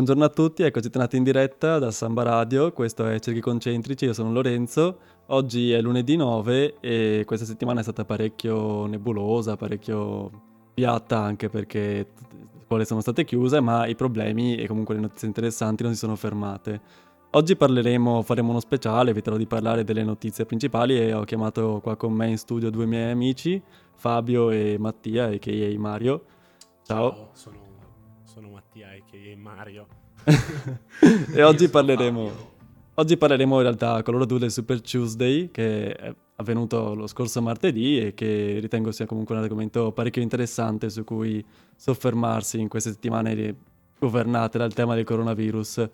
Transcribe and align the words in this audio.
Buongiorno 0.00 0.24
a 0.24 0.34
tutti, 0.34 0.62
eccoci 0.62 0.88
tornati 0.88 1.18
in 1.18 1.24
diretta 1.24 1.78
da 1.78 1.90
Samba 1.90 2.22
Radio, 2.22 2.72
questo 2.72 3.06
è 3.06 3.18
Cerchi 3.18 3.40
Concentrici, 3.40 4.06
io 4.06 4.14
sono 4.14 4.32
Lorenzo, 4.32 4.98
oggi 5.26 5.72
è 5.72 5.82
lunedì 5.82 6.16
9 6.16 6.76
e 6.80 7.24
questa 7.26 7.44
settimana 7.44 7.80
è 7.80 7.82
stata 7.82 8.06
parecchio 8.06 8.86
nebulosa, 8.86 9.56
parecchio 9.56 10.30
piatta 10.72 11.18
anche 11.18 11.50
perché 11.50 12.06
le 12.30 12.62
scuole 12.64 12.86
sono 12.86 13.02
state 13.02 13.26
chiuse, 13.26 13.60
ma 13.60 13.86
i 13.86 13.94
problemi 13.94 14.56
e 14.56 14.66
comunque 14.66 14.94
le 14.94 15.02
notizie 15.02 15.28
interessanti 15.28 15.82
non 15.82 15.92
si 15.92 15.98
sono 15.98 16.16
fermate. 16.16 16.80
Oggi 17.32 17.54
parleremo, 17.54 18.22
faremo 18.22 18.48
uno 18.48 18.60
speciale, 18.60 19.10
eviterò 19.10 19.36
di 19.36 19.46
parlare 19.46 19.84
delle 19.84 20.02
notizie 20.02 20.46
principali 20.46 20.98
e 20.98 21.12
ho 21.12 21.24
chiamato 21.24 21.78
qua 21.82 21.96
con 21.96 22.14
me 22.14 22.26
in 22.26 22.38
studio 22.38 22.70
due 22.70 22.86
miei 22.86 23.10
amici, 23.10 23.62
Fabio 23.96 24.48
e 24.48 24.78
Mattia, 24.78 25.26
a.k.a. 25.26 25.78
Mario. 25.78 26.24
Ciao. 26.84 27.10
Ciao 27.10 27.28
sono 27.34 27.69
Mattia 28.70 28.92
e 29.10 29.34
Mario. 29.34 29.86
e 31.34 31.42
oggi 31.42 31.68
parleremo, 31.68 32.30
oggi 32.94 33.16
parleremo 33.16 33.56
in 33.56 33.62
realtà 33.62 34.00
con 34.04 34.14
loro 34.14 34.26
due 34.26 34.38
del 34.38 34.52
Super 34.52 34.80
Tuesday 34.80 35.50
che 35.50 35.92
è 35.92 36.14
avvenuto 36.36 36.94
lo 36.94 37.08
scorso 37.08 37.42
martedì 37.42 37.98
e 37.98 38.14
che 38.14 38.58
ritengo 38.60 38.92
sia 38.92 39.06
comunque 39.06 39.34
un 39.34 39.42
argomento 39.42 39.90
parecchio 39.90 40.22
interessante 40.22 40.88
su 40.88 41.02
cui 41.02 41.44
soffermarsi 41.74 42.60
in 42.60 42.68
queste 42.68 42.92
settimane 42.92 43.56
governate 43.98 44.58
dal 44.58 44.72
tema 44.72 44.94
del 44.94 45.04
coronavirus. 45.04 45.88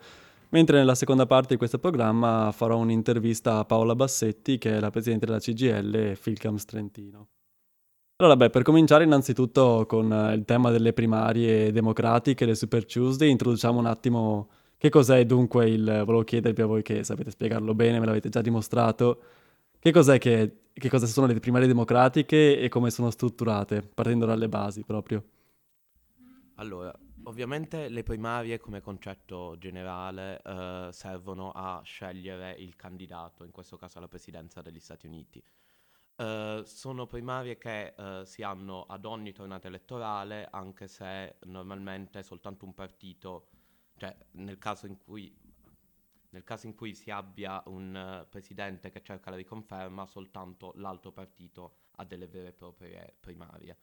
Mentre 0.50 0.76
nella 0.76 0.94
seconda 0.94 1.24
parte 1.24 1.54
di 1.54 1.56
questo 1.56 1.78
programma 1.78 2.52
farò 2.52 2.76
un'intervista 2.76 3.56
a 3.56 3.64
Paola 3.64 3.94
Bassetti, 3.94 4.58
che 4.58 4.76
è 4.76 4.80
la 4.80 4.90
presidente 4.90 5.24
della 5.24 5.38
CGL 5.38 6.14
Filcams 6.14 6.66
Trentino. 6.66 7.28
Allora, 8.18 8.36
beh, 8.36 8.48
per 8.48 8.62
cominciare 8.62 9.04
innanzitutto 9.04 9.84
con 9.86 10.10
eh, 10.10 10.32
il 10.32 10.46
tema 10.46 10.70
delle 10.70 10.94
primarie 10.94 11.70
democratiche, 11.70 12.46
le 12.46 12.54
Super 12.54 12.86
Tuesday, 12.86 13.28
introduciamo 13.28 13.78
un 13.78 13.84
attimo 13.84 14.48
che 14.78 14.88
cos'è 14.88 15.26
dunque 15.26 15.68
il... 15.68 15.84
Volevo 15.84 16.24
chiedervi 16.24 16.62
a 16.62 16.66
voi 16.66 16.80
che 16.82 17.04
sapete 17.04 17.30
spiegarlo 17.30 17.74
bene, 17.74 18.00
me 18.00 18.06
l'avete 18.06 18.30
già 18.30 18.40
dimostrato. 18.40 19.20
Che 19.78 19.92
cos'è 19.92 20.16
che... 20.16 20.60
che 20.72 20.88
cosa 20.88 21.04
sono 21.04 21.26
le 21.26 21.38
primarie 21.38 21.66
democratiche 21.66 22.58
e 22.58 22.70
come 22.70 22.90
sono 22.90 23.10
strutturate, 23.10 23.82
partendo 23.82 24.24
dalle 24.24 24.48
basi 24.48 24.82
proprio? 24.82 25.22
Allora, 26.54 26.98
ovviamente 27.24 27.90
le 27.90 28.02
primarie 28.02 28.58
come 28.58 28.80
concetto 28.80 29.56
generale 29.58 30.40
eh, 30.42 30.88
servono 30.90 31.50
a 31.50 31.82
scegliere 31.84 32.52
il 32.52 32.76
candidato, 32.76 33.44
in 33.44 33.50
questo 33.50 33.76
caso 33.76 33.98
alla 33.98 34.08
presidenza 34.08 34.62
degli 34.62 34.80
Stati 34.80 35.06
Uniti. 35.06 35.42
Uh, 36.16 36.62
sono 36.64 37.04
primarie 37.04 37.58
che 37.58 37.94
uh, 37.94 38.24
si 38.24 38.42
hanno 38.42 38.86
ad 38.86 39.04
ogni 39.04 39.32
tornata 39.32 39.68
elettorale, 39.68 40.48
anche 40.50 40.88
se 40.88 41.36
normalmente 41.42 42.22
soltanto 42.22 42.64
un 42.64 42.72
partito, 42.72 43.48
cioè 43.98 44.16
nel 44.32 44.56
caso 44.56 44.86
in 44.86 44.96
cui, 44.96 45.36
caso 46.42 46.68
in 46.68 46.74
cui 46.74 46.94
si 46.94 47.10
abbia 47.10 47.62
un 47.66 48.22
uh, 48.22 48.26
presidente 48.30 48.88
che 48.90 49.02
cerca 49.02 49.28
la 49.28 49.36
riconferma, 49.36 50.06
soltanto 50.06 50.72
l'altro 50.76 51.12
partito 51.12 51.76
ha 51.96 52.04
delle 52.06 52.28
vere 52.28 52.48
e 52.48 52.52
proprie 52.54 53.14
primarie. 53.20 53.78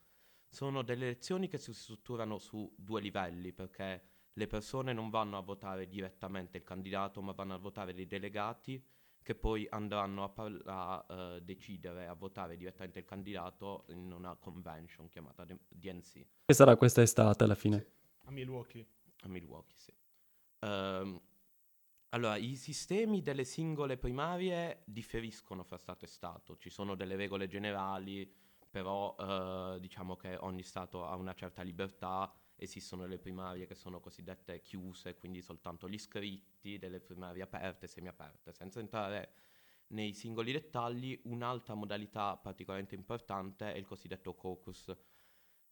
Sono 0.49 0.81
delle 0.81 1.05
elezioni 1.05 1.47
che 1.47 1.59
si 1.59 1.71
strutturano 1.71 2.39
su 2.39 2.73
due 2.75 2.99
livelli, 2.99 3.53
perché 3.53 4.03
le 4.33 4.47
persone 4.47 4.91
non 4.91 5.11
vanno 5.11 5.37
a 5.37 5.41
votare 5.41 5.87
direttamente 5.87 6.57
il 6.57 6.63
candidato, 6.63 7.21
ma 7.21 7.33
vanno 7.33 7.53
a 7.53 7.59
votare 7.59 7.93
dei 7.93 8.07
delegati 8.07 8.83
che 9.23 9.33
poi 9.33 9.65
andranno 9.69 10.23
a, 10.23 10.29
par- 10.29 10.61
a 10.65 11.05
uh, 11.07 11.39
decidere, 11.39 12.07
a 12.07 12.13
votare 12.13 12.55
direttamente 12.55 12.99
il 12.99 13.05
candidato 13.05 13.85
in 13.87 14.11
una 14.11 14.35
convention 14.35 15.09
chiamata 15.09 15.45
DNC. 15.45 16.25
Che 16.45 16.53
sarà 16.53 16.75
questa 16.75 17.01
estate 17.01 17.43
alla 17.43 17.55
fine? 17.55 17.87
A 18.25 18.31
Milwaukee. 18.31 18.85
A 19.21 19.27
Milwaukee, 19.27 19.77
sì. 19.77 19.93
Um, 20.59 21.19
allora, 22.09 22.35
i 22.35 22.55
sistemi 22.55 23.21
delle 23.21 23.43
singole 23.43 23.97
primarie 23.97 24.83
differiscono 24.85 25.63
fra 25.63 25.77
Stato 25.77 26.05
e 26.05 26.07
Stato, 26.07 26.57
ci 26.57 26.69
sono 26.69 26.93
delle 26.93 27.15
regole 27.15 27.47
generali, 27.47 28.31
però 28.69 29.15
uh, 29.15 29.79
diciamo 29.79 30.15
che 30.15 30.35
ogni 30.35 30.63
Stato 30.63 31.05
ha 31.05 31.15
una 31.15 31.33
certa 31.33 31.63
libertà 31.63 32.31
esistono 32.55 33.05
le 33.05 33.17
primarie 33.17 33.65
che 33.65 33.75
sono 33.75 33.99
cosiddette 33.99 34.61
chiuse, 34.61 35.15
quindi 35.15 35.41
soltanto 35.41 35.89
gli 35.89 35.95
iscritti, 35.95 36.52
delle 36.77 36.99
primarie 36.99 37.43
aperte 37.43 37.85
e 37.85 37.89
semiaperte. 37.89 38.53
Senza 38.53 38.79
entrare 38.79 39.33
nei 39.87 40.13
singoli 40.13 40.51
dettagli, 40.51 41.19
un'altra 41.25 41.73
modalità 41.73 42.35
particolarmente 42.37 42.95
importante 42.95 43.73
è 43.73 43.77
il 43.77 43.85
cosiddetto 43.85 44.35
caucus, 44.35 44.95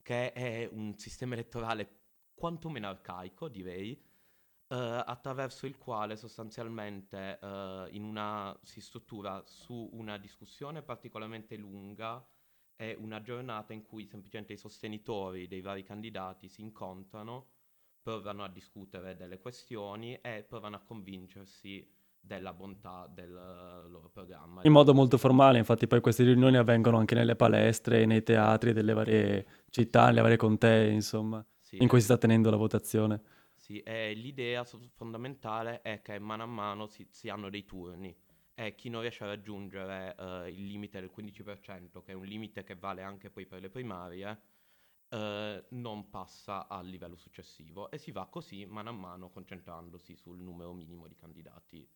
che 0.01 0.33
è 0.33 0.69
un 0.71 0.97
sistema 0.97 1.33
elettorale 1.33 1.99
quantomeno 2.33 2.87
arcaico, 2.87 3.47
direi, 3.47 3.93
eh, 3.93 5.03
attraverso 5.05 5.65
il 5.65 5.77
quale 5.77 6.15
sostanzialmente 6.15 7.39
eh, 7.41 7.89
una, 7.99 8.57
si 8.63 8.81
struttura 8.81 9.43
su 9.45 9.89
una 9.93 10.17
discussione 10.17 10.81
particolarmente 10.81 11.55
lunga 11.57 12.25
è 12.75 12.95
una 12.97 13.21
giornata 13.21 13.73
in 13.73 13.83
cui 13.83 14.07
semplicemente 14.07 14.53
i 14.53 14.57
sostenitori 14.57 15.47
dei 15.47 15.61
vari 15.61 15.83
candidati 15.83 16.49
si 16.49 16.61
incontrano, 16.61 17.49
provano 18.01 18.43
a 18.43 18.49
discutere 18.49 19.15
delle 19.15 19.39
questioni 19.39 20.15
e 20.21 20.43
provano 20.47 20.75
a 20.77 20.79
convincersi 20.79 21.87
della 22.19 22.53
bontà 22.53 23.07
del 23.11 23.31
loro 23.31 24.09
programma. 24.09 24.61
In 24.63 24.71
modo 24.71 24.93
molto 24.93 25.17
formale, 25.17 25.57
infatti 25.57 25.87
poi 25.87 26.01
queste 26.01 26.23
riunioni 26.23 26.57
avvengono 26.57 26.97
anche 26.97 27.15
nelle 27.15 27.35
palestre, 27.35 28.05
nei 28.05 28.23
teatri 28.23 28.73
delle 28.73 28.93
varie 28.93 29.45
città, 29.69 30.07
nelle 30.07 30.21
varie 30.21 30.37
contee, 30.37 30.89
insomma, 30.91 31.43
sì, 31.59 31.81
in 31.81 31.87
cui 31.87 31.99
si 31.99 32.05
sta 32.05 32.17
tenendo 32.17 32.49
la 32.49 32.57
votazione. 32.57 33.21
Sì, 33.55 33.79
e 33.79 34.13
l'idea 34.13 34.63
fondamentale 34.63 35.81
è 35.81 36.01
che 36.01 36.19
mano 36.19 36.43
a 36.43 36.47
mano 36.47 36.87
si, 36.87 37.07
si 37.09 37.29
hanno 37.29 37.49
dei 37.49 37.65
turni 37.65 38.15
e 38.53 38.75
chi 38.75 38.89
non 38.89 39.01
riesce 39.01 39.23
a 39.23 39.27
raggiungere 39.27 40.15
uh, 40.17 40.47
il 40.47 40.65
limite 40.65 40.99
del 40.99 41.11
15%, 41.15 42.03
che 42.03 42.11
è 42.11 42.15
un 42.15 42.25
limite 42.25 42.63
che 42.63 42.75
vale 42.75 43.01
anche 43.01 43.29
poi 43.29 43.45
per 43.45 43.61
le 43.61 43.69
primarie, 43.69 44.39
uh, 45.11 45.63
non 45.69 46.09
passa 46.09 46.67
al 46.67 46.87
livello 46.87 47.15
successivo 47.15 47.89
e 47.91 47.97
si 47.97 48.11
va 48.11 48.27
così 48.29 48.65
mano 48.65 48.89
a 48.89 48.93
mano 48.93 49.29
concentrandosi 49.29 50.15
sul 50.15 50.39
numero 50.39 50.73
minimo 50.73 51.07
di 51.07 51.15
candidati. 51.15 51.87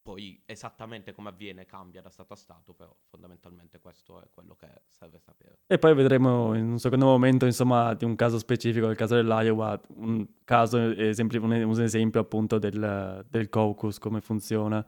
Poi 0.00 0.40
esattamente 0.46 1.12
come 1.12 1.28
avviene 1.28 1.66
cambia 1.66 2.00
da 2.00 2.08
Stato 2.08 2.32
a 2.32 2.36
Stato, 2.36 2.72
però 2.72 2.94
fondamentalmente 3.10 3.78
questo 3.78 4.22
è 4.22 4.28
quello 4.32 4.54
che 4.54 4.66
serve 4.86 5.18
sapere. 5.18 5.58
E 5.66 5.76
poi 5.78 5.94
vedremo 5.94 6.54
in 6.54 6.70
un 6.70 6.78
secondo 6.78 7.04
momento, 7.04 7.44
insomma, 7.44 7.92
di 7.92 8.06
un 8.06 8.14
caso 8.14 8.38
specifico, 8.38 8.88
il 8.88 8.96
caso 8.96 9.16
dell'Iowa, 9.16 9.78
un 9.96 10.26
caso, 10.44 10.78
esempio, 10.78 11.42
un, 11.42 11.52
un 11.52 11.82
esempio 11.82 12.20
appunto 12.20 12.58
del, 12.58 13.26
del 13.28 13.50
caucus, 13.50 13.98
come 13.98 14.22
funziona. 14.22 14.82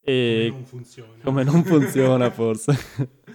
E 0.00 0.48
come 0.50 0.58
non 0.58 0.66
funziona. 0.66 1.22
Come 1.22 1.44
non 1.44 1.64
funziona 1.64 2.30
forse. 2.30 2.76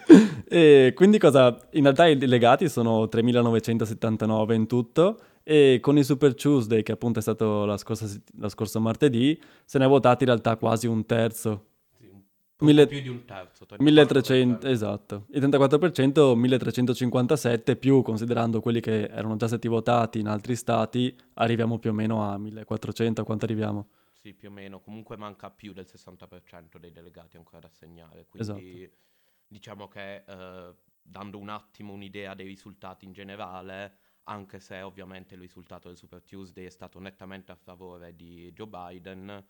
e 0.53 0.93
quindi 0.93 1.17
cosa? 1.17 1.57
In 1.71 1.81
realtà 1.81 2.05
i 2.05 2.15
delegati 2.15 2.69
sono 2.69 3.05
3.979 3.05 4.53
in 4.53 4.67
tutto 4.67 5.19
e 5.41 5.79
con 5.81 5.97
il 5.97 6.05
Super 6.05 6.35
Tuesday, 6.35 6.83
che 6.83 6.91
appunto 6.91 7.17
è 7.17 7.21
stato 7.23 7.65
la 7.65 7.75
scorsa, 7.77 8.07
la 8.37 8.49
scorsa 8.49 8.77
martedì, 8.77 9.41
se 9.65 9.79
ne 9.79 9.85
è 9.85 9.87
votati 9.87 10.25
in 10.25 10.29
realtà 10.29 10.55
quasi 10.57 10.85
un 10.85 11.07
terzo. 11.07 11.65
Mille... 12.59 12.85
più 12.85 13.01
di 13.01 13.09
un 13.09 13.25
terzo 13.25 13.65
1300 13.77 14.67
esatto 14.67 15.25
il 15.31 15.41
34% 15.41 16.33
1357 16.35 17.75
più 17.75 18.01
considerando 18.03 18.61
quelli 18.61 18.79
che 18.79 19.05
erano 19.05 19.35
già 19.35 19.47
stati 19.47 19.67
votati 19.67 20.19
in 20.19 20.27
altri 20.27 20.55
stati 20.55 21.13
arriviamo 21.33 21.77
più 21.77 21.89
o 21.89 21.93
meno 21.93 22.23
a 22.23 22.37
1400 22.37 23.21
a 23.21 23.25
quanto 23.25 23.43
arriviamo 23.43 23.87
sì, 24.23 24.33
più 24.33 24.47
o 24.47 24.51
meno. 24.51 24.79
Comunque 24.79 25.17
manca 25.17 25.49
più 25.49 25.73
del 25.73 25.85
60% 25.85 26.77
dei 26.79 26.93
delegati 26.93 27.35
ancora 27.35 27.59
da 27.59 27.67
assegnare. 27.67 28.25
Quindi 28.29 28.83
esatto. 28.83 28.95
Diciamo 29.47 29.87
che 29.87 30.23
eh, 30.25 30.75
dando 31.01 31.37
un 31.37 31.49
attimo 31.49 31.93
un'idea 31.93 32.33
dei 32.33 32.47
risultati 32.47 33.05
in 33.05 33.13
generale, 33.13 33.97
anche 34.23 34.59
se 34.59 34.81
ovviamente 34.81 35.35
il 35.35 35.41
risultato 35.41 35.89
del 35.89 35.97
Super 35.97 36.23
Tuesday 36.23 36.65
è 36.65 36.69
stato 36.69 36.99
nettamente 36.99 37.51
a 37.51 37.55
favore 37.55 38.15
di 38.15 38.51
Joe 38.53 38.67
Biden, 38.67 39.45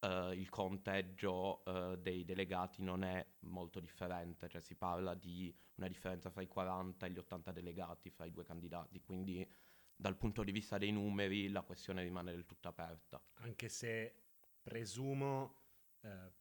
eh, 0.00 0.32
il 0.34 0.48
conteggio 0.48 1.64
eh, 1.64 1.98
dei 1.98 2.24
delegati 2.24 2.82
non 2.82 3.04
è 3.04 3.24
molto 3.40 3.80
differente, 3.80 4.48
cioè 4.48 4.60
si 4.60 4.74
parla 4.74 5.14
di 5.14 5.54
una 5.76 5.88
differenza 5.88 6.30
fra 6.30 6.42
i 6.42 6.48
40 6.48 7.06
e 7.06 7.10
gli 7.10 7.18
80 7.18 7.52
delegati 7.52 8.10
fra 8.10 8.24
i 8.24 8.30
due 8.30 8.44
candidati, 8.44 9.00
quindi 9.00 9.48
dal 9.94 10.16
punto 10.16 10.42
di 10.42 10.52
vista 10.52 10.76
dei 10.76 10.92
numeri 10.92 11.48
la 11.48 11.62
questione 11.62 12.02
rimane 12.02 12.32
del 12.32 12.44
tutto 12.44 12.68
aperta. 12.68 13.22
Anche 13.36 13.68
se 13.68 14.14
presumo, 14.60 15.62
eh, 16.02 16.32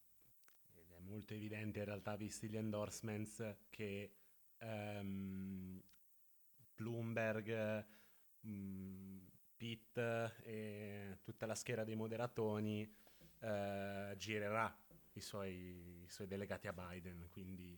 molto 1.07 1.33
evidente 1.33 1.79
in 1.79 1.85
realtà 1.85 2.15
visti 2.15 2.47
gli 2.49 2.57
endorsements, 2.57 3.43
che 3.69 4.11
um, 4.61 5.81
Bloomberg, 6.75 7.85
um, 8.41 9.21
Pitt 9.57 9.97
e 9.97 11.17
tutta 11.23 11.45
la 11.45 11.55
schiera 11.55 11.83
dei 11.83 11.95
moderatori 11.95 12.81
uh, 13.39 14.15
girerà 14.17 14.77
i 15.13 15.21
suoi, 15.21 16.03
i 16.03 16.09
suoi, 16.09 16.27
delegati 16.27 16.67
a 16.67 16.73
Biden, 16.73 17.27
quindi, 17.29 17.77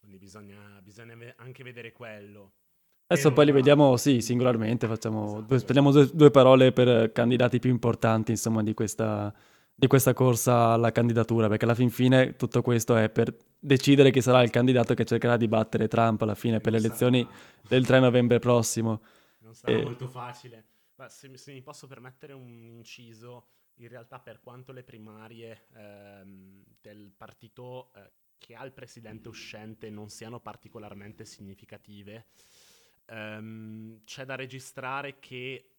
quindi 0.00 0.18
bisogna, 0.18 0.80
bisogna 0.82 1.34
anche 1.36 1.62
vedere 1.62 1.92
quello. 1.92 2.52
Adesso 3.08 3.32
poi 3.32 3.44
li 3.44 3.52
vediamo, 3.52 3.96
sì, 3.96 4.20
singolarmente, 4.20 4.88
facciamo, 4.88 5.26
esatto. 5.26 5.42
due, 5.42 5.58
spendiamo 5.58 5.92
due, 5.92 6.10
due, 6.12 6.30
parole 6.30 6.72
per 6.72 7.12
candidati 7.12 7.60
più 7.60 7.70
importanti, 7.70 8.32
insomma, 8.32 8.64
di 8.64 8.74
questa, 8.74 9.32
di 9.78 9.86
questa 9.88 10.14
corsa 10.14 10.70
alla 10.70 10.90
candidatura, 10.90 11.48
perché 11.48 11.66
alla 11.66 11.74
fin 11.74 11.90
fine 11.90 12.34
tutto 12.34 12.62
questo 12.62 12.96
è 12.96 13.10
per 13.10 13.36
decidere 13.58 14.10
chi 14.10 14.22
sarà 14.22 14.42
il 14.42 14.48
candidato 14.48 14.94
che 14.94 15.04
cercherà 15.04 15.36
di 15.36 15.48
battere 15.48 15.86
Trump 15.86 16.22
alla 16.22 16.34
fine 16.34 16.60
per 16.60 16.72
le 16.72 16.78
elezioni 16.78 17.26
del 17.68 17.84
3 17.84 18.00
novembre 18.00 18.38
prossimo. 18.38 19.02
Non 19.40 19.54
sarà 19.54 19.76
e... 19.76 19.82
molto 19.82 20.08
facile. 20.08 20.64
Ma 20.94 21.10
se, 21.10 21.36
se, 21.36 21.52
mi 21.52 21.60
posso 21.60 21.86
permettere 21.86 22.32
un 22.32 22.64
inciso, 22.64 23.48
in 23.74 23.88
realtà 23.88 24.18
per 24.18 24.40
quanto 24.40 24.72
le 24.72 24.82
primarie 24.82 25.66
ehm, 25.74 26.64
del 26.80 27.12
partito 27.14 27.92
eh, 27.94 28.10
che 28.38 28.54
ha 28.54 28.64
il 28.64 28.72
presidente 28.72 29.28
uscente 29.28 29.90
non 29.90 30.08
siano 30.08 30.40
particolarmente 30.40 31.26
significative, 31.26 32.28
Um, 33.08 34.02
c'è 34.04 34.24
da 34.24 34.34
registrare 34.34 35.20
che 35.20 35.75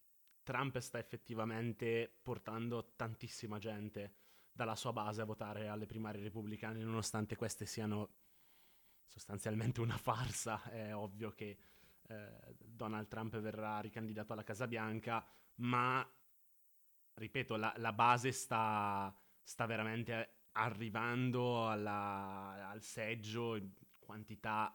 Trump 0.47 0.77
sta 0.77 0.97
effettivamente 0.97 2.09
portando 2.23 2.93
tantissima 2.95 3.59
gente 3.59 4.13
dalla 4.49 4.77
sua 4.77 4.93
base 4.93 5.21
a 5.21 5.25
votare 5.25 5.67
alle 5.67 5.85
primarie 5.85 6.23
repubblicane, 6.23 6.81
nonostante 6.81 7.35
queste 7.35 7.65
siano 7.65 8.11
sostanzialmente 9.05 9.81
una 9.81 9.97
farsa. 9.97 10.63
È 10.63 10.95
ovvio 10.95 11.33
che 11.33 11.57
eh, 12.07 12.55
Donald 12.57 13.09
Trump 13.09 13.37
verrà 13.39 13.81
ricandidato 13.81 14.31
alla 14.31 14.45
Casa 14.45 14.67
Bianca, 14.67 15.21
ma 15.55 16.09
ripeto, 17.15 17.57
la, 17.57 17.73
la 17.75 17.91
base 17.91 18.31
sta, 18.31 19.13
sta, 19.43 19.65
veramente 19.65 20.45
arrivando 20.53 21.69
alla, 21.69 22.69
al 22.69 22.83
seggio 22.83 23.57
in 23.57 23.69
quantità 23.99 24.73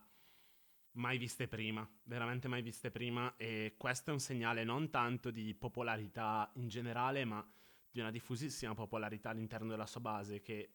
mai 0.93 1.19
viste 1.19 1.49
prima, 1.49 1.89
veramente 2.05 2.49
mai 2.49 2.63
viste 2.63 2.91
prima 2.91 3.35
e 3.37 3.75
questo 3.77 4.11
è 4.11 4.13
un 4.13 4.21
segnale 4.21 4.65
non 4.65 4.91
tanto 4.91 5.31
di 5.31 5.55
popolarità 5.55 6.51
in 6.55 6.69
generale, 6.69 7.25
ma 7.25 7.47
di 7.91 8.01
una 8.01 8.11
diffusissima 8.11 8.75
popolarità 8.75 9.31
all'interno 9.31 9.69
della 9.69 9.87
sua 9.87 10.01
base 10.01 10.41
che 10.41 10.73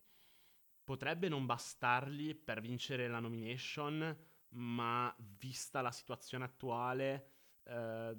potrebbe 0.83 1.27
non 1.27 1.45
bastargli 1.45 2.35
per 2.35 2.61
vincere 2.61 3.07
la 3.07 3.19
nomination, 3.19 4.17
ma 4.49 5.13
vista 5.37 5.81
la 5.81 5.91
situazione 5.91 6.45
attuale 6.45 7.29
eh, 7.63 8.15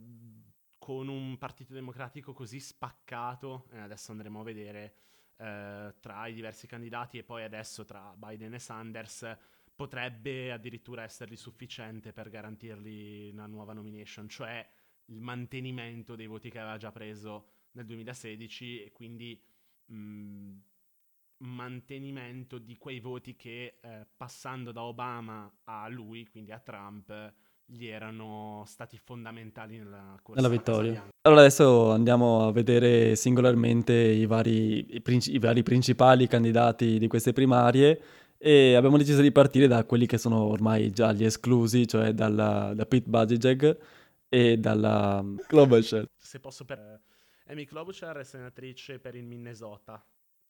con 0.76 1.08
un 1.08 1.38
partito 1.38 1.72
democratico 1.72 2.32
così 2.32 2.60
spaccato, 2.60 3.68
e 3.70 3.78
adesso 3.78 4.10
andremo 4.12 4.40
a 4.40 4.44
vedere 4.44 4.94
eh, 5.36 5.94
tra 6.00 6.26
i 6.26 6.34
diversi 6.34 6.66
candidati 6.66 7.18
e 7.18 7.24
poi 7.24 7.42
adesso 7.42 7.84
tra 7.84 8.14
Biden 8.16 8.54
e 8.54 8.58
Sanders, 8.58 9.36
potrebbe 9.78 10.50
addirittura 10.50 11.04
essergli 11.04 11.36
sufficiente 11.36 12.12
per 12.12 12.28
garantirgli 12.30 13.30
una 13.30 13.46
nuova 13.46 13.72
nomination, 13.72 14.28
cioè 14.28 14.68
il 15.04 15.20
mantenimento 15.20 16.16
dei 16.16 16.26
voti 16.26 16.50
che 16.50 16.58
aveva 16.58 16.76
già 16.78 16.90
preso 16.90 17.46
nel 17.72 17.84
2016 17.84 18.82
e 18.82 18.90
quindi 18.90 19.40
mh, 19.84 20.52
mantenimento 21.44 22.58
di 22.58 22.76
quei 22.76 22.98
voti 22.98 23.36
che 23.36 23.78
eh, 23.80 24.04
passando 24.16 24.72
da 24.72 24.82
Obama 24.82 25.48
a 25.62 25.86
lui, 25.86 26.26
quindi 26.26 26.50
a 26.50 26.58
Trump, 26.58 27.32
gli 27.64 27.86
erano 27.86 28.64
stati 28.66 28.98
fondamentali 28.98 29.78
nella 29.78 30.18
corsa 30.20 30.40
nella 30.40 30.52
vittoria. 30.52 31.08
Allora 31.22 31.42
adesso 31.42 31.92
andiamo 31.92 32.48
a 32.48 32.50
vedere 32.50 33.14
singolarmente 33.14 33.94
i 33.94 34.26
vari, 34.26 34.96
i, 34.96 35.00
princi- 35.00 35.32
i 35.32 35.38
vari 35.38 35.62
principali 35.62 36.26
candidati 36.26 36.98
di 36.98 37.06
queste 37.06 37.32
primarie 37.32 38.02
e 38.38 38.74
abbiamo 38.76 38.96
deciso 38.96 39.20
di 39.20 39.32
partire 39.32 39.66
da 39.66 39.84
quelli 39.84 40.06
che 40.06 40.16
sono 40.16 40.44
ormai 40.44 40.90
già 40.92 41.12
gli 41.12 41.24
esclusi, 41.24 41.86
cioè 41.88 42.12
dalla, 42.12 42.72
da 42.72 42.86
Pete 42.86 43.08
Buttigieg 43.10 43.78
e 44.28 44.56
dalla 44.56 45.24
Klobuchar. 45.46 46.08
Se 46.16 46.38
posso 46.38 46.64
per... 46.64 47.00
Amy 47.46 47.64
Klobuchar 47.64 48.18
è 48.18 48.24
senatrice 48.24 49.00
per 49.00 49.16
il 49.16 49.24
Minnesota, 49.24 50.04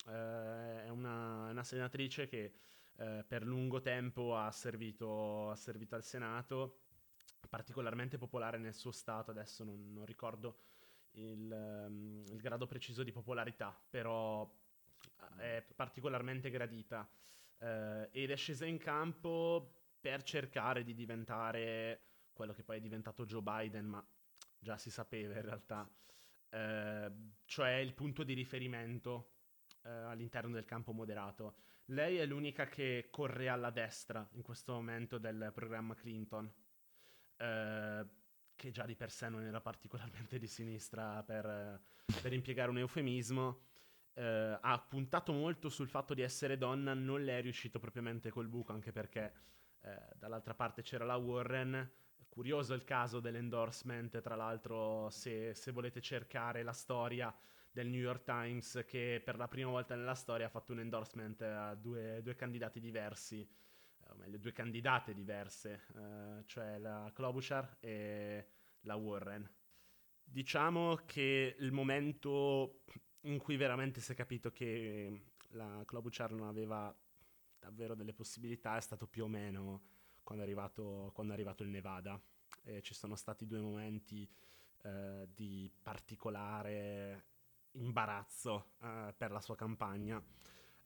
eh, 0.08 0.84
è 0.84 0.88
una, 0.90 1.48
una, 1.48 1.64
senatrice 1.64 2.26
che 2.26 2.52
eh, 2.96 3.24
per 3.26 3.46
lungo 3.46 3.80
tempo 3.80 4.36
ha 4.36 4.50
servito, 4.50 5.50
ha 5.50 5.56
servito, 5.56 5.94
al 5.94 6.02
Senato, 6.02 6.80
particolarmente 7.48 8.18
popolare 8.18 8.58
nel 8.58 8.74
suo 8.74 8.90
stato, 8.90 9.30
adesso 9.30 9.62
non, 9.62 9.92
non 9.92 10.04
ricordo 10.04 10.58
il, 11.12 11.86
um, 11.86 12.24
il 12.26 12.40
grado 12.40 12.66
preciso 12.66 13.04
di 13.04 13.12
popolarità, 13.12 13.78
però 13.88 14.50
è 15.36 15.64
particolarmente 15.74 16.50
gradita 16.50 17.08
eh, 17.58 18.08
ed 18.12 18.30
è 18.30 18.36
scesa 18.36 18.66
in 18.66 18.78
campo 18.78 19.74
per 20.00 20.22
cercare 20.22 20.82
di 20.82 20.94
diventare 20.94 22.02
quello 22.32 22.52
che 22.52 22.62
poi 22.62 22.76
è 22.76 22.80
diventato 22.80 23.24
Joe 23.24 23.42
Biden, 23.42 23.86
ma 23.86 24.06
già 24.58 24.76
si 24.76 24.90
sapeva 24.90 25.34
in 25.34 25.42
realtà, 25.42 25.88
eh, 26.50 27.12
cioè 27.44 27.72
il 27.74 27.94
punto 27.94 28.22
di 28.22 28.32
riferimento 28.32 29.32
eh, 29.82 29.90
all'interno 29.90 30.52
del 30.54 30.64
campo 30.64 30.92
moderato. 30.92 31.56
Lei 31.86 32.18
è 32.18 32.26
l'unica 32.26 32.66
che 32.66 33.08
corre 33.10 33.48
alla 33.48 33.70
destra 33.70 34.28
in 34.32 34.42
questo 34.42 34.72
momento 34.72 35.18
del 35.18 35.50
programma 35.54 35.94
Clinton, 35.94 36.52
eh, 37.36 38.06
che 38.54 38.70
già 38.70 38.84
di 38.84 38.94
per 38.94 39.10
sé 39.10 39.28
non 39.28 39.42
era 39.42 39.60
particolarmente 39.60 40.38
di 40.38 40.46
sinistra 40.46 41.22
per, 41.22 41.80
per 42.20 42.32
impiegare 42.32 42.70
un 42.70 42.78
eufemismo 42.78 43.67
eh, 44.18 44.58
ha 44.60 44.78
puntato 44.80 45.32
molto 45.32 45.68
sul 45.68 45.88
fatto 45.88 46.12
di 46.12 46.22
essere 46.22 46.58
donna, 46.58 46.92
non 46.92 47.22
le 47.22 47.38
è 47.38 47.40
riuscito 47.40 47.78
propriamente 47.78 48.30
col 48.30 48.48
buco, 48.48 48.72
anche 48.72 48.90
perché 48.90 49.32
eh, 49.82 49.96
dall'altra 50.16 50.54
parte 50.54 50.82
c'era 50.82 51.04
la 51.04 51.16
Warren. 51.16 51.88
Curioso 52.28 52.74
il 52.74 52.84
caso 52.84 53.20
dell'endorsement, 53.20 54.20
tra 54.20 54.34
l'altro, 54.34 55.08
se, 55.10 55.54
se 55.54 55.70
volete 55.70 56.00
cercare 56.00 56.62
la 56.62 56.72
storia 56.72 57.32
del 57.70 57.86
New 57.86 58.00
York 58.00 58.24
Times, 58.24 58.84
che 58.86 59.22
per 59.24 59.36
la 59.36 59.46
prima 59.46 59.70
volta 59.70 59.94
nella 59.94 60.14
storia 60.14 60.46
ha 60.46 60.50
fatto 60.50 60.72
un 60.72 60.80
endorsement 60.80 61.40
a 61.42 61.74
due, 61.74 62.20
due 62.22 62.34
candidati 62.34 62.80
diversi, 62.80 63.48
o 64.08 64.14
meglio, 64.16 64.38
due 64.38 64.52
candidate 64.52 65.14
diverse, 65.14 65.84
eh, 65.94 66.42
cioè 66.46 66.78
la 66.78 67.10
Klobuchar 67.14 67.76
e 67.80 68.48
la 68.80 68.96
Warren. 68.96 69.48
Diciamo 70.22 70.96
che 71.06 71.56
il 71.58 71.72
momento 71.72 72.82
in 73.28 73.38
cui 73.38 73.56
veramente 73.56 74.00
si 74.00 74.12
è 74.12 74.14
capito 74.14 74.50
che 74.50 75.22
la 75.50 75.82
Klobuchar 75.84 76.32
non 76.32 76.48
aveva 76.48 76.94
davvero 77.58 77.94
delle 77.94 78.12
possibilità 78.12 78.76
è 78.76 78.80
stato 78.80 79.06
più 79.06 79.24
o 79.24 79.28
meno 79.28 79.82
quando 80.22 80.44
è 80.44 80.46
arrivato, 80.46 81.10
quando 81.14 81.32
è 81.32 81.36
arrivato 81.36 81.62
il 81.62 81.70
Nevada. 81.70 82.20
E 82.64 82.82
ci 82.82 82.94
sono 82.94 83.16
stati 83.16 83.46
due 83.46 83.60
momenti 83.60 84.28
eh, 84.82 85.28
di 85.34 85.70
particolare 85.82 87.24
imbarazzo 87.72 88.72
eh, 88.82 89.14
per 89.16 89.30
la 89.30 89.40
sua 89.40 89.56
campagna. 89.56 90.22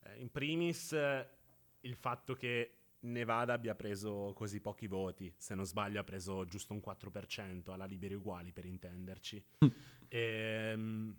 Eh, 0.03 0.19
in 0.19 0.29
primis 0.31 0.91
il 0.91 1.95
fatto 1.95 2.35
che 2.35 2.77
Nevada 3.01 3.53
abbia 3.53 3.75
preso 3.75 4.31
così 4.33 4.61
pochi 4.61 4.87
voti, 4.87 5.33
se 5.37 5.55
non 5.55 5.65
sbaglio 5.65 5.99
ha 5.99 6.05
preso 6.05 6.45
giusto 6.45 6.73
un 6.73 6.81
4% 6.85 7.71
alla 7.71 7.85
Liberi 7.85 8.13
Uguali 8.13 8.53
per 8.53 8.65
intenderci. 8.65 9.43
e, 10.07 10.19
ehm, 10.71 11.17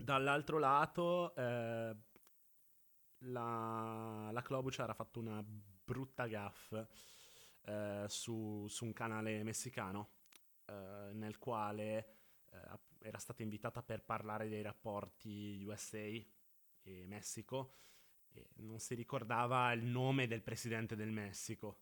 Dall'altro 0.00 0.58
lato, 0.58 1.34
eh, 1.34 1.96
la, 3.18 4.28
la 4.30 4.42
Klobuchar 4.42 4.90
ha 4.90 4.94
fatto 4.94 5.18
una 5.18 5.42
brutta 5.44 6.28
gaff 6.28 6.72
eh, 7.64 8.04
su, 8.06 8.66
su, 8.68 8.84
un 8.84 8.92
canale 8.92 9.42
messicano 9.42 10.10
eh, 10.66 11.10
nel 11.14 11.38
quale 11.38 12.14
eh, 12.52 12.78
era 13.00 13.18
stata 13.18 13.42
invitata 13.42 13.82
per 13.82 14.04
parlare 14.04 14.48
dei 14.48 14.62
rapporti 14.62 15.64
USA 15.66 15.98
e 15.98 16.26
Messico 17.06 17.74
e 18.32 18.50
non 18.58 18.78
si 18.78 18.94
ricordava 18.94 19.72
il 19.72 19.84
nome 19.84 20.28
del 20.28 20.42
presidente 20.42 20.94
del 20.94 21.10
Messico, 21.10 21.80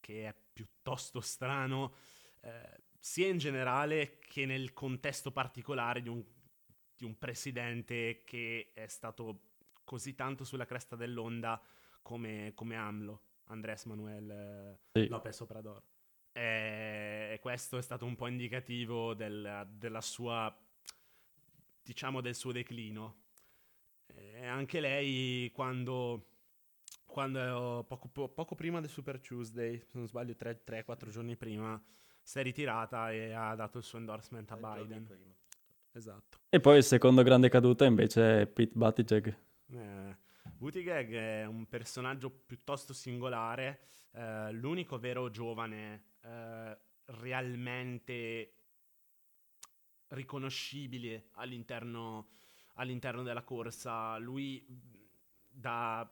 che 0.00 0.26
è 0.26 0.34
piuttosto 0.52 1.20
strano 1.20 1.94
eh, 2.40 2.84
sia 2.98 3.28
in 3.28 3.36
generale 3.36 4.18
che 4.18 4.46
nel 4.46 4.72
contesto 4.72 5.32
particolare 5.32 6.00
di 6.00 6.08
un 6.08 6.24
di 6.96 7.04
un 7.04 7.18
presidente 7.18 8.22
che 8.24 8.70
è 8.72 8.86
stato 8.86 9.40
così 9.84 10.14
tanto 10.14 10.44
sulla 10.44 10.64
cresta 10.64 10.96
dell'onda 10.96 11.60
come, 12.02 12.52
come 12.54 12.76
AMLO, 12.76 13.20
Andrés 13.44 13.84
Manuel 13.84 14.30
eh, 14.30 14.78
sì. 14.92 15.08
López 15.08 15.40
Obrador. 15.40 15.82
E 16.32 17.38
questo 17.40 17.78
è 17.78 17.82
stato 17.82 18.04
un 18.04 18.14
po' 18.14 18.26
indicativo 18.26 19.14
del, 19.14 19.66
della 19.70 20.00
sua, 20.00 20.54
diciamo, 21.82 22.20
del 22.20 22.34
suo 22.34 22.52
declino. 22.52 23.22
E 24.06 24.44
anche 24.46 24.80
lei, 24.80 25.50
quando, 25.52 26.26
quando 27.06 27.84
poco, 27.88 28.28
poco, 28.28 28.54
prima 28.54 28.80
del 28.80 28.90
Super 28.90 29.18
Tuesday, 29.18 29.78
se 29.78 29.98
non 29.98 30.06
sbaglio 30.06 30.34
3-4 30.34 31.08
giorni 31.08 31.36
prima, 31.36 31.82
si 32.20 32.38
è 32.38 32.42
ritirata 32.42 33.12
e 33.12 33.32
ha 33.32 33.54
dato 33.54 33.78
il 33.78 33.84
suo 33.84 33.98
endorsement 33.98 34.50
a 34.50 34.56
Biden. 34.56 35.35
Esatto. 35.96 36.40
E 36.50 36.60
poi 36.60 36.76
il 36.76 36.84
secondo 36.84 37.22
grande 37.22 37.48
caduta 37.48 37.86
invece 37.86 38.42
è 38.42 38.46
Pete 38.46 38.72
Buttigieg. 38.74 39.38
Eh, 39.70 40.16
Buttigieg 40.58 41.10
è 41.14 41.46
un 41.46 41.66
personaggio 41.66 42.28
piuttosto 42.30 42.92
singolare, 42.92 43.80
eh, 44.12 44.52
l'unico 44.52 44.98
vero 44.98 45.30
giovane 45.30 46.16
eh, 46.20 46.78
realmente 47.06 48.52
riconoscibile 50.08 51.28
all'interno, 51.32 52.28
all'interno 52.74 53.22
della 53.22 53.42
corsa. 53.42 54.18
Lui 54.18 54.66
da 55.48 56.06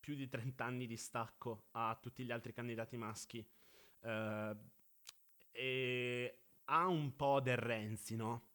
più 0.00 0.16
di 0.16 0.28
30 0.28 0.64
anni 0.64 0.86
di 0.88 0.96
stacco 0.96 1.66
a 1.70 1.96
tutti 2.02 2.24
gli 2.24 2.32
altri 2.32 2.52
candidati 2.52 2.96
maschi. 2.96 3.46
Uh, 4.00 4.54
e 5.50 6.38
ha 6.64 6.86
un 6.88 7.16
po' 7.16 7.40
del 7.40 7.56
Renzi, 7.56 8.16
no? 8.16 8.53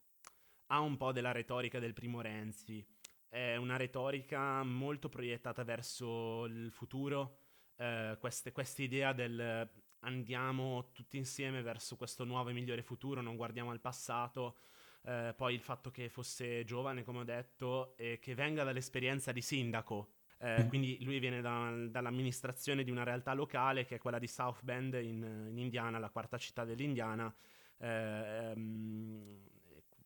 Ha 0.72 0.78
un 0.78 0.96
po' 0.96 1.10
della 1.10 1.32
retorica 1.32 1.80
del 1.80 1.94
primo 1.94 2.20
Renzi. 2.20 2.84
È 3.28 3.56
una 3.56 3.76
retorica 3.76 4.62
molto 4.62 5.08
proiettata 5.08 5.64
verso 5.64 6.44
il 6.44 6.70
futuro. 6.70 7.38
Uh, 7.76 8.16
questa 8.18 8.82
idea 8.82 9.12
del 9.12 9.68
andiamo 10.00 10.90
tutti 10.92 11.16
insieme 11.16 11.60
verso 11.60 11.96
questo 11.96 12.24
nuovo 12.24 12.50
e 12.50 12.52
migliore 12.52 12.82
futuro, 12.82 13.20
non 13.20 13.36
guardiamo 13.36 13.72
al 13.72 13.80
passato. 13.80 14.58
Uh, 15.02 15.34
poi 15.34 15.54
il 15.54 15.60
fatto 15.60 15.90
che 15.90 16.08
fosse 16.08 16.62
giovane, 16.64 17.02
come 17.02 17.20
ho 17.20 17.24
detto, 17.24 17.96
e 17.96 18.20
che 18.20 18.36
venga 18.36 18.62
dall'esperienza 18.62 19.32
di 19.32 19.42
sindaco, 19.42 20.12
eh, 20.38 20.66
quindi 20.68 21.02
lui 21.02 21.18
viene 21.18 21.40
da, 21.40 21.70
dall'amministrazione 21.88 22.84
di 22.84 22.90
una 22.90 23.02
realtà 23.02 23.34
locale 23.34 23.84
che 23.84 23.96
è 23.96 23.98
quella 23.98 24.18
di 24.18 24.28
South 24.28 24.62
Bend 24.62 24.94
in, 24.94 25.48
in 25.50 25.58
Indiana, 25.58 25.98
la 25.98 26.10
quarta 26.10 26.38
città 26.38 26.64
dell'Indiana. 26.64 27.34
Eh, 27.78 28.52
um, 28.54 29.48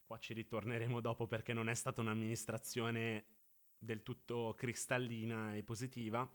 qua 0.04 0.18
ci 0.18 0.34
ritorneremo 0.34 1.00
dopo 1.00 1.26
perché 1.26 1.52
non 1.52 1.68
è 1.68 1.74
stata 1.74 2.00
un'amministrazione 2.00 3.24
del 3.78 4.02
tutto 4.02 4.54
cristallina 4.56 5.54
e 5.54 5.62
positiva. 5.62 6.28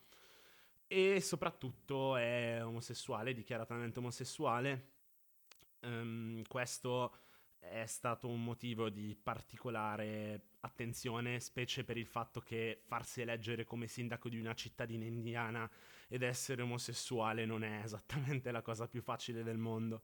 E 0.87 1.21
soprattutto 1.21 2.15
è 2.15 2.59
omosessuale, 2.63 3.33
dichiaratamente 3.33 3.99
omosessuale. 3.99 4.97
Um, 5.81 6.41
questo 6.47 7.15
è 7.59 7.85
stato 7.85 8.27
un 8.27 8.43
motivo 8.43 8.89
di 8.89 9.15
particolare 9.21 10.41
attenzione, 10.61 11.39
specie 11.39 11.83
per 11.83 11.97
il 11.97 12.07
fatto 12.07 12.39
che 12.39 12.81
farsi 12.85 13.21
eleggere 13.21 13.65
come 13.65 13.87
sindaco 13.87 14.29
di 14.29 14.39
una 14.39 14.53
cittadina 14.53 15.05
indiana 15.05 15.69
ed 16.07 16.23
essere 16.23 16.61
omosessuale 16.61 17.45
non 17.45 17.63
è 17.63 17.81
esattamente 17.83 18.51
la 18.51 18.61
cosa 18.61 18.87
più 18.87 19.01
facile 19.01 19.43
del 19.43 19.57
mondo. 19.57 20.03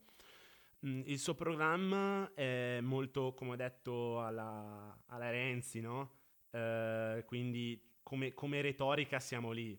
Mm, 0.86 1.01
il 1.06 1.18
suo 1.20 1.34
programma 1.34 2.32
è 2.36 2.80
molto, 2.82 3.34
come 3.34 3.51
ho 3.51 3.56
detto, 3.56 4.22
alla, 4.24 4.96
alla 5.08 5.30
Renzi, 5.32 5.82
no? 5.82 6.24
Uh, 6.51 7.25
quindi 7.25 7.82
come, 8.04 8.34
come, 8.34 8.62
retorica 8.62 9.20
siamo 9.20 9.51
lì. 9.51 9.77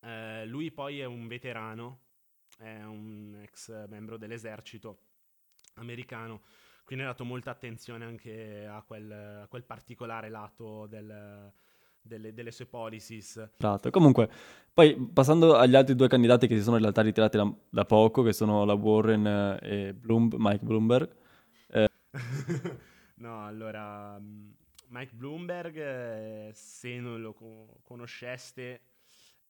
Uh, 0.00 0.44
lui 0.46 0.72
poi 0.72 1.00
è 1.00 1.04
un 1.04 1.28
veterano, 1.28 2.00
è 2.58 2.82
un 2.82 3.38
ex 3.42 3.86
membro 3.86 4.16
dell'esercito 4.16 4.98
americano, 5.74 6.42
quindi 6.84 7.04
ha 7.04 7.08
dato 7.08 7.24
molta 7.24 7.50
attenzione 7.50 8.04
anche 8.04 8.66
a 8.66 8.82
quel, 8.82 9.10
a 9.42 9.46
quel 9.46 9.64
particolare 9.64 10.28
lato 10.28 10.86
del, 10.86 11.52
delle, 12.02 12.34
delle, 12.34 12.50
sue 12.50 12.66
policies. 12.66 13.36
Esatto. 13.56 13.90
Comunque, 13.90 14.28
poi 14.72 14.96
passando 15.12 15.56
agli 15.56 15.74
altri 15.76 15.94
due 15.94 16.08
candidati 16.08 16.46
che 16.46 16.56
si 16.56 16.62
sono 16.62 16.76
in 16.76 16.82
realtà 16.82 17.02
ritirati 17.02 17.36
da, 17.36 17.50
da 17.70 17.84
poco, 17.84 18.22
che 18.22 18.32
sono 18.32 18.64
la 18.64 18.74
Warren 18.74 19.58
e 19.62 19.94
Bloom, 19.94 20.30
Mike 20.36 20.64
Bloomberg. 20.64 21.14
Eh. 21.68 21.88
no, 23.16 23.46
allora, 23.46 24.20
Mike 24.88 25.14
Bloomberg, 25.14 25.76
eh, 25.76 26.50
se 26.52 26.98
non 26.98 27.20
lo 27.20 27.32
co- 27.32 27.78
conosceste, 27.82 28.82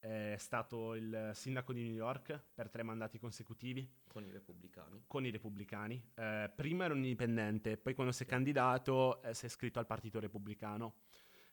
è 0.03 0.35
stato 0.37 0.97
il 0.97 1.31
sindaco 1.33 1.73
di 1.73 1.85
New 1.85 1.95
York 1.95 2.37
per 2.53 2.69
tre 2.69 2.83
mandati 2.83 3.21
consecutivi. 3.21 3.89
Con 4.09 4.25
i 4.25 4.33
repubblicani. 4.33 5.05
Con 5.07 5.25
i 5.25 5.31
repubblicani. 5.31 6.11
Eh, 6.15 6.51
prima 6.55 6.85
era 6.85 6.93
un 6.93 7.05
indipendente, 7.05 7.77
poi 7.77 7.95
quando 7.95 8.13
si 8.13 8.25
è 8.25 8.27
candidato 8.27 9.23
eh, 9.23 9.33
si 9.33 9.45
è 9.45 9.47
iscritto 9.47 9.79
al 9.79 9.87
Partito 9.87 10.19
Repubblicano. 10.19 10.95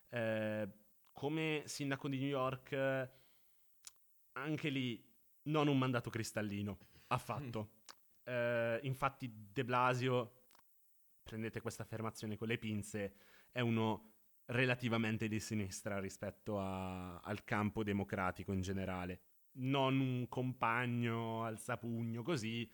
Eh, 0.08 0.68
come 1.20 1.64
sindaco 1.66 2.08
di 2.08 2.18
New 2.18 2.28
York, 2.28 3.10
anche 4.32 4.68
lì 4.70 5.06
non 5.42 5.68
un 5.68 5.76
mandato 5.76 6.08
cristallino, 6.08 6.78
affatto. 7.08 7.72
Mm. 8.30 8.78
infatti 8.88 9.30
De 9.52 9.62
Blasio, 9.62 10.44
prendete 11.22 11.60
questa 11.60 11.82
affermazione 11.82 12.38
con 12.38 12.48
le 12.48 12.56
pinze, 12.56 13.16
è 13.50 13.60
uno 13.60 14.12
relativamente 14.46 15.28
di 15.28 15.38
sinistra 15.40 16.00
rispetto 16.00 16.58
a, 16.58 17.20
al 17.20 17.44
campo 17.44 17.84
democratico 17.84 18.54
in 18.54 18.62
generale. 18.62 19.20
Non 19.56 20.00
un 20.00 20.26
compagno 20.26 21.44
al 21.44 21.58
sapugno 21.58 22.22
così, 22.22 22.66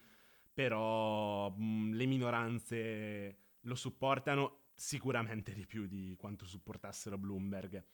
però 0.55 1.50
mh, 1.50 1.65
mm, 1.65 1.93
le 1.95 2.07
minoranze 2.07 3.38
lo 3.62 3.75
supportano 3.75 4.67
sicuramente 4.73 5.53
di 5.53 5.67
più 5.67 5.87
di 5.88 6.15
quanto 6.17 6.47
supportassero 6.47 7.19
Bloomberg. 7.19 7.85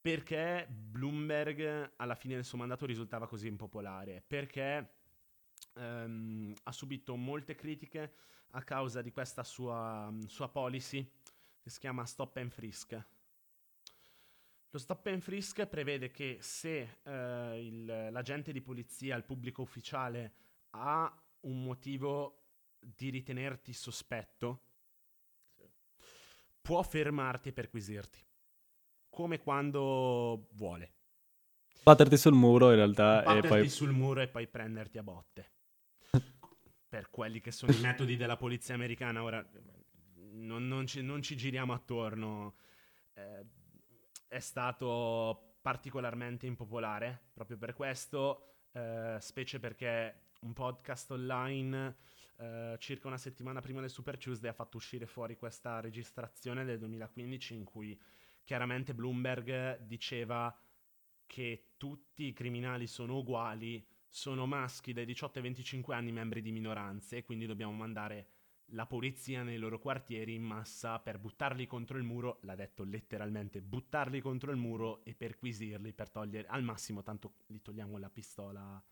Perché 0.00 0.66
Bloomberg 0.68 1.92
alla 1.96 2.14
fine 2.14 2.34
del 2.34 2.44
suo 2.44 2.58
mandato 2.58 2.86
risultava 2.86 3.26
così 3.26 3.48
impopolare? 3.48 4.22
Perché 4.26 4.94
um, 5.74 6.54
ha 6.62 6.72
subito 6.72 7.16
molte 7.16 7.54
critiche 7.54 8.14
a 8.52 8.62
causa 8.62 9.02
di 9.02 9.12
questa 9.12 9.44
sua, 9.44 10.12
sua 10.26 10.48
policy 10.48 11.08
che 11.60 11.70
si 11.70 11.78
chiama 11.78 12.06
Stop 12.06 12.36
and 12.36 12.50
Frisk 12.50 12.98
lo 14.72 14.78
stop 14.78 15.06
and 15.06 15.20
frisk 15.20 15.66
prevede 15.66 16.12
che 16.12 16.38
se 16.40 16.98
eh, 17.02 17.66
il, 17.66 17.84
l'agente 17.84 18.52
di 18.52 18.60
polizia, 18.60 19.16
il 19.16 19.24
pubblico 19.24 19.62
ufficiale, 19.62 20.32
ha 20.70 21.12
un 21.40 21.64
motivo 21.64 22.42
di 22.78 23.10
ritenerti 23.10 23.72
sospetto, 23.72 24.60
sì. 25.56 25.68
può 26.60 26.82
fermarti 26.82 27.48
e 27.48 27.52
perquisirti, 27.52 28.24
come 29.10 29.38
quando 29.38 30.46
vuole. 30.52 30.94
Batterti 31.82 32.16
sul 32.16 32.34
muro 32.34 32.70
in 32.70 32.76
realtà 32.76 33.22
Batterti 33.22 33.46
e 33.46 33.48
poi... 33.48 33.68
sul 33.68 33.90
muro 33.90 34.20
e 34.20 34.28
poi 34.28 34.46
prenderti 34.46 34.98
a 34.98 35.02
botte. 35.02 35.52
per 36.88 37.10
quelli 37.10 37.40
che 37.40 37.50
sono 37.50 37.72
i 37.72 37.80
metodi 37.80 38.16
della 38.16 38.36
polizia 38.36 38.74
americana, 38.74 39.22
ora 39.22 39.44
non, 40.32 40.66
non, 40.66 40.86
ci, 40.86 41.02
non 41.02 41.22
ci, 41.22 41.36
giriamo 41.36 41.72
attorno. 41.72 42.54
Eh, 43.14 43.46
è 44.28 44.38
stato 44.38 45.56
particolarmente 45.60 46.46
impopolare 46.46 47.30
proprio 47.34 47.58
per 47.58 47.74
questo, 47.74 48.54
eh, 48.72 49.16
specie 49.20 49.58
perché 49.58 50.28
un 50.42 50.52
podcast 50.52 51.10
online 51.10 51.96
eh, 52.38 52.76
circa 52.78 53.08
una 53.08 53.18
settimana 53.18 53.60
prima 53.60 53.80
del 53.80 53.90
Super 53.90 54.16
Tuesday 54.16 54.48
ha 54.48 54.54
fatto 54.54 54.78
uscire 54.78 55.06
fuori 55.06 55.36
questa 55.36 55.80
registrazione 55.80 56.64
del 56.64 56.78
2015 56.78 57.54
in 57.54 57.64
cui 57.64 58.00
chiaramente 58.44 58.94
Bloomberg 58.94 59.80
diceva 59.80 60.56
che 61.26 61.74
tutti 61.76 62.24
i 62.24 62.32
criminali 62.32 62.86
sono 62.86 63.18
uguali, 63.18 63.86
sono 64.08 64.46
maschi 64.46 64.92
dai 64.92 65.04
18 65.04 65.38
ai 65.38 65.44
25 65.44 65.94
anni 65.94 66.12
membri 66.12 66.42
di 66.42 66.50
minoranze, 66.50 67.22
quindi 67.22 67.46
dobbiamo 67.46 67.72
mandare 67.72 68.28
la 68.72 68.86
polizia 68.86 69.42
nei 69.42 69.58
loro 69.58 69.78
quartieri 69.78 70.34
in 70.34 70.42
massa 70.42 70.98
per 70.98 71.18
buttarli 71.18 71.66
contro 71.66 71.96
il 71.96 72.04
muro, 72.04 72.38
l'ha 72.42 72.54
detto 72.54 72.84
letteralmente, 72.84 73.62
buttarli 73.62 74.20
contro 74.20 74.50
il 74.50 74.56
muro 74.56 75.04
e 75.04 75.14
perquisirli 75.14 75.92
per 75.92 76.10
togliere 76.10 76.46
al 76.48 76.62
massimo, 76.62 77.02
tanto 77.02 77.34
gli 77.46 77.60
togliamo 77.60 77.98
la 77.98 78.10
pistola, 78.10 78.82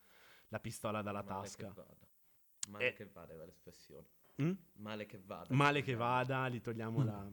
la 0.48 0.60
pistola 0.60 1.02
dalla 1.02 1.22
Male 1.22 1.42
tasca. 1.42 1.72
Che. 1.72 2.06
Male 2.68 2.84
e... 2.84 2.88
Eh. 2.88 2.92
che 2.92 3.06
vada 3.06 3.34
è 3.34 3.36
l'espressione. 3.36 4.06
Mm? 4.42 4.52
Male 4.74 5.06
che 5.06 5.18
vada. 5.18 5.54
Male 5.54 5.82
che 5.82 5.94
vada, 5.94 6.48
gli 6.48 6.60
togliamo 6.60 7.04
la... 7.04 7.30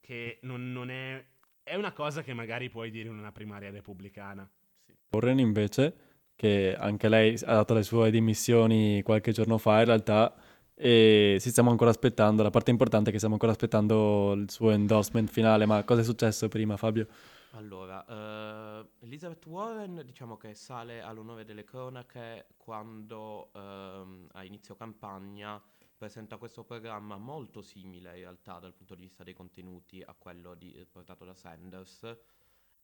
che 0.00 0.38
non, 0.42 0.72
non 0.72 0.90
è... 0.90 1.24
È 1.70 1.76
una 1.76 1.92
cosa 1.92 2.22
che 2.22 2.34
magari 2.34 2.68
puoi 2.68 2.90
dire 2.90 3.08
in 3.08 3.16
una 3.16 3.30
primaria 3.30 3.70
repubblicana. 3.70 4.44
Sì. 4.84 4.92
Warren 5.12 5.38
invece, 5.38 5.94
che 6.34 6.74
anche 6.76 7.08
lei 7.08 7.38
ha 7.44 7.54
dato 7.54 7.74
le 7.74 7.84
sue 7.84 8.10
dimissioni 8.10 9.02
qualche 9.02 9.30
giorno 9.30 9.56
fa, 9.56 9.78
in 9.78 9.84
realtà 9.84 10.34
e 10.74 11.36
ci 11.38 11.48
stiamo 11.50 11.70
ancora 11.70 11.90
aspettando. 11.90 12.42
La 12.42 12.50
parte 12.50 12.72
importante 12.72 13.10
è 13.10 13.12
che 13.12 13.18
stiamo 13.18 13.34
ancora 13.34 13.52
aspettando 13.52 14.32
il 14.32 14.50
suo 14.50 14.72
endorsement 14.72 15.30
finale. 15.30 15.64
Ma 15.64 15.84
cosa 15.84 16.00
è 16.00 16.04
successo 16.04 16.48
prima, 16.48 16.76
Fabio? 16.76 17.06
Allora, 17.52 18.04
uh, 18.04 19.04
Elizabeth 19.04 19.46
Warren 19.46 20.02
diciamo 20.04 20.36
che 20.36 20.54
sale 20.54 21.00
all'onore 21.00 21.44
delle 21.44 21.62
cronache 21.62 22.46
quando 22.56 23.50
uh, 23.52 24.26
a 24.32 24.42
inizio 24.42 24.74
campagna 24.74 25.62
presenta 26.00 26.38
questo 26.38 26.64
programma 26.64 27.18
molto 27.18 27.60
simile 27.60 28.08
in 28.16 28.22
realtà 28.22 28.58
dal 28.58 28.72
punto 28.72 28.94
di 28.94 29.02
vista 29.02 29.22
dei 29.22 29.34
contenuti 29.34 30.00
a 30.00 30.14
quello 30.14 30.54
di, 30.54 30.82
portato 30.90 31.26
da 31.26 31.34
Sanders 31.34 32.16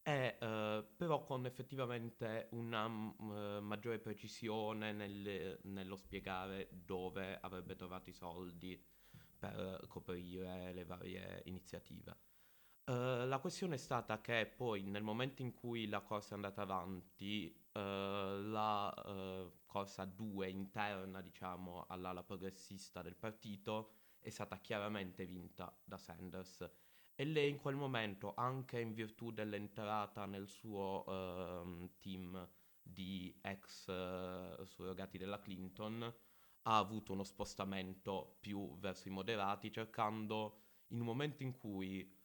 è 0.02 0.36
eh, 0.38 0.86
però 0.94 1.24
con 1.24 1.46
effettivamente 1.46 2.48
una 2.50 2.84
uh, 2.84 3.60
maggiore 3.62 4.00
precisione 4.00 4.92
nel, 4.92 5.58
nello 5.62 5.96
spiegare 5.96 6.68
dove 6.70 7.38
avrebbe 7.40 7.74
trovato 7.74 8.10
i 8.10 8.12
soldi 8.12 8.78
per 9.38 9.86
coprire 9.88 10.74
le 10.74 10.84
varie 10.84 11.40
iniziative. 11.46 12.18
Uh, 12.84 13.26
la 13.26 13.38
questione 13.40 13.76
è 13.76 13.78
stata 13.78 14.20
che 14.20 14.52
poi 14.54 14.82
nel 14.82 15.02
momento 15.02 15.40
in 15.40 15.54
cui 15.54 15.88
la 15.88 16.02
corsa 16.02 16.32
è 16.32 16.34
andata 16.34 16.60
avanti 16.60 17.50
eh, 17.50 17.65
la 17.78 18.94
eh, 19.06 19.50
corsa 19.66 20.04
2 20.04 20.48
interna, 20.48 21.20
diciamo, 21.20 21.84
all'ala 21.88 22.22
progressista 22.22 23.02
del 23.02 23.16
partito 23.16 23.90
è 24.20 24.30
stata 24.30 24.58
chiaramente 24.58 25.26
vinta 25.26 25.74
da 25.84 25.96
Sanders. 25.96 26.68
E 27.14 27.24
lei 27.24 27.48
in 27.50 27.58
quel 27.58 27.76
momento, 27.76 28.34
anche 28.34 28.80
in 28.80 28.92
virtù 28.92 29.30
dell'entrata 29.30 30.26
nel 30.26 30.48
suo 30.48 31.04
ehm, 31.06 31.90
team 31.98 32.48
di 32.82 33.36
ex 33.40 33.88
eh, 33.88 34.56
surrogati 34.64 35.16
della 35.18 35.38
Clinton, 35.38 36.02
ha 36.62 36.78
avuto 36.78 37.12
uno 37.12 37.24
spostamento 37.24 38.36
più 38.40 38.76
verso 38.78 39.08
i 39.08 39.12
moderati, 39.12 39.70
cercando 39.70 40.60
in 40.88 41.00
un 41.00 41.06
momento 41.06 41.42
in 41.42 41.52
cui 41.52 42.15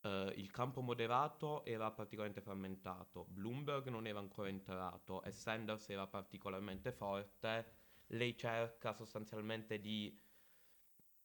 Uh, 0.00 0.30
il 0.36 0.50
campo 0.52 0.80
moderato 0.80 1.64
era 1.64 1.90
particolarmente 1.90 2.40
frammentato, 2.40 3.26
Bloomberg 3.28 3.88
non 3.88 4.06
era 4.06 4.20
ancora 4.20 4.48
entrato 4.48 5.22
e 5.24 5.32
Sanders 5.32 5.88
era 5.88 6.06
particolarmente 6.06 6.92
forte, 6.92 7.72
lei 8.08 8.36
cerca 8.36 8.92
sostanzialmente 8.92 9.80
di 9.80 10.16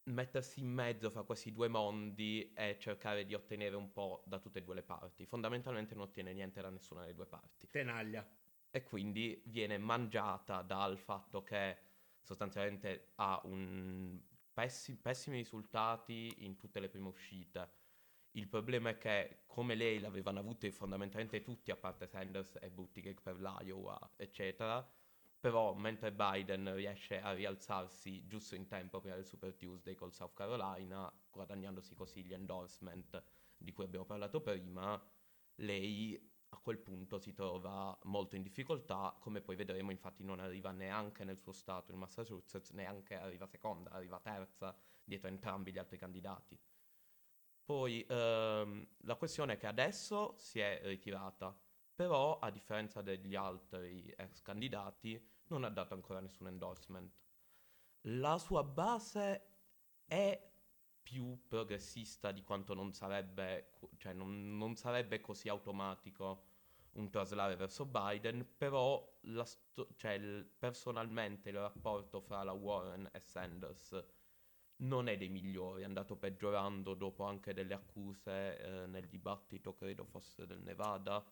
mettersi 0.05 0.59
in 0.59 0.69
mezzo 0.69 1.09
fra 1.09 1.23
questi 1.23 1.53
due 1.53 1.67
mondi 1.67 2.51
e 2.53 2.77
cercare 2.79 3.25
di 3.25 3.33
ottenere 3.33 3.75
un 3.75 3.91
po' 3.91 4.23
da 4.25 4.39
tutte 4.39 4.59
e 4.59 4.63
due 4.63 4.75
le 4.75 4.83
parti. 4.83 5.25
Fondamentalmente 5.25 5.93
non 5.93 6.05
ottiene 6.05 6.33
niente 6.33 6.61
da 6.61 6.69
nessuna 6.69 7.01
delle 7.01 7.13
due 7.13 7.27
parti. 7.27 7.67
Tenaglia. 7.69 8.27
E 8.69 8.83
quindi 8.83 9.41
viene 9.45 9.77
mangiata 9.77 10.61
dal 10.63 10.97
fatto 10.97 11.43
che 11.43 11.77
sostanzialmente 12.19 13.11
ha 13.15 13.39
un 13.45 14.19
pessi- 14.51 14.97
pessimi 14.97 15.37
risultati 15.37 16.33
in 16.39 16.57
tutte 16.57 16.79
le 16.79 16.89
prime 16.89 17.07
uscite 17.07 17.81
il 18.35 18.47
problema 18.47 18.89
è 18.89 18.97
che, 18.97 19.43
come 19.45 19.75
lei 19.75 19.99
l'avevano 19.99 20.39
avuto 20.39 20.69
fondamentalmente 20.71 21.41
tutti, 21.41 21.71
a 21.71 21.75
parte 21.75 22.07
Sanders 22.07 22.57
e 22.61 22.69
Buttigieg 22.71 23.21
per 23.21 23.39
l'Iowa, 23.39 24.13
eccetera, 24.15 24.87
però 25.39 25.73
mentre 25.73 26.11
Biden 26.11 26.73
riesce 26.73 27.19
a 27.21 27.33
rialzarsi 27.33 28.25
giusto 28.27 28.55
in 28.55 28.65
tempo 28.67 28.99
prima 29.01 29.15
del 29.15 29.25
Super 29.25 29.53
Tuesday 29.55 29.93
col 29.93 30.13
South 30.13 30.33
Carolina, 30.33 31.11
guadagnandosi 31.29 31.95
così 31.95 32.23
gli 32.23 32.33
endorsement 32.33 33.23
di 33.57 33.71
cui 33.71 33.83
abbiamo 33.83 34.05
parlato 34.05 34.41
prima, 34.41 34.99
lei 35.55 36.31
a 36.49 36.57
quel 36.57 36.79
punto 36.79 37.19
si 37.19 37.33
trova 37.33 37.97
molto 38.03 38.35
in 38.35 38.41
difficoltà, 38.41 39.15
come 39.19 39.41
poi 39.41 39.55
vedremo 39.55 39.91
infatti 39.91 40.23
non 40.23 40.39
arriva 40.39 40.71
neanche 40.71 41.23
nel 41.23 41.39
suo 41.39 41.51
stato 41.51 41.91
il 41.91 41.97
Massachusetts, 41.97 42.71
neanche 42.71 43.15
arriva 43.15 43.45
seconda, 43.47 43.91
arriva 43.91 44.19
terza 44.19 44.75
dietro 45.03 45.27
entrambi 45.27 45.71
gli 45.71 45.77
altri 45.77 45.97
candidati. 45.97 46.59
Poi 47.65 48.05
ehm, 48.07 48.87
la 49.01 49.15
questione 49.15 49.53
è 49.53 49.57
che 49.57 49.67
adesso 49.67 50.35
si 50.37 50.59
è 50.59 50.81
ritirata, 50.83 51.57
però 51.95 52.39
a 52.39 52.49
differenza 52.49 53.01
degli 53.01 53.35
altri 53.35 54.13
ex 54.17 54.41
candidati 54.41 55.21
non 55.47 55.63
ha 55.63 55.69
dato 55.69 55.93
ancora 55.93 56.19
nessun 56.19 56.47
endorsement. 56.47 57.11
La 58.07 58.37
sua 58.37 58.63
base 58.63 59.47
è 60.05 60.51
più 61.01 61.41
progressista 61.47 62.31
di 62.31 62.43
quanto 62.43 62.73
non 62.73 62.93
sarebbe, 62.93 63.73
cioè 63.97 64.13
non, 64.13 64.57
non 64.57 64.75
sarebbe 64.75 65.21
così 65.21 65.49
automatico 65.49 66.51
un 66.93 67.09
traslare 67.09 67.55
verso 67.55 67.85
Biden, 67.85 68.55
però 68.57 69.19
sto- 69.43 69.89
cioè 69.95 70.11
il, 70.11 70.45
personalmente 70.45 71.49
il 71.49 71.57
rapporto 71.57 72.21
fra 72.21 72.43
la 72.43 72.51
Warren 72.51 73.09
e 73.11 73.19
Sanders 73.19 74.03
non 74.83 75.07
è 75.07 75.17
dei 75.17 75.29
migliori, 75.29 75.81
è 75.81 75.85
andato 75.85 76.15
peggiorando 76.15 76.93
dopo 76.93 77.23
anche 77.23 77.53
delle 77.53 77.73
accuse 77.73 78.57
eh, 78.57 78.85
nel 78.87 79.07
dibattito, 79.07 79.73
credo 79.73 80.05
fosse 80.05 80.45
del 80.45 80.61
Nevada, 80.61 81.23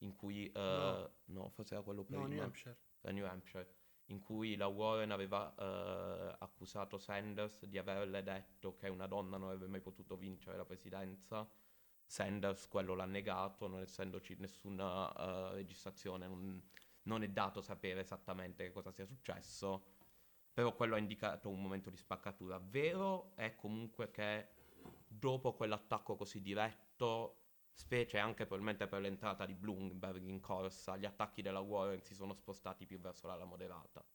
in 0.00 0.14
cui... 0.14 0.50
Eh, 0.50 0.60
no. 0.60 1.10
no. 1.26 1.48
forse 1.50 1.74
era 1.74 1.82
quello 1.82 2.04
prima. 2.04 2.22
No, 2.22 2.28
New 2.28 2.42
Hampshire. 2.42 2.76
Da 3.00 3.10
New 3.10 3.26
Hampshire, 3.26 3.68
in 4.06 4.20
cui 4.20 4.56
la 4.56 4.66
Warren 4.66 5.10
aveva 5.10 5.54
eh, 5.54 6.36
accusato 6.38 6.96
Sanders 6.98 7.66
di 7.66 7.76
averle 7.76 8.22
detto 8.22 8.74
che 8.76 8.88
una 8.88 9.06
donna 9.06 9.36
non 9.36 9.48
avrebbe 9.48 9.68
mai 9.68 9.80
potuto 9.80 10.16
vincere 10.16 10.56
la 10.56 10.64
presidenza. 10.64 11.46
Sanders 12.06 12.68
quello 12.68 12.94
l'ha 12.94 13.06
negato, 13.06 13.66
non 13.66 13.80
essendoci 13.80 14.36
nessuna 14.38 15.08
uh, 15.08 15.54
registrazione, 15.54 16.26
non, 16.26 16.62
non 17.02 17.22
è 17.22 17.28
dato 17.28 17.62
sapere 17.62 18.00
esattamente 18.00 18.70
cosa 18.70 18.92
sia 18.92 19.06
successo 19.06 19.93
però 20.54 20.72
quello 20.72 20.94
ha 20.94 20.98
indicato 20.98 21.50
un 21.50 21.60
momento 21.60 21.90
di 21.90 21.96
spaccatura. 21.96 22.60
Vero 22.60 23.32
è 23.34 23.56
comunque 23.56 24.12
che 24.12 24.50
dopo 25.08 25.52
quell'attacco 25.52 26.14
così 26.14 26.40
diretto, 26.40 27.40
specie 27.72 28.18
anche 28.18 28.46
probabilmente 28.46 28.86
per 28.86 29.00
l'entrata 29.00 29.46
di 29.46 29.54
Bloomberg 29.54 30.22
in 30.22 30.38
corsa, 30.38 30.96
gli 30.96 31.04
attacchi 31.04 31.42
della 31.42 31.58
Warren 31.58 32.02
si 32.02 32.14
sono 32.14 32.34
spostati 32.34 32.86
più 32.86 33.00
verso 33.00 33.26
l'ala 33.26 33.44
moderata. 33.44 34.06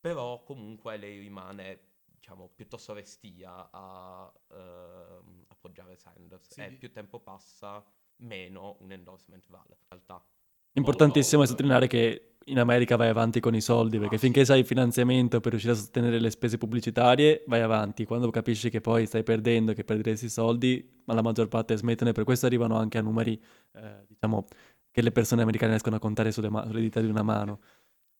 Però 0.00 0.44
comunque 0.44 0.96
lei 0.96 1.18
rimane 1.18 1.88
diciamo, 2.04 2.48
piuttosto 2.48 2.92
restia 2.92 3.70
a 3.72 4.32
uh, 4.32 5.44
appoggiare 5.48 5.96
Sanders 5.96 6.52
sì. 6.52 6.60
e 6.60 6.72
più 6.72 6.92
tempo 6.92 7.18
passa, 7.18 7.84
meno 8.18 8.76
un 8.80 8.92
endorsement 8.92 9.48
vale. 9.48 9.78
In 9.80 9.86
realtà 9.88 10.24
Importantissimo 10.72 11.42
è 11.42 11.46
sottolineare 11.46 11.86
che 11.88 12.30
in 12.50 12.58
America 12.58 12.96
vai 12.96 13.08
avanti 13.08 13.40
con 13.40 13.54
i 13.54 13.60
soldi, 13.60 13.98
perché 13.98 14.18
finché 14.18 14.44
sai 14.44 14.60
il 14.60 14.66
finanziamento 14.66 15.40
per 15.40 15.50
riuscire 15.50 15.74
a 15.74 15.76
sostenere 15.76 16.18
le 16.18 16.30
spese 16.30 16.58
pubblicitarie, 16.58 17.44
vai 17.46 17.60
avanti. 17.60 18.04
Quando 18.04 18.30
capisci 18.30 18.70
che 18.70 18.80
poi 18.80 19.06
stai 19.06 19.22
perdendo, 19.22 19.72
che 19.72 19.84
perderesti 19.84 20.26
i 20.26 20.30
soldi, 20.30 21.02
ma 21.04 21.14
la 21.14 21.22
maggior 21.22 21.48
parte 21.48 21.76
smettono 21.76 22.10
e 22.10 22.12
per 22.12 22.24
questo 22.24 22.46
arrivano 22.46 22.76
anche 22.76 22.98
a 22.98 23.02
numeri, 23.02 23.40
eh, 23.72 24.04
diciamo, 24.08 24.46
che 24.90 25.02
le 25.02 25.12
persone 25.12 25.42
americane 25.42 25.70
riescono 25.70 25.96
a 25.96 26.00
contare 26.00 26.32
sulle, 26.32 26.48
ma- 26.48 26.64
sulle 26.66 26.80
dita 26.80 27.00
di 27.00 27.08
una 27.08 27.22
mano. 27.22 27.60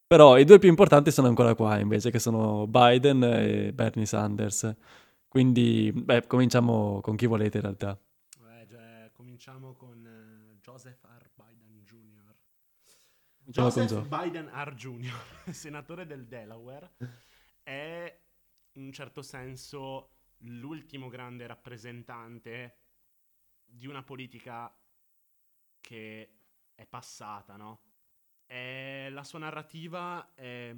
Però 0.07 0.39
i 0.39 0.45
due 0.45 0.59
più 0.59 0.69
importanti 0.69 1.11
sono 1.13 1.29
ancora 1.29 1.55
qua, 1.55 1.79
invece, 1.79 2.11
che 2.11 2.19
sono 2.19 2.67
Biden 2.67 3.23
e 3.23 3.73
Bernie 3.73 4.07
Sanders. 4.07 4.75
Quindi, 5.29 5.93
beh, 5.95 6.27
cominciamo 6.27 7.01
con 7.01 7.17
chi 7.17 7.27
volete 7.27 7.59
in 7.59 7.63
realtà. 7.63 7.99
Eh, 8.61 8.67
già, 8.67 9.09
cominciamo 9.13 9.73
con 9.75 9.99
uh, 9.99 10.59
Joseph 10.61 11.03
R. 11.05 11.31
Joseph 13.51 14.07
Biden 14.07 14.47
R. 14.47 14.75
Jr., 14.75 15.13
senatore 15.53 16.07
del 16.07 16.27
Delaware, 16.27 16.93
è 17.63 18.21
in 18.73 18.85
un 18.85 18.93
certo 18.93 19.23
senso 19.23 20.13
l'ultimo 20.45 21.09
grande 21.09 21.47
rappresentante 21.49 22.79
di 23.65 23.89
una 23.89 24.05
politica 24.05 24.73
che 25.81 26.39
è 26.75 26.87
passata, 26.87 27.57
no? 27.57 27.83
E 28.47 29.09
la 29.11 29.25
sua 29.25 29.41
narrativa 29.41 30.33
è, 30.35 30.75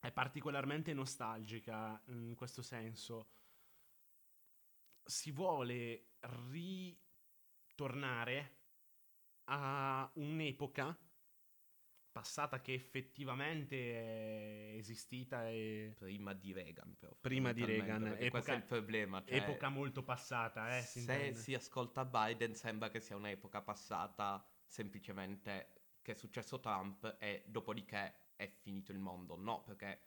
è 0.00 0.10
particolarmente 0.10 0.92
nostalgica 0.92 2.00
in 2.06 2.34
questo 2.34 2.62
senso. 2.62 3.28
Si 5.04 5.30
vuole 5.30 6.06
ritornare 7.76 8.56
a 9.44 10.10
un'epoca 10.14 10.98
passata 12.16 12.62
che 12.62 12.72
effettivamente 12.72 13.76
è 13.76 14.76
esistita 14.78 15.50
e... 15.50 15.94
Prima 15.98 16.32
di 16.32 16.50
Reagan, 16.54 16.96
però. 16.98 17.14
Prima 17.20 17.52
di 17.52 17.62
Reagan. 17.62 18.06
Epoca, 18.06 18.30
questo 18.30 18.52
è 18.52 18.56
il 18.56 18.62
problema. 18.62 19.22
Cioè, 19.22 19.36
epoca 19.36 19.68
molto 19.68 20.02
passata, 20.02 20.78
eh. 20.78 20.80
Si 20.80 21.00
se 21.00 21.12
intende. 21.12 21.38
si 21.38 21.52
ascolta 21.52 22.06
Biden 22.06 22.54
sembra 22.54 22.88
che 22.88 23.00
sia 23.00 23.16
un'epoca 23.16 23.60
passata 23.60 24.42
semplicemente 24.64 25.72
che 26.00 26.12
è 26.12 26.14
successo 26.14 26.58
Trump 26.58 27.16
e 27.18 27.44
dopodiché 27.46 28.30
è 28.34 28.48
finito 28.48 28.92
il 28.92 28.98
mondo. 28.98 29.36
No, 29.36 29.62
perché 29.62 30.00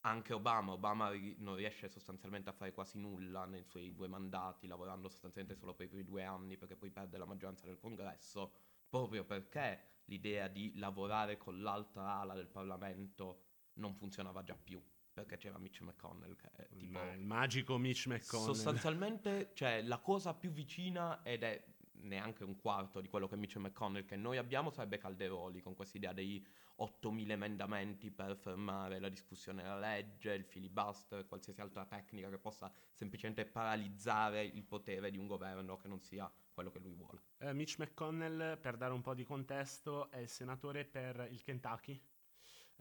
anche 0.00 0.32
Obama, 0.32 0.72
Obama 0.72 1.10
ri- 1.10 1.36
non 1.38 1.54
riesce 1.54 1.88
sostanzialmente 1.88 2.50
a 2.50 2.54
fare 2.54 2.72
quasi 2.72 2.98
nulla 2.98 3.44
nei 3.44 3.62
suoi 3.62 3.92
due 3.92 4.08
mandati, 4.08 4.66
lavorando 4.66 5.08
sostanzialmente 5.08 5.56
solo 5.56 5.74
per 5.74 5.86
i 5.86 5.88
primi 5.88 6.02
due 6.02 6.24
anni 6.24 6.56
perché 6.56 6.74
poi 6.74 6.90
perde 6.90 7.18
la 7.18 7.24
maggioranza 7.24 7.66
del 7.66 7.78
congresso, 7.78 8.52
proprio 8.88 9.24
perché 9.24 9.91
l'idea 10.12 10.48
di 10.48 10.72
lavorare 10.76 11.38
con 11.38 11.62
l'altra 11.62 12.18
ala 12.20 12.34
del 12.34 12.48
Parlamento 12.48 13.44
non 13.74 13.94
funzionava 13.94 14.42
già 14.42 14.56
più 14.56 14.82
perché 15.12 15.36
c'era 15.36 15.58
Mitch 15.58 15.80
McConnell 15.80 16.36
che 16.36 16.50
è 16.54 16.68
tipo 16.76 16.98
Ma 16.98 17.12
il 17.12 17.24
magico 17.24 17.78
Mitch 17.78 18.06
McConnell. 18.06 18.46
Sostanzialmente 18.46 19.50
cioè 19.54 19.82
la 19.82 19.98
cosa 19.98 20.34
più 20.34 20.50
vicina 20.50 21.22
ed 21.22 21.42
è 21.42 21.62
neanche 22.02 22.44
un 22.44 22.56
quarto 22.56 23.00
di 23.00 23.08
quello 23.08 23.26
che 23.26 23.36
Mitch 23.36 23.56
McConnell 23.56 24.04
che 24.04 24.16
noi 24.16 24.36
abbiamo 24.36 24.70
sarebbe 24.70 24.98
Calderoli 24.98 25.60
con 25.60 25.74
questa 25.74 25.96
idea 25.96 26.12
dei 26.12 26.44
8.000 26.78 27.30
emendamenti 27.30 28.10
per 28.10 28.36
fermare 28.36 28.98
la 28.98 29.08
discussione 29.08 29.62
della 29.62 29.78
legge, 29.78 30.32
il 30.34 30.44
filibuster, 30.44 31.26
qualsiasi 31.26 31.60
altra 31.60 31.84
tecnica 31.84 32.28
che 32.28 32.38
possa 32.38 32.72
semplicemente 32.92 33.44
paralizzare 33.44 34.44
il 34.44 34.64
potere 34.64 35.10
di 35.10 35.18
un 35.18 35.26
governo 35.26 35.76
che 35.76 35.88
non 35.88 36.00
sia 36.00 36.30
quello 36.52 36.70
che 36.70 36.78
lui 36.78 36.94
vuole. 36.94 37.22
Uh, 37.38 37.54
Mitch 37.54 37.78
McConnell, 37.78 38.58
per 38.58 38.76
dare 38.76 38.92
un 38.92 39.00
po' 39.00 39.14
di 39.14 39.24
contesto, 39.24 40.10
è 40.10 40.18
il 40.18 40.28
senatore 40.28 40.84
per 40.84 41.28
il 41.30 41.42
Kentucky. 41.42 42.00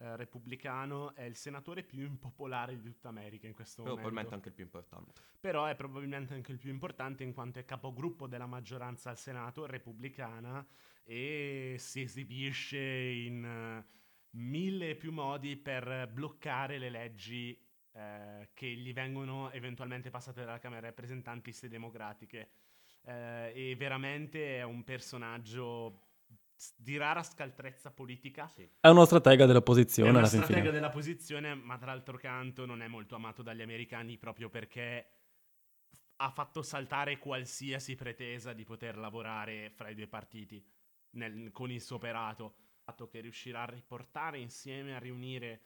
Eh, 0.01 0.15
repubblicano, 0.15 1.13
è 1.13 1.21
il 1.23 1.35
senatore 1.35 1.83
più 1.83 2.03
impopolare 2.03 2.75
di 2.75 2.81
tutta 2.81 3.09
America 3.09 3.45
in 3.45 3.53
questo 3.53 3.83
Però 3.83 3.95
momento. 3.95 4.09
probabilmente 4.09 4.33
anche 4.33 4.47
il 4.49 4.55
più 4.55 4.63
importante. 4.63 5.21
Però 5.39 5.65
è 5.65 5.75
probabilmente 5.75 6.33
anche 6.33 6.51
il 6.51 6.57
più 6.57 6.71
importante 6.71 7.23
in 7.23 7.33
quanto 7.33 7.59
è 7.59 7.65
capogruppo 7.65 8.25
della 8.25 8.47
maggioranza 8.47 9.11
al 9.11 9.17
Senato 9.17 9.67
repubblicana 9.67 10.65
e 11.03 11.75
si 11.77 12.01
esibisce 12.01 12.79
in 12.79 13.45
eh, 13.45 13.85
mille 14.31 14.89
e 14.89 14.95
più 14.95 15.11
modi 15.11 15.55
per 15.55 16.09
bloccare 16.11 16.79
le 16.79 16.89
leggi 16.89 17.55
eh, 17.91 18.49
che 18.53 18.67
gli 18.67 18.93
vengono 18.93 19.51
eventualmente 19.51 20.09
passate 20.09 20.43
dalla 20.43 20.57
Camera 20.57 20.81
dei 20.81 20.89
rappresentanti 20.89 21.51
se 21.51 21.67
democratiche. 21.67 22.49
Eh, 23.03 23.51
e 23.53 23.75
veramente 23.75 24.57
è 24.57 24.63
un 24.63 24.83
personaggio 24.83 26.09
di 26.75 26.97
rara 26.97 27.23
scaltrezza 27.23 27.91
politica. 27.91 28.47
Sì. 28.47 28.69
È 28.79 28.87
uno 28.87 29.05
stratega 29.05 29.43
È 29.43 29.47
dell'opposizione 29.47 30.09
una 30.09 30.19
alla 30.19 30.27
fin 30.27 30.41
stratega 30.41 30.67
fine. 30.67 30.71
della 30.73 30.89
posizione, 30.89 31.55
ma 31.55 31.77
d'altro 31.77 32.17
canto 32.17 32.65
non 32.65 32.81
è 32.81 32.87
molto 32.87 33.15
amato 33.15 33.41
dagli 33.43 33.61
americani 33.61 34.17
proprio 34.17 34.49
perché 34.49 35.11
ha 36.17 36.29
fatto 36.29 36.61
saltare 36.61 37.17
qualsiasi 37.17 37.95
pretesa 37.95 38.53
di 38.53 38.63
poter 38.63 38.97
lavorare 38.97 39.71
fra 39.71 39.89
i 39.89 39.95
due 39.95 40.07
partiti 40.07 40.63
nel- 41.11 41.51
con 41.51 41.71
il 41.71 41.81
suo 41.81 41.95
operato. 41.95 42.55
Fatto 42.83 43.07
che 43.07 43.19
riuscirà 43.21 43.61
a 43.63 43.65
riportare 43.65 44.39
insieme, 44.39 44.95
a 44.95 44.99
riunire 44.99 45.61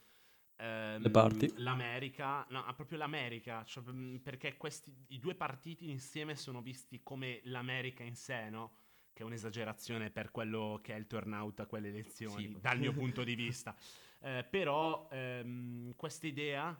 ehm, 0.58 1.02
Le 1.02 1.10
parti. 1.10 1.54
l'America, 1.58 2.46
no, 2.50 2.66
ah, 2.66 2.74
proprio 2.74 2.98
l'America, 2.98 3.64
cioè, 3.66 3.84
perché 4.22 4.56
questi, 4.58 4.94
i 5.10 5.20
due 5.20 5.36
partiti 5.36 5.90
insieme 5.90 6.36
sono 6.36 6.62
visti 6.62 7.02
come 7.04 7.42
l'America 7.46 8.04
in 8.04 8.16
sé, 8.16 8.50
no? 8.50 8.76
Che 9.16 9.24
è 9.24 9.26
un'esagerazione 9.26 10.10
per 10.10 10.30
quello 10.30 10.82
che 10.84 10.94
è 10.94 10.98
il 10.98 11.08
turnout 11.08 11.62
a 11.62 11.66
quelle 11.68 11.88
elezioni, 11.88 12.48
Sì. 12.48 12.58
dal 12.60 12.78
mio 12.78 12.92
punto 12.92 13.24
di 13.24 13.34
vista. 13.36 13.74
Eh, 14.20 14.44
però 14.44 15.08
ehm, 15.10 15.94
questa 15.96 16.28
idea 16.28 16.78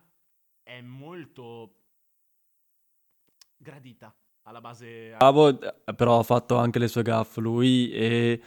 è 0.62 0.82
molto 0.82 1.76
gradita 3.56 4.14
alla 4.42 4.60
base. 4.60 5.16
Bravo, 5.18 5.58
però 5.96 6.20
ha 6.20 6.24
fatto 6.24 6.58
anche 6.58 6.78
le 6.78 6.90
sue 6.90 7.04
gaffe 7.04 7.40
lui 7.40 7.90
e 7.92 8.42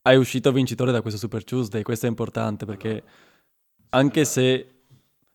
è 0.00 0.14
uscito 0.14 0.52
vincitore 0.52 0.92
da 0.92 1.00
questo 1.02 1.18
Super 1.18 1.42
Tuesday. 1.42 1.82
Questo 1.82 2.06
è 2.06 2.08
importante 2.08 2.64
perché 2.64 2.90
Allora, 2.90 3.10
anche 3.88 4.20
allora, 4.20 4.24
se, 4.24 4.71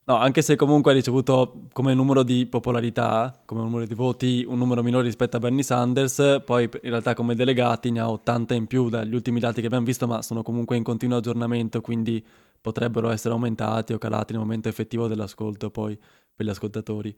no, 0.07 0.15
anche 0.15 0.41
se 0.41 0.55
comunque 0.55 0.91
ha 0.91 0.95
ricevuto 0.95 1.67
come 1.73 1.93
numero 1.93 2.23
di 2.23 2.45
popolarità, 2.45 3.41
come 3.45 3.61
numero 3.61 3.85
di 3.85 3.93
voti, 3.93 4.45
un 4.47 4.57
numero 4.57 4.81
minore 4.83 5.03
rispetto 5.03 5.37
a 5.37 5.39
Bernie 5.39 5.63
Sanders, 5.63 6.41
poi 6.45 6.63
in 6.63 6.89
realtà 6.89 7.13
come 7.13 7.35
delegati 7.35 7.91
ne 7.91 7.99
ha 7.99 8.09
80 8.09 8.53
in 8.53 8.67
più 8.67 8.89
dagli 8.89 9.13
ultimi 9.13 9.39
dati 9.39 9.59
che 9.59 9.67
abbiamo 9.67 9.85
visto, 9.85 10.07
ma 10.07 10.21
sono 10.21 10.43
comunque 10.43 10.77
in 10.77 10.83
continuo 10.83 11.17
aggiornamento, 11.17 11.81
quindi 11.81 12.25
potrebbero 12.59 13.09
essere 13.09 13.33
aumentati 13.33 13.93
o 13.93 13.97
calati 13.97 14.33
nel 14.33 14.41
momento 14.41 14.69
effettivo 14.69 15.07
dell'ascolto 15.07 15.69
poi 15.69 15.97
per 16.33 16.45
gli 16.45 16.49
ascoltatori, 16.49 17.15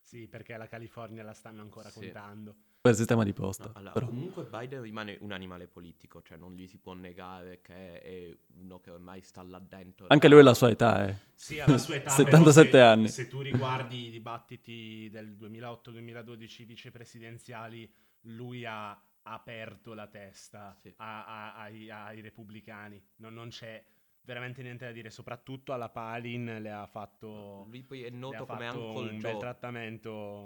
Sì, 0.00 0.26
perché 0.28 0.56
la 0.56 0.66
California 0.66 1.22
la 1.22 1.32
stanno 1.32 1.62
ancora 1.62 1.88
Sì. 1.88 2.00
contando. 2.00 2.54
Per 2.82 2.90
il 2.90 2.96
sistema 2.98 3.22
di 3.22 3.32
posta. 3.32 3.66
No, 3.66 3.72
allora, 3.74 3.92
però. 3.92 4.06
comunque 4.06 4.42
Biden 4.42 4.82
rimane 4.82 5.16
un 5.20 5.30
animale 5.30 5.68
politico, 5.68 6.20
cioè 6.20 6.36
non 6.36 6.52
gli 6.54 6.66
si 6.66 6.78
può 6.78 6.94
negare 6.94 7.60
che 7.62 8.00
è 8.00 8.36
uno 8.60 8.80
che 8.80 8.90
ormai 8.90 9.20
sta 9.22 9.40
là 9.44 9.60
dentro. 9.60 10.06
Anche 10.08 10.26
da- 10.26 10.34
lui 10.34 10.42
ha 10.42 10.46
la 10.48 10.54
sua 10.54 10.68
età, 10.70 11.06
eh. 11.06 11.16
Sì, 11.32 11.60
alla 11.60 11.78
sua 11.78 11.94
età. 11.94 12.10
77 12.10 12.68
però 12.70 12.82
se- 12.82 12.90
anni. 12.90 13.08
Se 13.08 13.28
tu 13.28 13.40
riguardi 13.40 14.08
i 14.08 14.10
dibattiti 14.10 15.08
del 15.12 15.36
2008-2012 15.36 16.64
vicepresidenziali, 16.66 17.88
lui 18.22 18.64
ha 18.64 19.00
aperto 19.22 19.94
la 19.94 20.08
testa 20.08 20.76
Sì. 20.80 20.92
a- 20.96 21.24
a- 21.24 21.54
ai, 21.62 21.88
ai 21.88 22.20
repubblicani. 22.20 23.00
Non, 23.18 23.32
non 23.34 23.50
c'è 23.50 23.80
veramente 24.22 24.60
niente 24.62 24.86
da 24.86 24.90
dire. 24.90 25.08
Soprattutto 25.10 25.72
alla 25.72 25.88
Palin 25.88 26.58
le 26.60 26.72
ha 26.72 26.86
fatto. 26.88 27.64
Lui 27.68 27.84
poi 27.84 28.02
è 28.02 28.08
ha 28.08 28.12
noto 28.12 28.44
come 28.44 28.68
Uncle 28.70 29.10
un 29.12 29.20
bel 29.20 29.36
trattamento. 29.36 30.42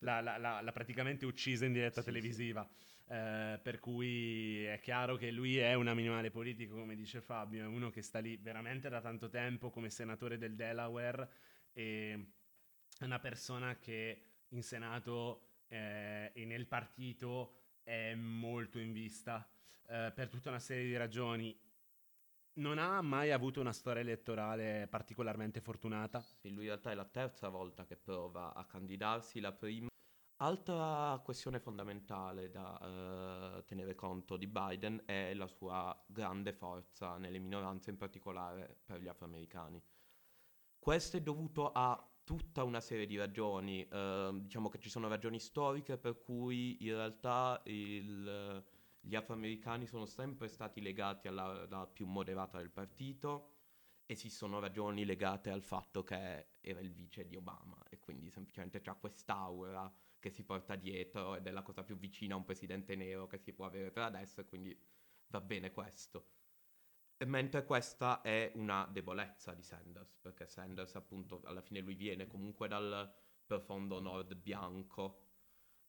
L'ha, 0.00 0.20
l'ha- 0.20 0.60
l'ha- 0.60 0.72
praticamente 0.72 1.24
uccisa 1.26 1.64
in 1.66 1.72
diretta 1.72 2.02
Sì, 2.02 2.08
sì. 2.08 2.12
televisiva. 2.12 2.68
Eh, 3.08 3.58
per 3.62 3.80
cui 3.80 4.64
è 4.64 4.78
chiaro 4.80 5.16
che 5.16 5.30
lui 5.32 5.58
è 5.58 5.74
un 5.74 5.88
animale 5.88 6.30
politico, 6.30 6.76
come 6.76 6.94
dice 6.94 7.20
Fabio, 7.20 7.64
è 7.64 7.66
uno 7.66 7.90
che 7.90 8.02
sta 8.02 8.18
lì 8.20 8.36
veramente 8.36 8.88
da 8.88 9.00
tanto 9.00 9.28
tempo 9.28 9.70
come 9.70 9.90
senatore 9.90 10.38
del 10.38 10.54
Delaware 10.54 11.28
e 11.72 12.32
è 12.98 13.04
una 13.04 13.18
persona 13.18 13.78
che 13.78 14.24
in 14.48 14.62
Senato 14.62 15.64
eh, 15.68 16.30
e 16.34 16.44
nel 16.44 16.66
partito 16.66 17.54
è 17.82 18.14
molto 18.14 18.78
in 18.78 18.92
vista 18.92 19.48
eh, 19.88 20.12
per 20.14 20.28
tutta 20.28 20.50
una 20.50 20.58
serie 20.60 20.84
di 20.86 20.96
ragioni. 20.96 21.58
Non 22.54 22.78
ha 22.78 23.00
mai 23.02 23.32
avuto 23.32 23.60
una 23.60 23.72
storia 23.72 24.02
elettorale 24.02 24.86
particolarmente 24.88 25.60
fortunata. 25.60 26.20
Sì, 26.40 26.50
lui 26.50 26.62
in 26.64 26.68
realtà 26.70 26.90
è 26.90 26.94
la 26.94 27.04
terza 27.04 27.48
volta 27.48 27.84
che 27.86 27.96
prova 27.96 28.54
a 28.54 28.64
candidarsi, 28.66 29.40
la 29.40 29.52
prima. 29.52 29.89
Altra 30.42 31.20
questione 31.22 31.60
fondamentale 31.60 32.50
da 32.50 33.58
eh, 33.58 33.64
tenere 33.66 33.94
conto 33.94 34.38
di 34.38 34.46
Biden 34.46 35.02
è 35.04 35.34
la 35.34 35.46
sua 35.46 35.94
grande 36.06 36.54
forza 36.54 37.18
nelle 37.18 37.38
minoranze, 37.38 37.90
in 37.90 37.98
particolare 37.98 38.78
per 38.86 39.02
gli 39.02 39.08
afroamericani. 39.08 39.82
Questo 40.78 41.18
è 41.18 41.20
dovuto 41.20 41.72
a 41.72 42.02
tutta 42.24 42.64
una 42.64 42.80
serie 42.80 43.04
di 43.04 43.18
ragioni, 43.18 43.86
eh, 43.86 44.30
diciamo 44.40 44.70
che 44.70 44.78
ci 44.78 44.88
sono 44.88 45.08
ragioni 45.08 45.38
storiche 45.38 45.98
per 45.98 46.18
cui 46.22 46.86
in 46.86 46.94
realtà 46.94 47.60
il- 47.66 48.64
gli 48.98 49.14
afroamericani 49.14 49.86
sono 49.86 50.06
sempre 50.06 50.48
stati 50.48 50.80
legati 50.80 51.28
alla, 51.28 51.66
alla 51.68 51.86
più 51.86 52.06
moderata 52.06 52.56
del 52.56 52.70
partito 52.70 53.49
e 54.10 54.16
ci 54.16 54.28
sono 54.28 54.58
ragioni 54.58 55.04
legate 55.04 55.50
al 55.50 55.62
fatto 55.62 56.02
che 56.02 56.54
era 56.60 56.80
il 56.80 56.92
vice 56.92 57.28
di 57.28 57.36
Obama 57.36 57.80
e 57.88 58.00
quindi 58.00 58.28
semplicemente 58.28 58.80
c'ha 58.80 58.96
quest'aura 58.96 59.88
che 60.18 60.30
si 60.30 60.42
porta 60.42 60.74
dietro 60.74 61.36
ed 61.36 61.46
è 61.46 61.52
la 61.52 61.62
cosa 61.62 61.84
più 61.84 61.96
vicina 61.96 62.34
a 62.34 62.38
un 62.38 62.44
presidente 62.44 62.96
nero 62.96 63.28
che 63.28 63.38
si 63.38 63.52
può 63.52 63.66
avere 63.66 63.92
per 63.92 64.02
adesso 64.02 64.40
e 64.40 64.46
quindi 64.46 64.76
va 65.28 65.40
bene 65.40 65.70
questo. 65.70 66.26
E 67.16 67.24
Mentre 67.24 67.64
questa 67.64 68.20
è 68.20 68.50
una 68.56 68.84
debolezza 68.90 69.54
di 69.54 69.62
Sanders, 69.62 70.18
perché 70.18 70.48
Sanders 70.48 70.96
appunto 70.96 71.40
alla 71.44 71.62
fine 71.62 71.78
lui 71.78 71.94
viene 71.94 72.26
comunque 72.26 72.66
dal 72.66 73.14
profondo 73.46 74.00
nord 74.00 74.34
bianco 74.34 75.20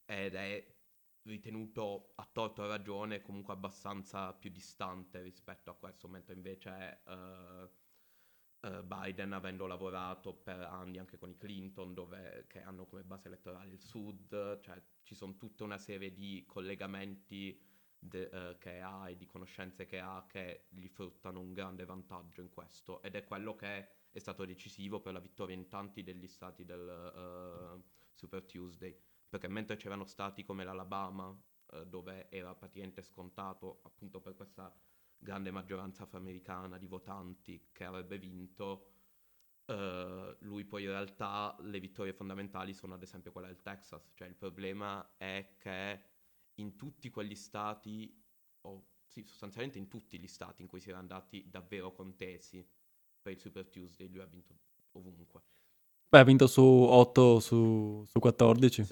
ed 0.06 0.36
è 0.36 0.76
ritenuto 1.24 2.14
a 2.18 2.30
torto 2.32 2.68
ragione 2.68 3.22
comunque 3.22 3.54
abbastanza 3.54 4.32
più 4.34 4.52
distante 4.52 5.24
rispetto 5.24 5.72
a 5.72 5.76
questo, 5.76 6.08
mentre 6.08 6.36
invece 6.36 7.02
eh, 7.08 7.70
eh, 8.62 8.84
Biden 8.84 9.34
avendo 9.34 9.66
lavorato 9.66 10.34
per 10.34 10.60
anni 10.62 11.00
anche 11.00 11.18
con 11.18 11.30
i 11.30 11.38
Clinton 11.38 11.94
dove, 11.94 12.46
che 12.48 12.62
hanno 12.62 12.86
come 12.86 13.04
base 13.04 13.28
elettorale 13.28 13.74
il 13.74 13.82
sud, 13.82 14.60
cioè 14.60 14.82
ci 15.04 15.16
sono 15.16 15.36
tutta 15.38 15.64
una 15.64 15.80
serie 15.80 16.14
di 16.14 16.44
collegamenti 16.48 17.60
de- 17.98 18.30
eh, 18.30 18.58
che 18.60 18.80
ha 18.80 19.10
e 19.10 19.18
di 19.18 19.26
conoscenze 19.26 19.86
che 19.86 20.00
ha 20.00 20.26
che 20.28 20.66
gli 20.70 20.88
fruttano 20.88 21.40
un 21.40 21.54
grande 21.54 21.86
vantaggio 21.86 22.42
in 22.42 22.50
questo. 22.50 23.02
Ed 23.02 23.16
è 23.16 23.24
quello 23.24 23.56
che 23.56 23.88
è 24.12 24.20
stato 24.20 24.46
decisivo 24.46 25.00
per 25.00 25.14
la 25.14 25.20
vittoria 25.20 25.56
in 25.56 25.68
tanti 25.68 26.04
degli 26.04 26.28
stati 26.28 26.64
del 26.64 26.88
eh, 26.88 27.84
Super 28.14 28.44
Tuesday. 28.44 28.96
Perché 29.28 29.48
mentre 29.48 29.78
c'erano 29.78 30.06
stati 30.06 30.44
come 30.44 30.64
l'Alabama 30.64 31.36
dove 31.88 32.30
era 32.30 32.54
praticamente 32.54 33.02
scontato 33.02 33.80
appunto 33.84 34.20
per 34.20 34.36
questa 34.36 34.76
grande 35.22 35.52
maggioranza 35.52 36.04
afroamericana 36.04 36.78
di 36.78 36.88
votanti 36.88 37.70
che 37.72 37.84
avrebbe 37.84 38.18
vinto 38.18 38.88
eh, 39.66 40.38
lui 40.40 40.66
poi 40.66 40.84
in 40.84 40.90
realtà 40.90 41.56
le 41.62 41.80
vittorie 41.80 42.14
fondamentali 42.14 42.74
sono 42.74 42.96
ad 42.96 43.02
esempio 43.02 43.32
quella 43.32 43.48
del 43.48 43.62
Texas. 43.62 44.12
Cioè 44.14 44.28
il 44.28 44.36
problema 44.36 45.16
è 45.18 45.56
che 45.58 46.02
in 46.56 46.76
tutti 46.76 47.10
quegli 47.10 47.36
stati, 47.36 48.22
o 48.62 48.88
sì, 49.08 49.24
sostanzialmente 49.26 49.78
in 49.78 49.88
tutti 49.88 50.20
gli 50.20 50.28
stati 50.28 50.62
in 50.62 50.68
cui 50.68 50.80
si 50.80 50.90
erano 50.90 51.04
andati 51.04 51.48
davvero 51.50 51.94
contesi 51.94 52.68
per 53.22 53.34
il 53.34 53.40
Super 53.40 53.68
Tuesday, 53.68 54.10
lui 54.10 54.22
ha 54.22 54.26
vinto 54.26 54.58
ovunque. 54.94 55.42
Beh, 56.10 56.20
ha 56.20 56.24
vinto 56.24 56.48
su 56.48 56.62
8 56.62 57.40
su, 57.40 58.04
su 58.06 58.20
14, 58.20 58.86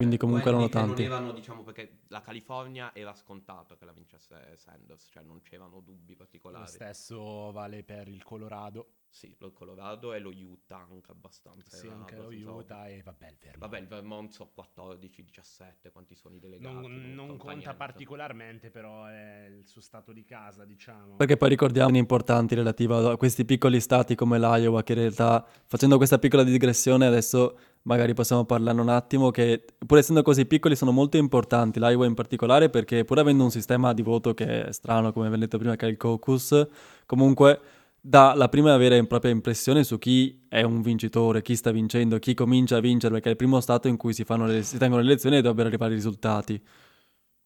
quindi 0.00 0.16
comunque 0.16 0.48
erano 0.48 0.70
tanti. 0.70 1.02
Non 1.02 1.12
erano, 1.12 1.32
diciamo, 1.32 1.62
perché 1.62 1.98
la 2.08 2.22
California 2.22 2.94
era 2.94 3.14
scontato 3.14 3.76
che 3.76 3.84
la 3.84 3.92
vincesse 3.92 4.56
Sanders, 4.56 5.08
cioè 5.12 5.22
non 5.22 5.42
c'erano 5.42 5.80
dubbi 5.80 6.12
Lo 6.12 6.16
particolari. 6.20 6.68
stesso 6.68 7.52
vale 7.52 7.84
per 7.84 8.08
il 8.08 8.22
Colorado, 8.22 8.99
Sì, 9.12 9.34
lo 9.38 9.50
Colorado 9.50 10.14
e 10.14 10.20
lo 10.20 10.30
Utah 10.30 10.86
anche 10.88 11.10
abbastanza. 11.10 11.76
sì, 11.76 11.88
anche 11.88 12.16
lo 12.16 12.28
Utah 12.28 12.88
e 12.88 13.02
vabbè 13.02 13.26
il 13.26 13.36
Vermont. 13.40 13.58
Vabbè, 13.58 13.78
il 13.80 13.86
Vermont 13.88 14.30
so 14.30 14.50
14, 14.54 15.24
17, 15.24 15.90
quanti 15.90 16.14
sono 16.14 16.36
i 16.36 16.38
delegati? 16.38 16.72
non, 16.72 17.12
non 17.12 17.26
conta 17.26 17.42
conta 17.42 17.54
niente. 17.54 17.74
particolarmente, 17.74 18.70
però 18.70 19.06
è 19.06 19.46
il 19.50 19.66
suo 19.66 19.80
stato 19.80 20.12
di 20.12 20.24
casa, 20.24 20.64
diciamo. 20.64 21.16
Perché 21.16 21.36
poi 21.36 21.48
ricordiamo 21.48 21.96
importanti 21.96 22.54
relativi 22.54 22.92
a 22.92 23.16
questi 23.16 23.44
piccoli 23.44 23.80
stati 23.80 24.14
come 24.14 24.38
l'Iowa, 24.38 24.84
che 24.84 24.92
in 24.92 25.00
realtà, 25.00 25.44
facendo 25.66 25.96
questa 25.96 26.20
piccola 26.20 26.44
digressione, 26.44 27.04
adesso 27.04 27.58
magari 27.82 28.14
possiamo 28.14 28.44
parlarne 28.44 28.80
un 28.80 28.90
attimo, 28.90 29.30
che 29.30 29.64
pur 29.84 29.98
essendo 29.98 30.22
così 30.22 30.46
piccoli 30.46 30.76
sono 30.76 30.92
molto 30.92 31.16
importanti, 31.16 31.80
l'Iowa 31.80 32.06
in 32.06 32.14
particolare, 32.14 32.70
perché 32.70 33.04
pur 33.04 33.18
avendo 33.18 33.42
un 33.42 33.50
sistema 33.50 33.92
di 33.92 34.02
voto 34.02 34.34
che 34.34 34.66
è 34.66 34.72
strano, 34.72 35.12
come 35.12 35.26
abbiamo 35.26 35.42
detto 35.42 35.58
prima, 35.58 35.74
che 35.74 35.86
è 35.86 35.90
il 35.90 35.96
caucus, 35.96 36.68
comunque 37.06 37.60
dà 38.00 38.34
la 38.34 38.48
prima 38.48 38.76
vera 38.76 38.96
e 38.96 39.06
propria 39.06 39.30
impressione 39.30 39.84
su 39.84 39.98
chi 39.98 40.46
è 40.48 40.62
un 40.62 40.80
vincitore, 40.80 41.42
chi 41.42 41.56
sta 41.56 41.70
vincendo, 41.70 42.18
chi 42.18 42.34
comincia 42.34 42.76
a 42.76 42.80
vincere, 42.80 43.12
perché 43.12 43.28
è 43.28 43.32
il 43.32 43.36
primo 43.36 43.60
stato 43.60 43.88
in 43.88 43.96
cui 43.96 44.12
si, 44.14 44.24
le, 44.26 44.62
si 44.62 44.78
tengono 44.78 45.02
le 45.02 45.08
elezioni 45.08 45.36
e 45.36 45.40
dovrebbero 45.40 45.68
arrivare 45.68 45.92
i 45.92 45.96
risultati. 45.96 46.62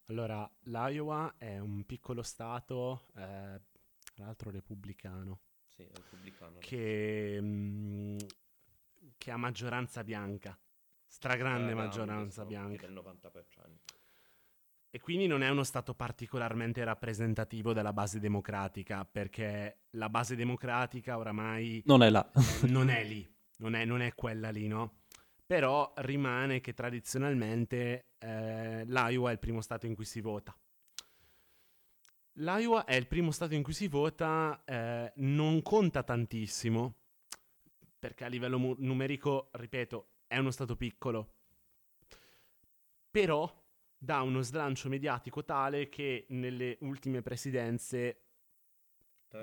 Allora, 0.08 0.48
l'Iowa 0.64 1.34
è 1.38 1.58
un 1.58 1.84
piccolo 1.84 2.22
stato, 2.22 3.06
eh, 3.16 3.60
tra 4.14 4.24
l'altro 4.26 4.50
repubblicano, 4.50 5.40
sì, 5.66 5.86
repubblicano. 5.90 6.58
Che, 6.60 7.40
mh, 7.40 7.46
mm, 7.46 8.18
che, 9.16 9.30
ha 9.30 9.36
maggioranza 9.36 10.04
bianca, 10.04 10.56
stragrande 11.06 11.72
eh, 11.72 11.74
maggioranza 11.74 12.44
bianca. 12.44 12.86
Del 12.86 12.94
90%. 12.94 13.93
E 14.94 15.00
quindi 15.00 15.26
non 15.26 15.42
è 15.42 15.48
uno 15.48 15.64
Stato 15.64 15.92
particolarmente 15.92 16.84
rappresentativo 16.84 17.72
della 17.72 17.92
base 17.92 18.20
democratica, 18.20 19.04
perché 19.04 19.86
la 19.96 20.08
base 20.08 20.36
democratica 20.36 21.18
oramai... 21.18 21.82
Non 21.86 22.04
è 22.04 22.10
là. 22.10 22.30
non 22.68 22.88
è 22.88 23.02
lì, 23.02 23.28
non 23.56 23.74
è, 23.74 23.84
non 23.84 24.02
è, 24.02 24.14
quella 24.14 24.50
lì, 24.50 24.68
no? 24.68 25.00
Però 25.44 25.92
rimane 25.96 26.60
che 26.60 26.74
tradizionalmente 26.74 28.10
eh, 28.18 28.84
l'Iowa 28.84 29.30
è 29.30 29.32
il 29.32 29.40
primo 29.40 29.60
Stato 29.62 29.86
in 29.86 29.96
cui 29.96 30.04
si 30.04 30.20
vota. 30.20 30.56
L'Iowa 32.34 32.84
è 32.84 32.94
il 32.94 33.08
primo 33.08 33.32
Stato 33.32 33.54
in 33.54 33.64
cui 33.64 33.74
si 33.74 33.88
vota, 33.88 34.62
eh, 34.64 35.12
non 35.16 35.60
conta 35.62 36.04
tantissimo, 36.04 36.98
perché 37.98 38.22
a 38.22 38.28
livello 38.28 38.60
mu- 38.60 38.76
numerico, 38.78 39.48
ripeto, 39.54 40.10
è 40.28 40.38
uno 40.38 40.52
Stato 40.52 40.76
piccolo. 40.76 41.34
Però 43.10 43.62
dà 44.04 44.20
uno 44.22 44.42
slancio 44.42 44.88
mediatico 44.88 45.44
tale 45.44 45.88
che 45.88 46.26
nelle 46.28 46.76
ultime 46.80 47.22
presidenze, 47.22 48.20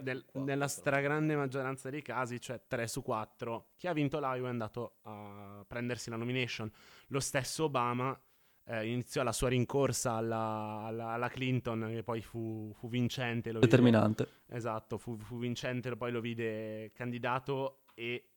del, 0.02 0.24
nella 0.34 0.67
stragrande 0.67 1.36
maggioranza 1.36 1.89
dei 1.89 2.02
casi, 2.02 2.39
cioè 2.39 2.62
3 2.65 2.88
su 2.88 3.02
4, 3.02 3.71
chi 3.78 3.88
ha 3.88 3.93
vinto 3.93 4.19
l'Iowa 4.19 4.47
è 4.47 4.52
andato 4.52 5.00
a 5.02 5.65
prendersi 5.67 6.10
la 6.10 6.15
nomination. 6.15 6.71
Lo 7.08 7.19
stesso 7.19 7.65
Obama 7.65 8.17
eh, 8.65 8.88
iniziò 8.88 9.24
la 9.24 9.34
sua 9.34 9.50
rincorsa 9.50 10.13
alla, 10.13 10.84
alla, 10.86 11.10
alla, 11.10 11.28
Clinton, 11.28 11.89
che 11.91 12.04
poi 12.04 12.21
fu, 12.21 12.71
fu 12.74 12.88
vincente. 12.88 13.52
Determinante. 13.52 14.24
Vide, 14.24 14.58
esatto, 14.58 14.97
fu, 14.97 15.17
fu, 15.17 15.39
vincente, 15.39 15.95
poi 15.97 16.12
lo 16.12 16.21
vide 16.21 16.91
candidato 16.93 17.84
e 17.93 18.30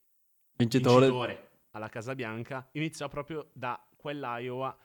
vincitore. 0.57 1.05
vincitore 1.05 1.49
alla 1.71 1.87
Casa 1.87 2.15
Bianca. 2.15 2.67
Iniziò 2.71 3.07
proprio 3.07 3.49
da 3.53 3.81
quell'Iowa 3.95 4.75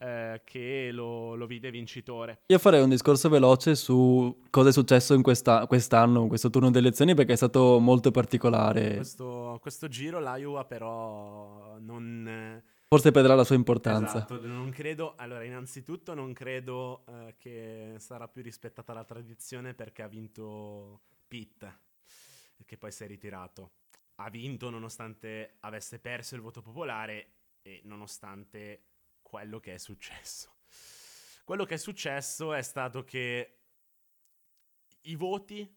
eh, 0.00 0.40
che 0.44 0.90
lo, 0.92 1.34
lo, 1.34 1.46
vide 1.46 1.70
vincitore. 1.70 2.40
Io 2.46 2.58
farei 2.58 2.82
un 2.82 2.88
discorso 2.88 3.28
veloce 3.28 3.74
su 3.74 4.44
cosa 4.48 4.70
è 4.70 4.72
successo 4.72 5.12
in 5.12 5.20
questa, 5.20 5.66
quest'anno, 5.66 6.22
in 6.22 6.28
questo 6.28 6.48
turno 6.48 6.70
di 6.70 6.78
elezioni, 6.78 7.14
perché 7.14 7.34
è 7.34 7.36
stato 7.36 7.78
molto 7.78 8.10
particolare. 8.10 8.96
Questo, 8.96 9.58
questo 9.60 9.88
giro 9.88 10.18
l'Iowa 10.18 10.64
però 10.64 11.76
non... 11.80 12.62
Forse 12.88 13.10
perderà 13.12 13.34
la 13.34 13.44
sua 13.44 13.56
importanza. 13.56 14.16
Esatto, 14.16 14.40
non 14.46 14.70
credo... 14.70 15.14
Allora, 15.16 15.44
innanzitutto 15.44 16.14
non 16.14 16.32
credo 16.32 17.04
eh, 17.06 17.34
che 17.38 17.94
sarà 17.98 18.26
più 18.26 18.42
rispettata 18.42 18.94
la 18.94 19.04
tradizione 19.04 19.74
perché 19.74 20.02
ha 20.02 20.08
vinto 20.08 21.02
Pitt, 21.28 21.64
che 22.64 22.76
poi 22.78 22.90
si 22.90 23.04
è 23.04 23.06
ritirato. 23.06 23.72
Ha 24.16 24.30
vinto 24.30 24.70
nonostante 24.70 25.56
avesse 25.60 25.98
perso 25.98 26.34
il 26.34 26.40
voto 26.40 26.62
popolare 26.62 27.32
e 27.62 27.82
nonostante 27.84 28.80
quello 29.30 29.60
che 29.60 29.74
è 29.74 29.78
successo. 29.78 30.56
Quello 31.44 31.64
che 31.64 31.74
è 31.74 31.78
successo 31.78 32.52
è 32.52 32.62
stato 32.62 33.04
che 33.04 33.60
i 35.02 35.14
voti 35.14 35.72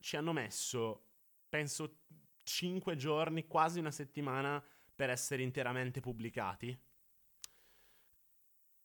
ci 0.00 0.16
hanno 0.16 0.32
messo, 0.32 1.10
penso, 1.50 1.98
5 2.42 2.96
giorni, 2.96 3.46
quasi 3.46 3.78
una 3.78 3.90
settimana 3.90 4.64
per 4.94 5.10
essere 5.10 5.42
interamente 5.42 6.00
pubblicati. 6.00 6.76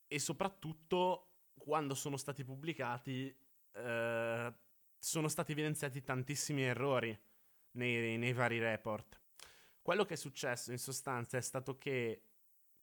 E 0.06 0.20
soprattutto, 0.20 1.36
quando 1.58 1.96
sono 1.96 2.18
stati 2.18 2.44
pubblicati, 2.44 3.34
eh, 3.72 4.54
sono 5.00 5.28
stati 5.30 5.54
evidenziati 5.54 6.04
tantissimi 6.04 6.64
errori 6.64 7.18
nei, 7.72 8.18
nei 8.18 8.34
vari 8.34 8.60
report. 8.60 9.22
Quello 9.82 10.04
che 10.04 10.16
è 10.16 10.18
successo 10.18 10.72
in 10.72 10.78
sostanza 10.78 11.38
è 11.38 11.42
stato 11.42 11.78
che 11.78 12.33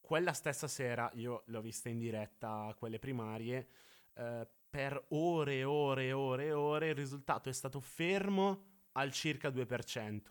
quella 0.01 0.33
stessa 0.33 0.69
sera 0.69 1.11
io 1.15 1.43
l'ho 1.47 1.61
vista 1.61 1.89
in 1.89 1.99
diretta, 1.99 2.75
quelle 2.79 2.99
primarie, 2.99 3.69
eh, 4.15 4.47
per 4.69 5.05
ore 5.09 5.59
e 5.59 5.65
ore 5.65 6.07
e 6.07 6.13
ore 6.13 6.47
e 6.47 6.53
ore 6.53 6.89
il 6.89 6.95
risultato 6.95 7.49
è 7.49 7.53
stato 7.53 7.81
fermo 7.81 8.65
al 8.93 9.13
circa 9.13 9.49
2%. 9.49 10.23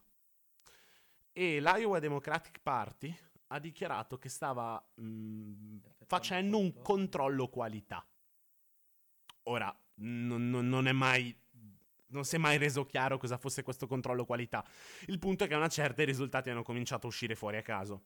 E 1.32 1.60
l'Iowa 1.60 2.00
Democratic 2.00 2.60
Party 2.62 3.16
ha 3.48 3.60
dichiarato 3.60 4.18
che 4.18 4.30
stava 4.30 4.84
mh, 4.96 5.04
mm, 5.04 5.78
facendo 6.06 6.58
un 6.58 6.82
controllo 6.82 7.48
qualità. 7.48 8.06
Ora, 9.44 9.76
non, 9.96 10.50
non, 10.50 10.68
non 10.68 10.88
è 10.88 10.92
mai 10.92 11.36
non 12.10 12.26
si 12.26 12.36
è 12.36 12.40
mai 12.40 12.58
reso 12.58 12.86
chiaro 12.86 13.18
cosa 13.18 13.38
fosse 13.38 13.62
questo 13.62 13.86
controllo 13.86 14.26
qualità. 14.26 14.66
Il 15.06 15.20
punto 15.20 15.44
è 15.44 15.48
che 15.48 15.54
a 15.54 15.58
una 15.58 15.68
certa 15.68 16.02
i 16.02 16.06
risultati 16.06 16.50
hanno 16.50 16.64
cominciato 16.64 17.06
a 17.06 17.10
uscire 17.10 17.36
fuori 17.36 17.58
a 17.58 17.62
caso. 17.62 18.06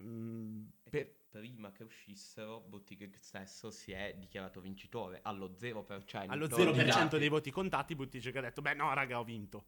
Mm, 0.00 0.64
per... 0.90 1.22
Prima 1.34 1.72
che 1.72 1.82
uscissero, 1.82 2.60
Buttigieg 2.60 3.16
stesso 3.16 3.72
si 3.72 3.90
è 3.90 4.14
dichiarato 4.16 4.60
vincitore 4.60 5.18
allo 5.22 5.48
0%. 5.48 6.26
Allo 6.28 6.46
0% 6.46 7.18
dei 7.18 7.28
voti 7.28 7.50
contati, 7.50 7.96
Buttigieg 7.96 8.36
ha 8.36 8.40
detto: 8.40 8.62
Beh, 8.62 8.74
no, 8.74 8.94
raga, 8.94 9.18
ho 9.18 9.24
vinto. 9.24 9.66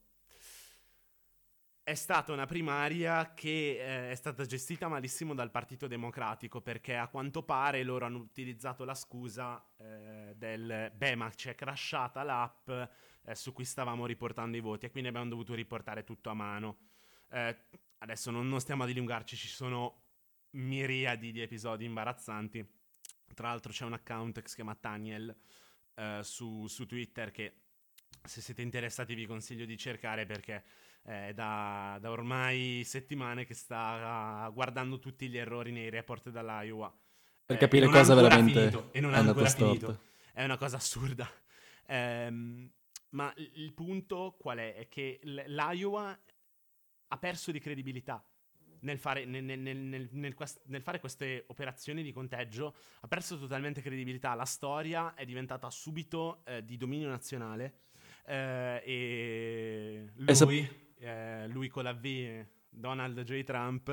È 1.82 1.94
stata 1.94 2.32
una 2.32 2.46
primaria 2.46 3.32
che 3.34 3.78
eh, 3.78 4.10
è 4.10 4.14
stata 4.16 4.44
gestita 4.44 4.88
malissimo 4.88 5.34
dal 5.34 5.52
Partito 5.52 5.86
Democratico 5.86 6.60
perché 6.60 6.96
a 6.96 7.06
quanto 7.06 7.44
pare 7.44 7.84
loro 7.84 8.06
hanno 8.06 8.18
utilizzato 8.18 8.84
la 8.84 8.94
scusa 8.94 9.64
eh, 9.76 10.34
del 10.34 10.90
beh 10.92 11.14
ma 11.14 11.30
ci 11.32 11.48
è 11.48 11.54
crashata 11.54 12.24
l'app 12.24 12.68
eh, 12.68 13.34
su 13.36 13.52
cui 13.52 13.64
stavamo 13.64 14.04
riportando 14.04 14.56
i 14.56 14.60
voti 14.60 14.86
e 14.86 14.90
quindi 14.90 15.08
abbiamo 15.08 15.28
dovuto 15.28 15.54
riportare 15.54 16.02
tutto 16.02 16.28
a 16.28 16.34
mano. 16.34 16.78
Eh, 17.30 17.56
adesso 17.98 18.30
non, 18.32 18.48
non 18.48 18.60
stiamo 18.60 18.82
a 18.82 18.86
dilungarci, 18.86 19.36
ci 19.36 19.46
sono 19.46 20.05
miriadi 20.50 21.32
di 21.32 21.40
episodi 21.40 21.84
imbarazzanti. 21.84 22.66
Tra 23.34 23.48
l'altro 23.48 23.72
c'è 23.72 23.84
un 23.84 23.92
account 23.92 24.40
che 24.40 24.48
si 24.48 24.54
chiama 24.54 24.74
Taniel 24.74 25.36
uh, 25.94 26.22
su, 26.22 26.66
su, 26.66 26.86
Twitter 26.86 27.30
che 27.30 27.60
se 28.22 28.40
siete 28.40 28.62
interessati 28.62 29.14
vi 29.14 29.26
consiglio 29.26 29.64
di 29.64 29.76
cercare 29.76 30.24
perché 30.26 30.64
è 31.02 31.32
da, 31.34 31.98
da 32.00 32.10
ormai 32.10 32.82
settimane 32.84 33.44
che 33.44 33.54
sta 33.54 34.50
guardando 34.52 34.98
tutti 34.98 35.28
gli 35.28 35.36
errori 35.36 35.70
nei 35.70 35.90
report 35.90 36.30
dall'Iowa. 36.30 36.92
Per 37.44 37.54
eh, 37.54 37.58
capire 37.58 37.86
cosa 37.86 38.14
veramente 38.14 38.58
finito, 38.58 38.88
e 38.92 39.00
non 39.00 39.14
è 39.14 39.18
ancora 39.18 39.48
finito. 39.48 40.00
È 40.32 40.42
una 40.42 40.56
cosa 40.56 40.76
assurda. 40.76 41.30
Um, 41.88 42.68
ma 43.10 43.32
il 43.36 43.72
punto 43.72 44.34
qual 44.36 44.58
è? 44.58 44.74
È 44.74 44.88
che 44.88 45.20
l'Iowa 45.22 46.18
ha 47.08 47.18
perso 47.18 47.52
di 47.52 47.60
credibilità 47.60 48.24
nel 48.86 48.98
fare, 48.98 49.24
nel, 49.24 49.42
nel, 49.42 50.08
nel, 50.12 50.82
fare, 50.82 51.00
queste 51.00 51.44
operazioni 51.48 52.04
di 52.04 52.12
conteggio 52.12 52.74
ha 53.00 53.08
perso 53.08 53.36
totalmente 53.36 53.82
credibilità. 53.82 54.34
La 54.34 54.44
storia 54.44 55.14
è 55.14 55.24
diventata 55.24 55.68
subito 55.70 56.42
eh, 56.44 56.64
di 56.64 56.76
dominio 56.76 57.08
nazionale 57.08 57.80
eh, 58.24 58.80
e 58.84 60.12
lui, 60.14 60.70
eh, 60.98 61.48
lui, 61.48 61.68
con 61.68 61.82
la 61.82 61.92
V, 61.92 62.46
Donald 62.68 63.20
J. 63.22 63.42
Trump, 63.42 63.88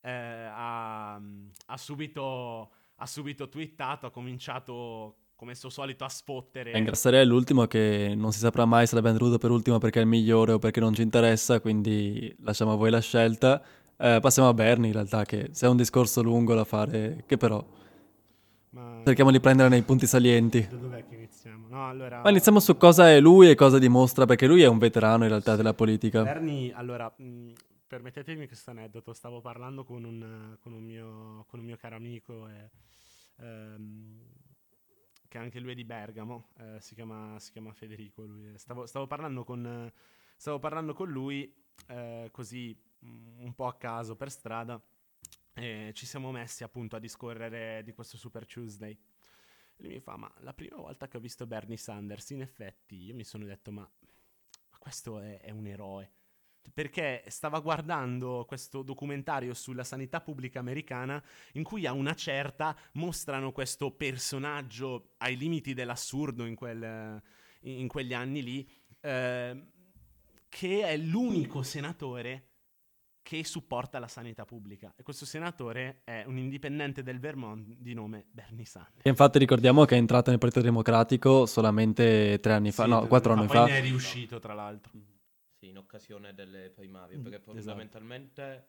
eh, 0.00 0.10
ha, 0.10 1.14
ha, 1.14 1.76
subito, 1.76 2.72
ha 2.96 3.06
subito 3.06 3.48
twittato, 3.50 4.06
ha 4.06 4.10
cominciato 4.10 5.18
come 5.36 5.54
suo 5.54 5.68
solito 5.68 6.04
a 6.04 6.08
spottere. 6.08 6.72
E 6.72 6.78
Ingrasserei 6.78 7.20
è 7.20 7.24
l'ultimo 7.24 7.66
che 7.66 8.14
non 8.16 8.32
si 8.32 8.38
saprà 8.38 8.64
mai 8.64 8.86
se 8.86 8.94
l'abbiamo 8.94 9.18
tenuto 9.18 9.38
per 9.38 9.50
ultimo 9.50 9.78
perché 9.78 9.98
è 9.98 10.02
il 10.02 10.08
migliore 10.08 10.52
o 10.52 10.58
perché 10.58 10.80
non 10.80 10.94
ci 10.94 11.02
interessa, 11.02 11.60
quindi 11.60 12.34
lasciamo 12.40 12.72
a 12.72 12.76
voi 12.76 12.90
la 12.90 13.00
scelta. 13.00 13.62
Eh, 14.04 14.18
passiamo 14.18 14.48
a 14.48 14.54
Bernie 14.54 14.88
in 14.88 14.94
realtà, 14.94 15.24
che 15.24 15.50
se 15.52 15.64
è 15.64 15.68
un 15.68 15.76
discorso 15.76 16.22
lungo 16.22 16.56
da 16.56 16.64
fare, 16.64 17.22
che 17.24 17.36
però... 17.36 17.64
Ma... 18.70 19.00
Cerchiamo 19.04 19.30
di 19.30 19.38
prendere 19.38 19.68
nei 19.68 19.82
punti 19.82 20.08
salienti. 20.08 20.66
Da 20.68 20.74
dov'è 20.74 21.06
che 21.06 21.14
iniziamo? 21.14 21.68
No, 21.68 21.88
allora... 21.88 22.20
Ma 22.20 22.30
iniziamo 22.30 22.58
su 22.58 22.76
cosa 22.76 23.08
è 23.08 23.20
lui 23.20 23.48
e 23.48 23.54
cosa 23.54 23.78
dimostra, 23.78 24.26
perché 24.26 24.48
lui 24.48 24.62
è 24.62 24.66
un 24.66 24.78
veterano 24.78 25.22
in 25.22 25.28
realtà 25.28 25.54
della 25.54 25.72
politica. 25.72 26.24
Bernie, 26.24 26.72
allora, 26.72 27.14
mh, 27.16 27.52
permettetemi 27.86 28.48
questo 28.48 28.70
aneddoto, 28.70 29.12
stavo 29.12 29.40
parlando 29.40 29.84
con 29.84 30.02
un, 30.02 30.56
con 30.58 30.72
un, 30.72 30.82
mio, 30.82 31.44
con 31.46 31.60
un 31.60 31.64
mio, 31.64 31.76
caro 31.76 31.94
amico, 31.94 32.48
e, 32.48 32.70
ehm, 33.38 34.18
che 35.28 35.38
anche 35.38 35.60
lui 35.60 35.70
è 35.70 35.74
di 35.76 35.84
Bergamo, 35.84 36.48
eh, 36.58 36.80
si, 36.80 36.96
chiama, 36.96 37.36
si, 37.38 37.52
chiama, 37.52 37.72
Federico, 37.72 38.26
stavo, 38.56 38.84
stavo, 38.84 39.06
parlando 39.06 39.44
con, 39.44 39.88
stavo 40.34 40.58
parlando 40.58 40.92
con 40.92 41.08
lui, 41.08 41.54
eh, 41.86 42.30
così 42.32 42.76
un 43.02 43.52
po' 43.54 43.66
a 43.66 43.76
caso 43.76 44.16
per 44.16 44.30
strada 44.30 44.82
e 45.54 45.92
ci 45.94 46.06
siamo 46.06 46.30
messi 46.30 46.64
appunto 46.64 46.96
a 46.96 46.98
discorrere 46.98 47.82
di 47.84 47.92
questo 47.92 48.16
Super 48.16 48.46
Tuesday. 48.46 48.92
E 48.92 49.82
lui 49.82 49.94
mi 49.94 50.00
fa, 50.00 50.16
ma 50.16 50.32
la 50.38 50.54
prima 50.54 50.76
volta 50.76 51.08
che 51.08 51.16
ho 51.16 51.20
visto 51.20 51.46
Bernie 51.46 51.76
Sanders, 51.76 52.30
in 52.30 52.42
effetti, 52.42 53.04
io 53.04 53.14
mi 53.14 53.24
sono 53.24 53.44
detto, 53.44 53.70
ma, 53.70 53.82
ma 53.82 54.78
questo 54.78 55.20
è, 55.20 55.40
è 55.40 55.50
un 55.50 55.66
eroe 55.66 56.12
perché 56.72 57.24
stava 57.26 57.60
guardando 57.60 58.44
questo 58.46 58.82
documentario 58.82 59.54
sulla 59.54 59.84
sanità 59.84 60.20
pubblica 60.20 60.60
americana 60.60 61.22
in 61.54 61.64
cui 61.64 61.86
a 61.86 61.92
una 61.92 62.14
certa 62.14 62.76
mostrano 62.92 63.52
questo 63.52 63.90
personaggio 63.90 65.14
ai 65.18 65.36
limiti 65.36 65.74
dell'assurdo 65.74 66.46
in, 66.46 66.54
quel, 66.54 67.20
in 67.62 67.88
quegli 67.88 68.14
anni 68.14 68.42
lì, 68.42 68.70
eh, 69.00 69.66
che 70.48 70.82
è 70.82 70.96
l'unico 70.96 71.62
senatore 71.62 72.51
che 73.22 73.44
supporta 73.44 73.98
la 73.98 74.08
sanità 74.08 74.44
pubblica. 74.44 74.92
E 74.96 75.02
questo 75.02 75.24
senatore 75.24 76.00
è 76.04 76.24
un 76.26 76.36
indipendente 76.38 77.02
del 77.02 77.18
Vermont 77.20 77.76
di 77.78 77.94
nome 77.94 78.26
Bernie 78.30 78.64
Sanders. 78.64 79.04
E 79.06 79.08
infatti 79.08 79.38
ricordiamo 79.38 79.84
che 79.84 79.94
è 79.94 79.98
entrato 79.98 80.30
nel 80.30 80.38
Partito 80.40 80.60
Democratico 80.60 81.46
solamente 81.46 82.38
tre 82.40 82.52
anni 82.54 82.72
fa, 82.72 82.84
Sì, 82.84 82.90
no, 82.90 83.06
quattro 83.06 83.32
anni 83.32 83.46
poi 83.46 83.56
fa. 83.56 83.64
ne 83.66 83.78
è 83.78 83.80
riuscito, 83.80 84.38
tra 84.38 84.54
l'altro. 84.54 84.92
Sì, 85.58 85.68
in 85.68 85.78
occasione 85.78 86.34
delle 86.34 86.70
primarie, 86.70 87.16
Mm, 87.16 87.22
perché 87.22 87.36
esatto. 87.36 87.52
fondamentalmente 87.52 88.66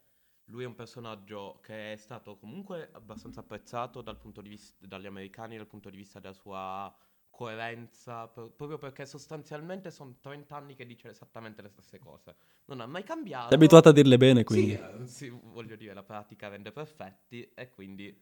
lui 0.47 0.63
è 0.63 0.67
un 0.67 0.75
personaggio 0.75 1.59
che 1.61 1.93
è 1.93 1.95
stato 1.95 2.37
comunque 2.37 2.89
abbastanza 2.93 3.39
apprezzato 3.39 4.01
dal 4.01 4.17
punto 4.17 4.41
di 4.41 4.49
vista, 4.49 4.75
dagli 4.85 5.07
americani 5.07 5.57
dal 5.57 5.67
punto 5.67 5.89
di 5.89 5.97
vista 5.97 6.19
della 6.19 6.33
sua 6.33 6.93
coerenza, 7.33 8.27
per- 8.27 8.51
proprio 8.55 8.77
perché 8.77 9.07
sostanzialmente 9.07 9.89
sono 9.89 10.17
30 10.21 10.55
anni 10.55 10.75
che 10.75 10.85
dice 10.85 11.09
esattamente 11.09 11.63
le 11.63 11.69
stesse 11.69 11.97
cose. 11.97 12.35
Non 12.65 12.79
ha 12.79 12.85
mai 12.85 13.03
cambiato. 13.03 13.47
Sei 13.47 13.57
abituato 13.57 13.89
a 13.89 13.91
dirle 13.91 14.17
bene, 14.17 14.43
quindi. 14.43 14.75
Sì, 14.75 14.79
eh, 14.79 15.07
sì, 15.07 15.29
voglio 15.29 15.75
dire, 15.75 15.95
la 15.95 16.03
pratica 16.03 16.47
rende 16.47 16.71
perfetti 16.71 17.51
e 17.55 17.71
quindi 17.71 18.15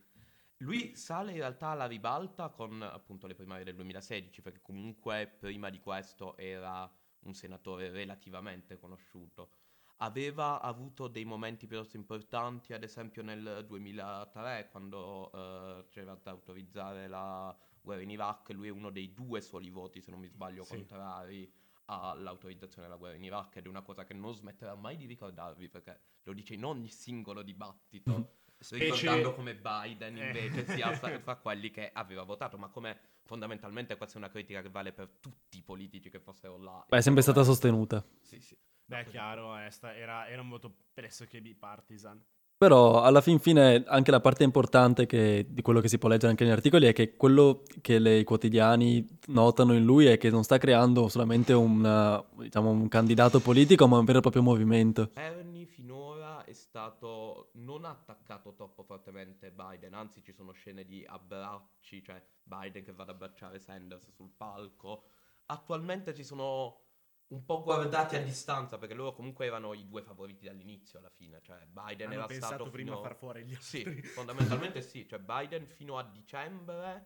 lui 0.59 0.95
sale 0.95 1.31
in 1.31 1.39
realtà 1.39 1.67
alla 1.67 1.87
ribalta 1.87 2.47
con 2.49 2.81
appunto 2.81 3.27
le 3.27 3.35
primarie 3.35 3.65
del 3.65 3.75
2016, 3.75 4.41
perché 4.41 4.61
comunque 4.61 5.27
prima 5.27 5.69
di 5.69 5.81
questo 5.81 6.37
era 6.37 6.89
un 7.23 7.33
senatore 7.33 7.89
relativamente 7.89 8.79
conosciuto. 8.79 9.49
Aveva 9.97 10.61
avuto 10.61 11.09
dei 11.09 11.25
momenti 11.25 11.67
piuttosto 11.67 11.97
importanti, 11.97 12.71
ad 12.71 12.83
esempio 12.83 13.23
nel 13.23 13.65
2003, 13.67 14.69
quando 14.71 15.31
eh, 15.33 15.85
c'era 15.89 16.15
da 16.15 16.31
autorizzare 16.31 17.07
la 17.09 17.55
guerra 17.81 18.01
in 18.01 18.09
Iraq, 18.11 18.49
lui 18.51 18.67
è 18.67 18.71
uno 18.71 18.89
dei 18.91 19.13
due 19.13 19.41
soli 19.41 19.69
voti, 19.69 20.01
se 20.01 20.11
non 20.11 20.19
mi 20.19 20.27
sbaglio, 20.27 20.63
Sì. 20.63 20.75
contrari 20.75 21.51
all'autorizzazione 21.85 22.87
della 22.87 22.97
guerra 22.97 23.17
in 23.17 23.23
Iraq 23.23 23.57
ed 23.57 23.65
è 23.65 23.67
una 23.67 23.81
cosa 23.81 24.05
che 24.05 24.13
non 24.13 24.33
smetterà 24.33 24.75
mai 24.75 24.95
di 24.95 25.05
ricordarvi 25.05 25.67
perché 25.67 25.99
lo 26.23 26.33
dice 26.33 26.53
in 26.53 26.63
ogni 26.63 26.89
singolo 26.89 27.41
dibattito 27.41 28.35
Specie- 28.61 28.83
ricordando 28.85 29.33
come 29.33 29.55
Biden 29.55 30.15
Eh. 30.17 30.25
invece 30.27 30.65
sia 30.67 30.93
fra, 30.95 31.19
fra 31.19 31.35
quelli 31.37 31.69
che 31.71 31.89
aveva 31.91 32.23
votato 32.23 32.57
ma 32.57 32.69
come 32.69 32.97
fondamentalmente 33.23 33.97
questa 33.97 34.15
è 34.15 34.17
una 34.19 34.29
critica 34.29 34.61
che 34.61 34.69
vale 34.69 34.93
per 34.93 35.09
tutti 35.19 35.57
i 35.57 35.63
politici 35.63 36.09
che 36.09 36.19
fossero 36.19 36.57
là 36.57 36.85
Beh, 36.87 36.97
è 36.97 37.01
sempre 37.01 37.23
stata 37.23 37.43
sostenuta. 37.43 38.05
sì 38.21 38.39
sì 38.39 38.57
Beh, 38.85 38.99
è 39.01 39.05
chiaro, 39.05 39.55
è 39.57 39.69
sta- 39.69 39.95
era, 39.95 40.27
era 40.29 40.41
un 40.41 40.49
voto 40.49 40.73
pressoché 40.93 41.41
bipartisan. 41.41 42.23
Però 42.61 43.01
alla 43.01 43.21
fin 43.21 43.39
fine 43.39 43.83
anche 43.87 44.11
la 44.11 44.19
parte 44.19 44.43
importante 44.43 45.07
che- 45.07 45.47
di 45.49 45.63
quello 45.63 45.79
che 45.79 45.87
si 45.87 45.97
può 45.97 46.07
leggere 46.07 46.29
anche 46.29 46.43
negli 46.43 46.53
articoli 46.53 46.85
è 46.85 46.93
che 46.93 47.15
quello 47.17 47.63
che 47.81 47.97
le- 47.97 48.19
i 48.19 48.23
quotidiani 48.23 49.03
notano 49.29 49.73
in 49.73 49.83
lui 49.83 50.05
è 50.05 50.19
che 50.19 50.29
non 50.29 50.43
sta 50.43 50.59
creando 50.59 51.07
solamente 51.07 51.53
un, 51.53 52.23
diciamo, 52.37 52.69
un 52.69 52.87
candidato 52.87 53.39
politico, 53.39 53.87
ma 53.87 53.97
un 53.97 54.05
vero 54.05 54.19
e 54.19 54.21
proprio 54.21 54.43
movimento. 54.43 55.09
Bernie 55.11 55.65
finora 55.65 56.43
è 56.45 56.53
stato 56.53 57.49
non 57.53 57.83
attaccato 57.83 58.53
troppo 58.53 58.83
fortemente 58.83 59.51
Biden, 59.51 59.95
anzi 59.95 60.21
ci 60.21 60.31
sono 60.31 60.51
scene 60.51 60.85
di 60.85 61.03
abbracci, 61.03 62.03
cioè 62.03 62.21
Biden 62.43 62.83
che 62.83 62.91
va 62.91 63.01
ad 63.01 63.09
abbracciare 63.09 63.57
Sanders 63.57 64.11
sul 64.15 64.29
palco. 64.37 65.05
Attualmente 65.47 66.13
ci 66.13 66.23
sono 66.23 66.90
un 67.31 67.45
po' 67.45 67.63
guardati 67.63 68.15
a 68.15 68.21
distanza 68.21 68.77
perché 68.77 68.93
loro 68.93 69.13
comunque 69.13 69.45
erano 69.45 69.73
i 69.73 69.87
due 69.87 70.01
favoriti 70.01 70.45
dall'inizio 70.45 70.99
alla 70.99 71.09
fine, 71.09 71.41
cioè 71.41 71.65
Biden 71.65 72.11
Hanno 72.11 72.13
era 72.13 72.27
pensato 72.27 72.67
stato 72.67 72.69
prima 72.69 72.93
fino... 72.93 72.93
a 72.93 72.97
far 72.97 73.15
fuori 73.15 73.43
gli 73.43 73.53
Sì, 73.57 73.85
altri. 73.85 74.01
fondamentalmente 74.11 74.81
sì, 74.81 75.07
cioè 75.07 75.19
Biden 75.19 75.67
fino 75.67 75.97
a 75.97 76.03
dicembre 76.03 77.05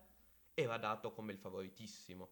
era 0.54 0.78
dato 0.78 1.12
come 1.12 1.32
il 1.32 1.38
favoritissimo. 1.38 2.30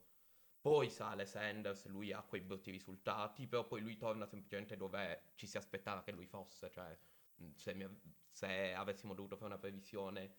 Poi 0.61 0.89
sale 0.89 1.27
Sanders, 1.27 1.87
lui 1.87 2.11
ha 2.13 2.23
quei 2.23 2.41
brutti 2.41 2.71
risultati, 2.71 3.47
però 3.47 3.67
poi 3.67 3.83
lui 3.83 3.97
torna 3.99 4.25
semplicemente 4.27 4.77
dove 4.79 5.33
ci 5.35 5.47
si 5.47 5.59
aspettava 5.59 6.03
che 6.03 6.13
lui 6.13 6.27
fosse, 6.27 6.71
cioè 6.71 6.97
se, 7.55 7.75
mi- 7.75 7.87
se 8.31 8.73
avessimo 8.73 9.13
dovuto 9.15 9.37
fare 9.37 9.51
una 9.51 9.59
previsione 9.61 10.35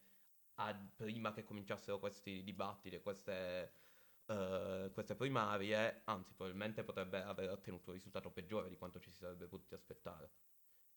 a- 0.56 0.74
prima 0.96 1.32
che 1.34 1.44
cominciassero 1.44 2.00
questi 2.00 2.44
dibattiti 2.44 3.00
queste, 3.02 3.72
eh, 4.28 4.90
queste 4.94 5.16
primarie, 5.16 6.02
anzi 6.06 6.34
probabilmente 6.34 6.84
potrebbe 6.84 7.22
aver 7.22 7.52
ottenuto 7.52 7.90
un 7.90 7.96
risultato 7.96 8.30
peggiore 8.32 8.70
di 8.70 8.78
quanto 8.78 9.00
ci 9.00 9.10
si 9.12 9.18
sarebbe 9.18 9.48
potuti 9.48 9.74
aspettare. 9.74 10.30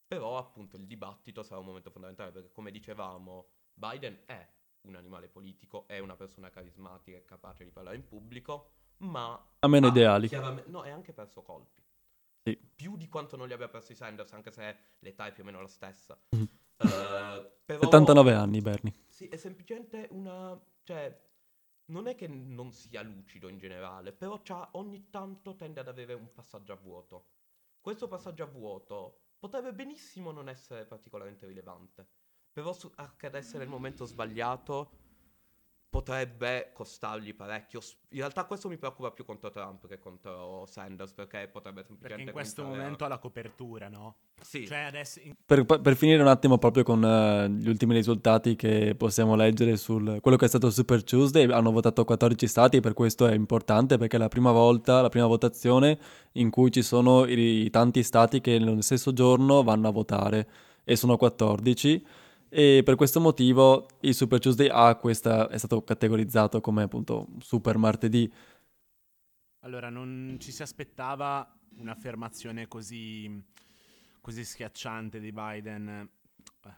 Però 0.06 0.38
appunto 0.38 0.76
il 0.76 0.86
dibattito 0.86 1.42
sarà 1.42 1.60
un 1.60 1.66
momento 1.66 1.90
fondamentale 1.90 2.30
perché 2.32 2.50
come 2.50 2.70
dicevamo 2.70 3.48
Biden 3.74 4.22
è 4.24 4.48
un 4.82 4.94
animale 4.94 5.28
politico, 5.28 5.86
è 5.86 5.98
una 5.98 6.16
persona 6.16 6.48
carismatica 6.48 7.18
e 7.18 7.24
capace 7.24 7.64
di 7.64 7.70
parlare 7.70 7.96
in 7.96 8.06
pubblico, 8.06 8.70
ma 8.98 9.50
Ha 9.58 9.68
meno 9.68 9.88
ideali. 9.88 10.28
no, 10.66 10.82
è 10.82 10.90
anche 10.90 11.12
perso 11.12 11.42
colpi. 11.42 11.82
Sì. 12.42 12.56
Più 12.56 12.96
di 12.96 13.08
quanto 13.08 13.36
non 13.36 13.46
li 13.46 13.52
abbia 13.52 13.68
persi 13.68 13.94
Sanders, 13.94 14.32
anche 14.32 14.50
se 14.50 14.76
l'età 15.00 15.26
è 15.26 15.32
più 15.32 15.42
o 15.42 15.46
meno 15.46 15.60
la 15.60 15.68
stessa. 15.68 16.18
Eh, 16.30 17.50
però 17.64 17.80
79 17.80 18.32
anni, 18.32 18.60
Bernie. 18.60 18.94
sì, 19.08 19.28
è 19.28 19.36
semplicemente 19.36 20.08
una... 20.12 20.58
cioè, 20.84 21.27
non 21.88 22.06
è 22.06 22.14
che 22.14 22.26
non 22.26 22.72
sia 22.72 23.02
lucido 23.02 23.48
in 23.48 23.58
generale, 23.58 24.12
però 24.12 24.40
ogni 24.72 25.08
tanto 25.10 25.56
tende 25.56 25.80
ad 25.80 25.88
avere 25.88 26.14
un 26.14 26.32
passaggio 26.32 26.72
a 26.72 26.76
vuoto. 26.76 27.26
Questo 27.80 28.08
passaggio 28.08 28.42
a 28.42 28.46
vuoto 28.46 29.20
potrebbe 29.38 29.72
benissimo 29.72 30.30
non 30.30 30.48
essere 30.48 30.84
particolarmente 30.84 31.46
rilevante, 31.46 32.06
però 32.52 32.72
su- 32.72 32.90
ad 32.94 33.34
essere 33.34 33.64
il 33.64 33.70
momento 33.70 34.04
sbagliato 34.04 34.90
potrebbe 35.90 36.70
costargli 36.74 37.34
parecchio. 37.34 37.80
In 38.10 38.18
realtà 38.18 38.44
questo 38.44 38.68
mi 38.68 38.76
preoccupa 38.76 39.10
più 39.10 39.24
contro 39.24 39.50
Trump 39.50 39.86
che 39.86 39.98
contro 39.98 40.66
Sanders, 40.66 41.12
perché 41.12 41.48
potrebbe 41.50 41.80
Perché 41.82 41.94
semplicemente... 41.94 42.30
in 42.30 42.32
questo 42.32 42.64
momento 42.64 43.04
ha 43.04 43.08
la 43.08 43.18
copertura, 43.18 43.88
no? 43.88 44.16
Sì, 44.40 44.66
Cioè 44.66 44.78
adesso... 44.78 45.20
in- 45.20 45.34
Per, 45.44 45.64
per 45.64 45.96
finire 45.96 46.20
un 46.20 46.28
attimo 46.28 46.58
proprio 46.58 46.82
con 46.82 47.02
eh, 47.02 47.48
gli 47.50 47.68
ultimi 47.68 47.94
risultati 47.94 48.54
che 48.54 48.94
possiamo 48.96 49.34
leggere 49.34 49.76
sul 49.76 50.18
quello 50.20 50.36
che 50.36 50.44
è 50.44 50.48
stato 50.48 50.66
il 50.66 50.72
Super 50.72 51.02
Tuesday, 51.02 51.50
hanno 51.50 51.70
votato 51.72 52.04
14 52.04 52.46
stati 52.46 52.76
e 52.76 52.80
per 52.80 52.92
questo 52.92 53.26
è 53.26 53.32
importante 53.32 53.96
perché 53.96 54.16
è 54.16 54.18
la 54.18 54.28
prima 54.28 54.52
volta, 54.52 55.00
la 55.00 55.08
prima 55.08 55.26
votazione 55.26 55.98
in 56.32 56.50
cui 56.50 56.70
ci 56.70 56.82
sono 56.82 57.24
i, 57.26 57.64
i 57.64 57.70
tanti 57.70 58.02
stati 58.02 58.40
che 58.40 58.58
nello 58.58 58.80
stesso 58.82 59.12
giorno 59.14 59.62
vanno 59.62 59.88
a 59.88 59.92
votare 59.92 60.48
e 60.84 60.96
sono 60.96 61.16
14 61.16 62.06
e 62.48 62.82
per 62.84 62.94
questo 62.96 63.20
motivo 63.20 63.86
il 64.00 64.14
Super 64.14 64.38
Tuesday 64.38 64.68
ha 64.70 64.94
questa, 64.96 65.48
è 65.48 65.58
stato 65.58 65.82
categorizzato 65.82 66.60
come 66.60 66.82
appunto 66.82 67.28
Super 67.40 67.76
Martedì. 67.78 68.30
Allora, 69.60 69.90
non 69.90 70.36
ci 70.40 70.52
si 70.52 70.62
aspettava 70.62 71.56
un'affermazione 71.78 72.68
così, 72.68 73.42
così 74.20 74.44
schiacciante 74.44 75.20
di 75.20 75.32
Biden. 75.32 76.08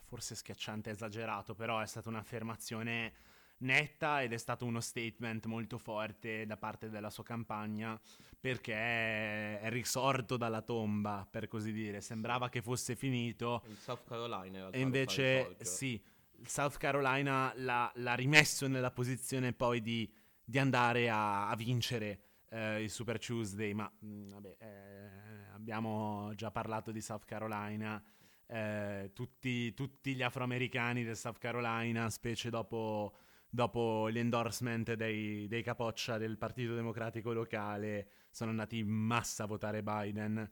Forse 0.04 0.34
schiacciante 0.34 0.90
esagerato, 0.90 1.54
però 1.54 1.80
è 1.80 1.86
stata 1.86 2.08
un'affermazione 2.08 3.12
netta 3.60 4.22
ed 4.22 4.32
è 4.32 4.36
stato 4.36 4.64
uno 4.64 4.80
statement 4.80 5.46
molto 5.46 5.78
forte 5.78 6.46
da 6.46 6.56
parte 6.56 6.88
della 6.90 7.10
sua 7.10 7.24
campagna 7.24 7.98
perché 8.38 8.74
è 8.74 9.68
risorto 9.70 10.36
dalla 10.36 10.62
tomba, 10.62 11.26
per 11.30 11.48
così 11.48 11.72
dire. 11.72 12.00
Sembrava 12.00 12.48
che 12.48 12.62
fosse 12.62 12.96
finito. 12.96 13.62
Il 13.68 13.76
South 13.76 14.04
Carolina 14.06 14.70
e 14.70 14.80
invece 14.80 15.56
sì, 15.60 16.02
il 16.36 16.48
South 16.48 16.78
Carolina 16.78 17.52
l'ha, 17.56 17.90
l'ha 17.96 18.14
rimesso 18.14 18.66
nella 18.66 18.90
posizione 18.90 19.52
poi 19.52 19.82
di, 19.82 20.10
di 20.42 20.58
andare 20.58 21.10
a, 21.10 21.48
a 21.48 21.56
vincere 21.56 22.20
eh, 22.50 22.82
il 22.82 22.90
Super 22.90 23.18
Tuesday, 23.18 23.72
ma 23.72 23.90
mh, 23.98 24.28
vabbè, 24.28 24.56
eh, 24.58 25.52
abbiamo 25.52 26.32
già 26.34 26.50
parlato 26.50 26.90
di 26.90 27.00
South 27.00 27.24
Carolina, 27.24 28.02
eh, 28.46 29.10
tutti, 29.14 29.72
tutti 29.74 30.14
gli 30.14 30.22
afroamericani 30.22 31.04
del 31.04 31.16
South 31.16 31.38
Carolina, 31.38 32.08
specie 32.10 32.50
dopo, 32.50 33.14
dopo 33.50 34.06
l'endorsement 34.08 34.94
dei, 34.94 35.48
dei 35.48 35.62
capoccia 35.62 36.16
del 36.16 36.38
Partito 36.38 36.74
Democratico 36.74 37.32
locale, 37.32 38.08
sono 38.30 38.50
andati 38.50 38.78
in 38.78 38.88
massa 38.88 39.44
a 39.44 39.46
votare 39.46 39.82
Biden. 39.82 40.48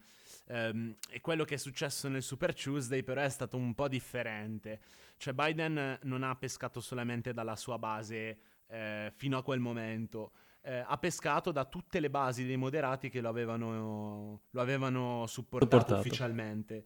Ehm, 0.48 0.96
e 1.08 1.20
quello 1.20 1.44
che 1.44 1.54
è 1.54 1.58
successo 1.58 2.08
nel 2.08 2.22
Super 2.22 2.54
Tuesday 2.54 3.02
però 3.02 3.22
è 3.22 3.28
stato 3.28 3.56
un 3.56 3.74
po' 3.74 3.88
differente. 3.88 4.80
Cioè 5.16 5.32
Biden 5.32 5.98
non 6.02 6.22
ha 6.24 6.34
pescato 6.36 6.80
solamente 6.80 7.32
dalla 7.32 7.56
sua 7.56 7.78
base 7.78 8.38
eh, 8.66 9.12
fino 9.14 9.38
a 9.38 9.42
quel 9.42 9.60
momento, 9.60 10.32
eh, 10.62 10.82
ha 10.86 10.98
pescato 10.98 11.52
da 11.52 11.64
tutte 11.64 12.00
le 12.00 12.10
basi 12.10 12.44
dei 12.44 12.56
moderati 12.56 13.08
che 13.08 13.20
lo 13.20 13.28
avevano, 13.28 14.42
lo 14.50 14.60
avevano 14.60 15.24
supportato, 15.26 15.76
Supportato. 15.78 16.00
ufficialmente. 16.00 16.84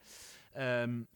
Ehm, 0.55 1.07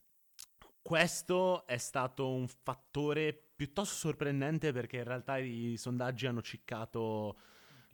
questo 0.87 1.67
è 1.67 1.79
stato 1.79 2.33
un 2.33 2.47
fattore 2.47 3.33
piuttosto 3.35 3.97
sorprendente 3.97 4.71
perché 4.71 4.99
in 4.99 5.05
realtà 5.05 5.37
i 5.37 5.75
sondaggi 5.77 6.27
hanno 6.27 6.43
ciccato 6.43 7.37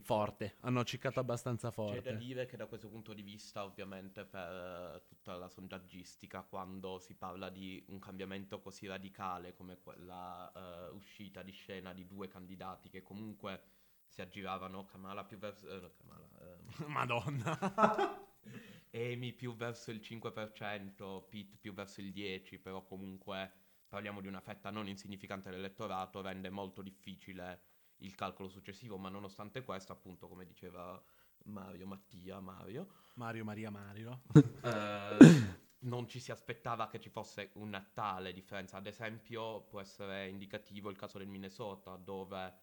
forte, 0.03 0.57
hanno 0.61 0.85
ciccato 0.85 1.19
abbastanza 1.19 1.71
forte. 1.71 2.03
C'è 2.03 2.13
da 2.13 2.19
dire 2.19 2.45
che 2.45 2.59
da 2.59 2.67
questo 2.67 2.91
punto 2.91 3.15
di 3.15 3.23
vista, 3.23 3.65
ovviamente, 3.65 4.27
per 4.27 5.01
uh, 5.03 5.09
tutta 5.09 5.37
la 5.37 5.49
sondaggistica, 5.49 6.43
quando 6.43 6.99
si 6.99 7.15
parla 7.15 7.49
di 7.49 7.83
un 7.89 7.99
cambiamento 7.99 8.61
così 8.61 8.87
radicale 8.87 9.55
come 9.55 9.79
quella 9.79 10.53
uh, 10.55 10.95
uscita 10.95 11.43
di 11.43 11.53
scena 11.53 11.95
di 11.95 12.07
due 12.07 12.29
candidati 12.29 12.91
che 12.91 13.03
comunque 13.03 13.63
si 14.07 14.21
aggiravano 14.21 14.85
Kamala 14.85 15.25
più 15.25 15.39
verso... 15.39 15.67
Eh, 15.67 15.93
Kamala, 15.97 16.29
eh. 16.41 16.85
Madonna! 16.87 18.29
Amy 18.93 19.33
più 19.33 19.55
verso 19.55 19.91
il 19.91 20.01
5%, 20.01 21.29
Pete 21.29 21.57
più 21.59 21.73
verso 21.73 22.01
il 22.01 22.13
10%, 22.13 22.61
però 22.61 22.83
comunque 22.85 23.53
parliamo 23.89 24.21
di 24.21 24.29
una 24.29 24.41
fetta 24.41 24.71
non 24.71 24.89
insignificante 24.89 25.51
dell'elettorato, 25.51 26.21
rende 26.21 26.51
molto 26.51 26.83
difficile 26.83 27.63
il 27.99 28.15
calcolo 28.15 28.49
successivo, 28.49 28.99
ma 28.99 29.09
nonostante 29.09 29.63
questo, 29.63 29.93
appunto, 29.93 30.29
come 30.29 30.45
diceva 30.45 31.03
Mario 31.45 31.87
Mattia, 31.87 32.41
Mario... 32.41 32.89
Mario 33.15 33.45
Maria 33.45 33.71
Mario. 33.71 34.23
eh, 34.63 35.61
non 35.81 36.09
ci 36.09 36.21
si 36.21 36.31
aspettava 36.31 36.89
che 36.89 37.01
ci 37.01 37.11
fosse 37.11 37.51
una 37.55 37.81
tale 37.93 38.33
differenza. 38.33 38.77
Ad 38.77 38.87
esempio, 38.87 39.63
può 39.65 39.81
essere 39.81 40.29
indicativo 40.29 40.91
il 40.91 40.97
caso 40.97 41.19
del 41.19 41.29
Minnesota, 41.29 41.97
dove 41.97 42.55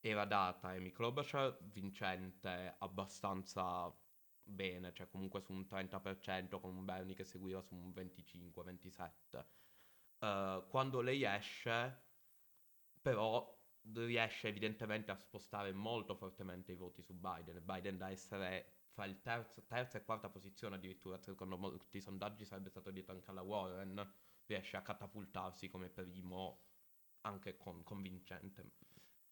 era 0.00 0.24
data 0.24 0.68
Amy 0.68 0.92
Klobuchar 0.92 1.58
vincente 1.72 2.76
abbastanza 2.78 3.92
bene, 4.48 4.92
cioè 4.92 5.08
comunque 5.08 5.40
su 5.40 5.52
un 5.52 5.66
30% 5.68 6.60
con 6.60 6.76
un 6.76 6.84
Bernie 6.84 7.14
che 7.14 7.24
seguiva 7.24 7.60
su 7.60 7.74
un 7.74 7.90
25-27. 7.90 9.44
Uh, 10.20 10.24
eh, 10.24 10.64
quando 10.68 11.00
lei 11.00 11.24
esce, 11.24 12.02
però 13.00 13.56
riesce 13.92 14.48
evidentemente 14.48 15.10
a 15.10 15.16
spostare 15.16 15.72
molto 15.72 16.14
fortemente 16.14 16.72
i 16.72 16.76
voti 16.76 17.02
su 17.02 17.14
Biden. 17.14 17.62
Biden 17.64 17.96
da 17.96 18.10
essere 18.10 18.78
fra 18.98 19.04
il 19.04 19.20
terzo, 19.20 19.62
terza 19.64 19.98
e 19.98 20.04
quarta 20.04 20.28
posizione 20.28 20.74
addirittura, 20.74 21.18
secondo 21.18 21.56
molti 21.56 22.00
sondaggi 22.00 22.44
sarebbe 22.44 22.70
stato 22.70 22.90
dietro 22.90 23.14
anche 23.14 23.30
alla 23.30 23.42
Warren, 23.42 24.12
riesce 24.46 24.76
a 24.76 24.82
catapultarsi 24.82 25.68
come 25.68 25.88
primo 25.88 26.62
anche 27.20 27.56
con, 27.56 27.82
convincente. 27.84 28.72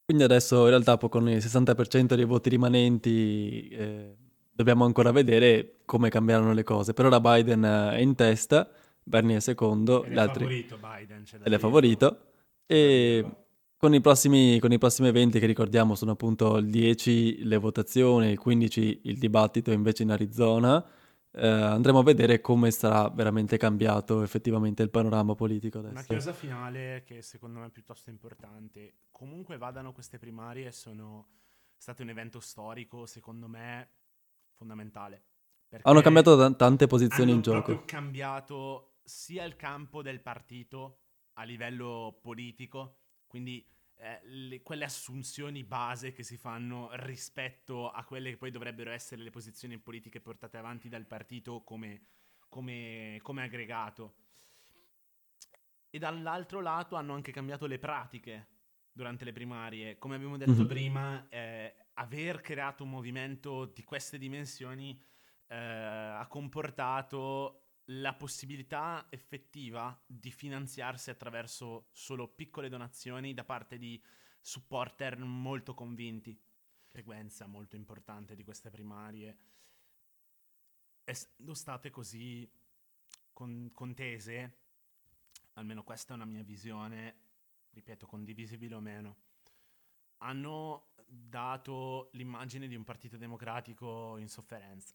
Quindi 0.04 0.22
adesso 0.22 0.62
in 0.62 0.68
realtà 0.68 0.96
con 0.98 1.28
il 1.28 1.38
60% 1.38 2.14
dei 2.14 2.24
voti 2.24 2.48
rimanenti 2.48 3.68
eh, 3.70 4.16
dobbiamo 4.56 4.86
ancora 4.86 5.12
vedere 5.12 5.80
come 5.84 6.08
cambieranno 6.08 6.54
le 6.54 6.62
cose. 6.62 6.94
Per 6.94 7.04
ora 7.04 7.20
Biden 7.20 7.62
è 7.62 7.98
in 7.98 8.14
testa, 8.14 8.68
Bernie 9.02 9.36
è 9.36 9.40
secondo, 9.40 10.02
ed 10.02 10.12
gli 10.12 10.18
altri... 10.18 10.44
favorito 10.44 10.78
Biden. 10.78 11.24
Ed 11.44 11.52
è 11.52 11.58
favorito. 11.58 12.20
E 12.64 13.24
con 13.76 13.92
i, 13.92 14.00
prossimi, 14.00 14.58
con 14.58 14.72
i 14.72 14.78
prossimi 14.78 15.08
eventi 15.08 15.38
che 15.38 15.46
ricordiamo 15.46 15.94
sono 15.94 16.12
appunto 16.12 16.56
il 16.56 16.70
10 16.70 17.44
le 17.44 17.58
votazioni, 17.58 18.30
il 18.30 18.38
15 18.38 19.00
il 19.04 19.18
dibattito 19.18 19.70
invece 19.70 20.02
in 20.02 20.10
Arizona, 20.10 20.84
eh, 21.32 21.46
andremo 21.46 21.98
a 21.98 22.02
vedere 22.02 22.40
come 22.40 22.70
sarà 22.70 23.10
veramente 23.10 23.58
cambiato 23.58 24.22
effettivamente 24.22 24.82
il 24.82 24.88
panorama 24.88 25.34
politico 25.34 25.78
adesso. 25.78 25.92
Una 25.92 26.02
chiusa 26.02 26.32
finale 26.32 27.02
che 27.04 27.20
secondo 27.20 27.58
me 27.58 27.66
è 27.66 27.70
piuttosto 27.70 28.08
importante. 28.08 28.94
Comunque 29.10 29.58
vadano 29.58 29.92
queste 29.92 30.18
primarie, 30.18 30.72
sono 30.72 31.26
state 31.76 32.02
un 32.02 32.08
evento 32.08 32.40
storico, 32.40 33.04
secondo 33.04 33.48
me, 33.48 33.88
fondamentale. 34.56 35.24
Hanno 35.82 36.00
cambiato 36.00 36.36
t- 36.36 36.56
tante 36.56 36.86
posizioni 36.86 37.32
in 37.32 37.42
gioco. 37.42 37.72
Hanno 37.72 37.84
cambiato 37.84 38.96
sia 39.04 39.44
il 39.44 39.56
campo 39.56 40.02
del 40.02 40.20
partito 40.20 41.00
a 41.34 41.44
livello 41.44 42.18
politico, 42.20 42.98
quindi 43.26 43.64
eh, 43.96 44.20
le, 44.24 44.62
quelle 44.62 44.84
assunzioni 44.84 45.64
base 45.64 46.12
che 46.12 46.22
si 46.22 46.36
fanno 46.36 46.88
rispetto 46.92 47.90
a 47.90 48.04
quelle 48.04 48.30
che 48.30 48.36
poi 48.36 48.50
dovrebbero 48.50 48.90
essere 48.90 49.22
le 49.22 49.30
posizioni 49.30 49.78
politiche 49.78 50.20
portate 50.20 50.56
avanti 50.56 50.88
dal 50.88 51.06
partito 51.06 51.62
come, 51.62 52.06
come, 52.48 53.18
come 53.22 53.42
aggregato. 53.42 54.14
E 55.90 55.98
dall'altro 55.98 56.60
lato 56.60 56.96
hanno 56.96 57.14
anche 57.14 57.32
cambiato 57.32 57.66
le 57.66 57.78
pratiche 57.78 58.55
durante 58.96 59.26
le 59.26 59.32
primarie. 59.32 59.98
Come 59.98 60.14
abbiamo 60.14 60.38
detto 60.38 60.52
mm-hmm. 60.52 60.66
prima, 60.66 61.28
eh, 61.28 61.74
aver 61.94 62.40
creato 62.40 62.82
un 62.82 62.88
movimento 62.90 63.66
di 63.66 63.84
queste 63.84 64.16
dimensioni 64.16 64.98
eh, 65.48 65.54
ha 65.54 66.26
comportato 66.28 67.66
la 67.90 68.14
possibilità 68.14 69.06
effettiva 69.10 69.96
di 70.06 70.30
finanziarsi 70.30 71.10
attraverso 71.10 71.88
solo 71.92 72.26
piccole 72.26 72.70
donazioni 72.70 73.34
da 73.34 73.44
parte 73.44 73.76
di 73.76 74.02
supporter 74.40 75.18
molto 75.18 75.74
convinti. 75.74 76.36
Frequenza 76.86 77.46
molto 77.46 77.76
importante 77.76 78.34
di 78.34 78.44
queste 78.44 78.70
primarie. 78.70 79.36
Essendo 81.04 81.52
state 81.52 81.90
così 81.90 82.50
con- 83.34 83.70
contese, 83.74 84.56
almeno 85.52 85.84
questa 85.84 86.14
è 86.14 86.16
una 86.16 86.24
mia 86.24 86.42
visione, 86.42 87.25
ripeto, 87.76 88.06
condivisibile 88.06 88.74
o 88.74 88.80
meno, 88.80 89.16
hanno 90.18 90.92
dato 91.06 92.10
l'immagine 92.12 92.66
di 92.66 92.74
un 92.74 92.84
partito 92.84 93.16
democratico 93.16 94.16
in 94.18 94.28
sofferenza 94.28 94.94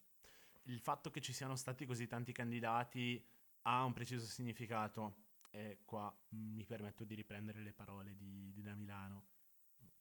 il 0.64 0.80
fatto 0.80 1.10
che 1.10 1.20
ci 1.20 1.32
siano 1.32 1.56
stati 1.56 1.86
così 1.86 2.06
tanti 2.06 2.32
candidati 2.32 3.24
ha 3.62 3.84
un 3.84 3.92
preciso 3.92 4.26
significato. 4.26 5.30
E 5.50 5.80
qua 5.84 6.14
mi 6.30 6.64
permetto 6.64 7.04
di 7.04 7.14
riprendere 7.14 7.60
le 7.60 7.72
parole 7.72 8.16
di, 8.16 8.52
di 8.52 8.62
Da 8.62 8.74
Milano. 8.74 9.26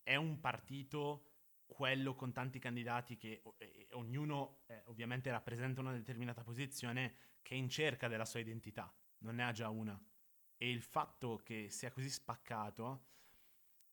È 0.01 0.15
un 0.15 0.39
partito, 0.39 1.31
quello 1.65 2.15
con 2.15 2.31
tanti 2.31 2.57
candidati 2.57 3.17
che 3.17 3.41
eh, 3.57 3.87
ognuno 3.91 4.63
eh, 4.67 4.81
ovviamente 4.85 5.29
rappresenta 5.29 5.81
una 5.81 5.91
determinata 5.91 6.43
posizione, 6.43 7.15
che 7.41 7.55
è 7.55 7.57
in 7.57 7.69
cerca 7.69 8.07
della 8.07 8.25
sua 8.25 8.39
identità, 8.39 8.93
non 9.19 9.35
ne 9.35 9.43
ha 9.43 9.51
già 9.51 9.69
una. 9.69 10.01
E 10.61 10.69
il 10.69 10.83
fatto 10.83 11.41
che 11.43 11.69
sia 11.71 11.91
così 11.91 12.09
spaccato 12.09 13.07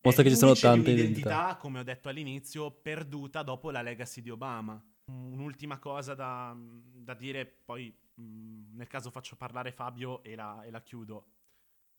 mostra 0.03 0.23
che 0.23 0.31
ci 0.31 0.37
sono 0.37 0.55
tante 0.55 0.91
identità, 0.91 1.19
identità, 1.19 1.57
come 1.57 1.79
ho 1.81 1.83
detto 1.83 2.09
all'inizio, 2.09 2.71
perduta 2.71 3.43
dopo 3.43 3.71
la 3.71 3.81
legacy 3.81 4.21
di 4.21 4.31
Obama. 4.31 4.83
Un'ultima 5.07 5.79
cosa 5.79 6.15
da, 6.15 6.55
da 6.55 7.15
dire, 7.15 7.47
poi 7.47 7.91
mh, 8.15 8.77
nel 8.77 8.87
caso 8.87 9.11
faccio 9.11 9.37
parlare 9.37 9.73
Fabio 9.73 10.23
e 10.23 10.35
la, 10.35 10.63
e 10.63 10.71
la, 10.71 10.83
chiudo. 10.83 11.33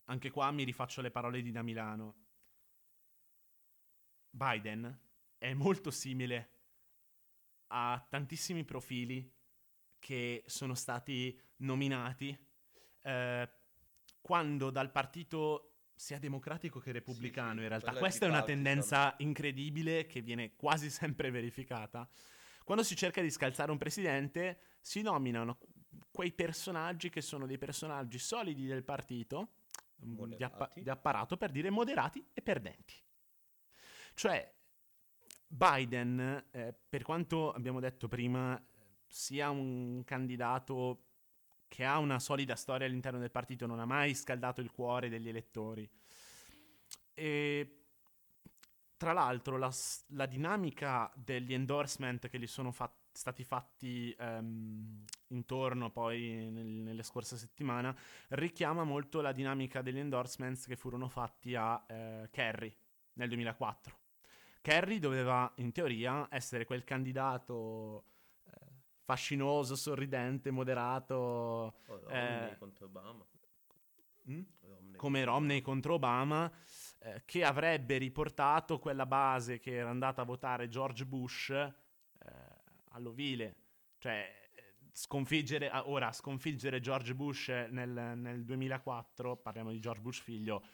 Anche 0.04 0.30
qua 0.30 0.50
mi 0.52 0.62
rifaccio 0.62 1.00
le 1.00 1.10
parole 1.10 1.42
di 1.42 1.50
Da 1.50 1.62
Milano. 1.62 2.26
Biden 4.30 5.00
è 5.36 5.52
molto 5.54 5.90
simile 5.90 6.58
a 7.72 8.04
tantissimi 8.08 8.64
profili 8.64 9.32
che 9.98 10.44
sono 10.46 10.74
stati 10.74 11.38
nominati 11.56 12.36
eh, 13.02 13.59
quando 14.20 14.70
dal 14.70 14.90
partito 14.90 15.70
sia 15.94 16.18
democratico 16.18 16.80
che 16.80 16.92
repubblicano, 16.92 17.50
sì, 17.50 17.56
sì, 17.56 17.62
in 17.62 17.68
realtà. 17.68 17.92
Questa 17.92 18.24
è 18.24 18.28
una 18.28 18.42
tendenza 18.42 19.14
incredibile 19.18 20.06
che 20.06 20.22
viene 20.22 20.56
quasi 20.56 20.88
sempre 20.90 21.30
verificata. 21.30 22.08
Quando 22.64 22.82
si 22.82 22.96
cerca 22.96 23.20
di 23.20 23.30
scalzare 23.30 23.70
un 23.70 23.78
presidente, 23.78 24.60
si 24.80 25.02
nominano 25.02 25.58
quei 26.10 26.32
personaggi 26.32 27.10
che 27.10 27.20
sono 27.20 27.46
dei 27.46 27.58
personaggi 27.58 28.18
solidi 28.18 28.66
del 28.66 28.84
partito, 28.84 29.50
mm, 30.04 30.34
di, 30.34 30.42
appa- 30.42 30.70
di 30.74 30.88
apparato, 30.88 31.36
per 31.36 31.50
dire 31.50 31.68
moderati 31.68 32.24
e 32.32 32.40
perdenti. 32.40 32.94
Cioè, 34.14 34.54
Biden, 35.46 36.46
eh, 36.50 36.74
per 36.88 37.02
quanto 37.02 37.52
abbiamo 37.52 37.80
detto 37.80 38.08
prima, 38.08 38.62
sia 39.06 39.50
un 39.50 40.02
candidato 40.04 41.09
che 41.70 41.84
ha 41.84 41.98
una 41.98 42.18
solida 42.18 42.56
storia 42.56 42.84
all'interno 42.88 43.20
del 43.20 43.30
partito, 43.30 43.64
non 43.64 43.78
ha 43.78 43.84
mai 43.84 44.12
scaldato 44.12 44.60
il 44.60 44.72
cuore 44.72 45.08
degli 45.08 45.28
elettori. 45.28 45.88
E 47.14 47.84
tra 48.96 49.12
l'altro 49.12 49.56
la, 49.56 49.72
la, 50.08 50.26
dinamica 50.26 51.10
degli 51.14 51.54
endorsement 51.54 52.28
che 52.28 52.40
gli 52.40 52.46
sono 52.48 52.72
fat- 52.72 53.12
stati 53.12 53.44
fatti 53.44 54.14
um, 54.18 55.04
intorno 55.28 55.90
poi 55.90 56.50
nel, 56.50 56.66
nelle 56.66 57.02
scorse 57.04 57.36
settimane 57.36 57.96
richiama 58.30 58.82
molto 58.82 59.20
la 59.20 59.32
dinamica 59.32 59.80
degli 59.80 59.98
endorsements 59.98 60.66
che 60.66 60.76
furono 60.76 61.08
fatti 61.08 61.54
a 61.54 61.74
uh, 61.74 62.28
Kerry 62.30 62.76
nel 63.14 63.28
2004. 63.28 63.98
Kerry 64.60 64.98
doveva 64.98 65.50
in 65.56 65.70
teoria 65.70 66.26
essere 66.30 66.64
quel 66.64 66.82
candidato 66.82 68.09
fascinoso, 69.10 69.74
sorridente, 69.74 70.52
moderato. 70.52 71.14
Oh, 71.14 72.00
Romney 72.04 72.52
eh, 72.52 72.56
contro 72.58 72.86
Obama. 72.86 73.26
Mm? 74.30 74.42
Romney. 74.60 74.96
Come 74.96 75.24
Romney 75.24 75.60
contro 75.62 75.94
Obama 75.94 76.50
eh, 77.00 77.22
che 77.24 77.42
avrebbe 77.42 77.98
riportato 77.98 78.78
quella 78.78 79.06
base 79.06 79.58
che 79.58 79.74
era 79.74 79.90
andata 79.90 80.22
a 80.22 80.24
votare 80.24 80.68
George 80.68 81.04
Bush 81.06 81.50
eh, 81.50 81.72
all'ovile. 82.90 83.56
Cioè, 83.98 84.32
sconfiggere, 84.92 85.70
ah, 85.70 85.88
ora, 85.88 86.12
sconfiggere 86.12 86.78
George 86.78 87.12
Bush 87.16 87.48
nel, 87.48 88.12
nel 88.16 88.44
2004, 88.44 89.38
parliamo 89.38 89.72
di 89.72 89.80
George 89.80 90.02
Bush 90.02 90.20
figlio, 90.20 90.64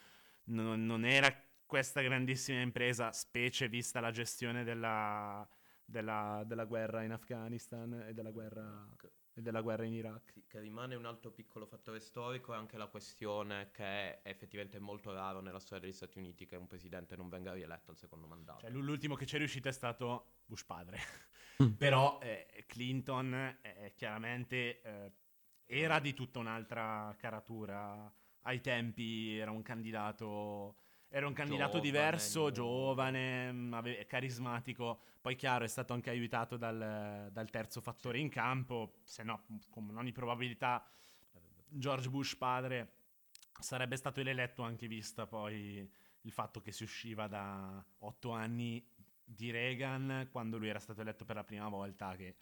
non, 0.45 0.85
non 0.85 1.07
era 1.07 1.35
questa 1.65 2.03
grandissima 2.03 2.61
impresa, 2.61 3.13
specie 3.13 3.69
vista 3.69 3.99
la 3.99 4.11
gestione 4.11 4.63
della, 4.63 5.49
della, 5.87 6.43
della 6.45 6.65
guerra 6.65 7.03
in 7.03 7.13
Afghanistan 7.13 8.05
e 8.09 8.13
della 8.13 8.31
guerra, 8.31 8.87
e 9.33 9.41
della 9.41 9.61
guerra 9.61 9.85
in 9.85 9.93
Iraq. 9.93 10.33
Sì, 10.33 10.45
che 10.47 10.61
rimane 10.61 10.97
un 10.97 11.07
altro 11.07 11.31
piccolo 11.31 11.67
fattore 11.67 12.01
storico 12.01 12.53
è 12.53 12.57
anche 12.57 12.77
la 12.77 12.89
questione 12.89 13.71
che 13.71 13.85
è 13.85 14.21
effettivamente 14.25 14.79
molto 14.81 15.13
raro 15.13 15.41
nella 15.41 15.61
storia 15.61 15.85
degli 15.85 15.95
Stati 15.95 16.19
Uniti 16.19 16.47
che 16.47 16.57
un 16.57 16.67
presidente 16.67 17.17
non 17.17 17.29
venga 17.29 17.53
rieletto 17.53 17.93
al 17.93 17.97
secondo 17.97 18.27
mandato. 18.27 18.61
Cioè, 18.61 18.71
l'ultimo 18.71 19.15
che 19.15 19.27
ci 19.27 19.37
è 19.37 19.39
riuscito 19.39 19.69
è 19.69 19.73
stato 19.73 20.41
Bush 20.45 20.65
padre. 20.65 20.99
Mm. 21.63 21.73
Però 21.79 22.19
eh, 22.21 22.65
Clinton 22.67 23.59
eh, 23.63 23.93
chiaramente 23.95 24.81
eh, 24.83 25.13
era 25.67 26.01
di 26.01 26.13
tutta 26.15 26.41
un'altra 26.41 27.15
caratura. 27.17 28.13
Ai 28.43 28.61
tempi 28.61 29.37
era 29.37 29.51
un 29.51 29.63
candidato 29.63 30.86
era 31.09 31.27
un 31.27 31.33
candidato 31.33 31.79
Giovane, 31.79 31.91
diverso, 31.91 32.51
giovane, 32.51 33.69
ave- 33.73 34.07
carismatico. 34.07 35.01
Poi, 35.21 35.37
chiaro, 35.37 35.65
è 35.65 35.69
stato 35.69 35.93
anche 35.93 36.11
aiutato 36.11 36.57
dal, 36.57 37.29
dal 37.33 37.51
terzo 37.51 37.81
fattore 37.81 38.19
in 38.19 38.29
campo. 38.29 38.99
Se 39.05 39.23
no, 39.23 39.45
con 39.71 39.91
ogni 39.97 40.13
probabilità, 40.13 40.85
George 41.69 42.09
Bush 42.09 42.37
padre 42.37 42.93
sarebbe 43.61 43.97
stato 43.97 44.21
eletto 44.21 44.63
anche 44.63 44.87
vista 44.87 45.27
poi 45.27 45.91
il 46.23 46.33
fatto 46.33 46.61
che 46.61 46.73
si 46.73 46.83
usciva 46.83 47.27
da 47.27 47.85
otto 47.99 48.33
anni 48.33 48.85
di 49.25 49.51
Reagan 49.51 50.29
quando 50.31 50.59
lui 50.59 50.69
era 50.69 50.79
stato 50.79 51.01
eletto 51.01 51.25
per 51.25 51.37
la 51.37 51.45
prima 51.45 51.69
volta, 51.69 52.15
che 52.17 52.37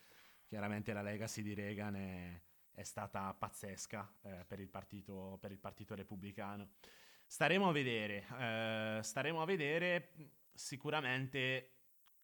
chiaramente 0.46 0.92
la 0.92 1.02
legacy 1.02 1.42
di 1.42 1.54
Reagan 1.54 1.96
è, 1.96 2.40
è 2.72 2.82
stata 2.82 3.32
pazzesca 3.34 4.14
eh, 4.22 4.44
per, 4.46 4.60
il 4.60 4.68
partito, 4.68 5.38
per 5.40 5.50
il 5.52 5.58
partito 5.58 5.94
repubblicano. 5.94 6.70
Staremo 7.26 7.68
a 7.68 7.72
vedere, 7.72 8.26
eh, 8.38 9.00
staremo 9.02 9.42
a 9.42 9.44
vedere 9.44 10.12
sicuramente 10.52 11.70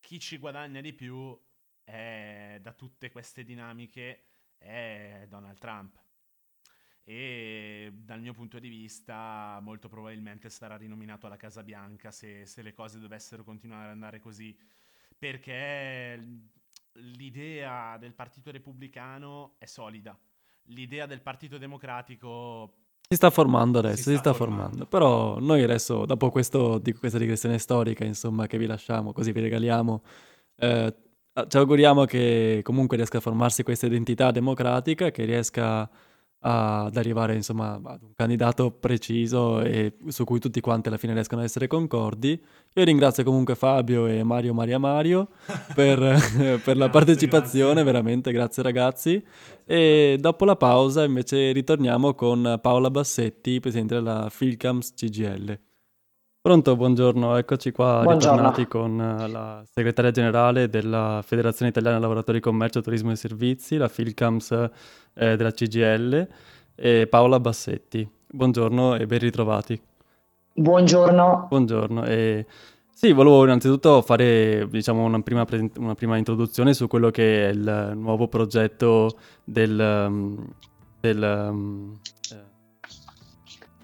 chi 0.00 0.18
ci 0.18 0.38
guadagna 0.38 0.80
di 0.80 0.92
più 0.92 1.38
è, 1.82 2.58
da 2.60 2.72
tutte 2.72 3.10
queste 3.10 3.42
dinamiche 3.42 4.26
è 4.56 5.26
Donald 5.28 5.58
Trump. 5.58 5.98
E 7.02 7.90
dal 7.92 8.20
mio 8.20 8.32
punto 8.32 8.58
di 8.60 8.68
vista 8.68 9.58
molto 9.62 9.88
probabilmente 9.88 10.48
sarà 10.48 10.76
rinominato 10.76 11.26
alla 11.26 11.36
Casa 11.36 11.62
Bianca 11.62 12.12
se, 12.12 12.46
se 12.46 12.62
le 12.62 12.72
cose 12.72 13.00
dovessero 13.00 13.42
continuare 13.42 13.86
ad 13.86 13.90
andare 13.90 14.20
così. 14.20 14.56
Perché 15.18 16.48
l'idea 16.92 17.96
del 17.98 18.14
Partito 18.14 18.50
Repubblicano 18.50 19.56
è 19.58 19.64
solida. 19.64 20.16
L'idea 20.64 21.06
del 21.06 21.20
Partito 21.20 21.58
Democratico 21.58 22.89
Si 23.12 23.16
sta 23.16 23.30
formando 23.30 23.80
adesso, 23.80 23.96
Si 23.96 24.02
si, 24.02 24.10
sta 24.10 24.18
sta, 24.18 24.32
formando. 24.34 24.62
formando. 24.62 24.86
Però 24.86 25.40
noi 25.40 25.64
adesso, 25.64 26.06
dopo 26.06 26.30
questo, 26.30 26.78
di 26.78 26.92
questa 26.92 27.18
digressione 27.18 27.58
storica, 27.58 28.04
insomma, 28.04 28.46
che 28.46 28.56
vi 28.56 28.66
lasciamo, 28.66 29.12
così 29.12 29.32
vi 29.32 29.40
regaliamo, 29.40 30.02
eh, 30.56 30.94
ci 31.48 31.56
auguriamo 31.56 32.04
che 32.04 32.60
comunque 32.62 32.96
riesca 32.96 33.18
a 33.18 33.20
formarsi 33.20 33.64
questa 33.64 33.86
identità 33.86 34.30
democratica, 34.30 35.10
che 35.10 35.24
riesca 35.24 35.90
ad 36.42 36.96
arrivare, 36.96 37.34
insomma, 37.34 37.74
ad 37.74 38.02
un 38.02 38.12
candidato 38.14 38.70
preciso 38.70 39.60
e 39.60 39.94
su 40.08 40.24
cui 40.24 40.38
tutti 40.38 40.60
quanti 40.60 40.88
alla 40.88 40.96
fine 40.96 41.12
riescano 41.12 41.40
ad 41.42 41.46
essere 41.46 41.66
concordi. 41.66 42.42
Io 42.74 42.84
ringrazio 42.84 43.24
comunque 43.24 43.54
Fabio 43.54 44.06
e 44.06 44.22
Mario 44.22 44.54
Maria 44.54 44.78
Mario 44.78 45.28
per, 45.74 45.98
per 46.64 46.76
la 46.76 46.88
Grazie, 46.88 46.90
partecipazione, 46.90 47.72
grazie. 47.74 47.84
veramente, 47.84 48.32
grazie 48.32 48.62
ragazzi. 48.62 49.24
E 49.66 50.16
dopo 50.18 50.44
la 50.44 50.56
pausa 50.56 51.04
invece 51.04 51.52
ritorniamo 51.52 52.14
con 52.14 52.58
Paola 52.60 52.90
Bassetti, 52.90 53.60
presidente 53.60 53.94
della 53.94 54.28
Filcams 54.30 54.94
CGL. 54.94 55.58
Pronto, 56.42 56.74
buongiorno, 56.74 57.36
eccoci 57.36 57.70
qua 57.70 58.00
Buongiorno. 58.02 58.36
ritornati 58.50 58.66
con 58.66 58.98
eh, 58.98 59.28
la 59.28 59.62
segretaria 59.70 60.10
generale 60.10 60.70
della 60.70 61.20
Federazione 61.22 61.70
Italiana 61.70 61.98
Lavoratori 61.98 62.40
Commercio, 62.40 62.80
Turismo 62.80 63.10
e 63.10 63.16
Servizi, 63.16 63.76
la 63.76 63.88
Filcams 63.88 64.70
eh, 65.20 65.36
della 65.36 65.52
CGL, 65.52 66.28
e 66.74 67.06
Paola 67.06 67.38
Bassetti. 67.38 68.08
Buongiorno 68.26 68.96
e 68.96 69.06
ben 69.06 69.18
ritrovati. 69.18 69.78
Buongiorno. 70.54 71.46
Buongiorno. 71.48 72.04
E 72.06 72.46
sì, 72.90 73.12
volevo 73.12 73.44
innanzitutto 73.44 74.00
fare, 74.00 74.66
diciamo, 74.70 75.04
una 75.04 75.20
prima, 75.20 75.44
presen- 75.44 75.72
una 75.76 75.94
prima 75.94 76.16
introduzione 76.16 76.72
su 76.72 76.86
quello 76.86 77.10
che 77.10 77.48
è 77.48 77.52
il 77.52 77.92
nuovo 77.96 78.28
progetto 78.28 79.16
del, 79.44 80.06
um, 80.08 80.46
del, 81.00 81.48
um, 81.50 81.98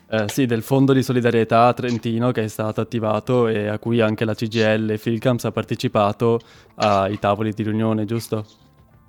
eh, 0.09 0.17
eh, 0.17 0.29
sì, 0.29 0.47
del 0.47 0.63
Fondo 0.63 0.93
di 0.93 1.03
Solidarietà 1.03 1.73
Trentino 1.75 2.31
che 2.31 2.45
è 2.45 2.49
stato 2.49 2.81
attivato 2.81 3.49
e 3.49 3.67
a 3.69 3.79
cui 3.79 4.01
anche 4.01 4.25
la 4.25 4.35
CGL 4.35 4.91
e 4.91 4.99
Filcams 4.99 5.45
ha 5.45 5.53
partecipato 5.53 6.41
ai 6.77 7.19
tavoli 7.19 7.53
di 7.53 7.63
riunione, 7.63 8.05
giusto? 8.07 8.66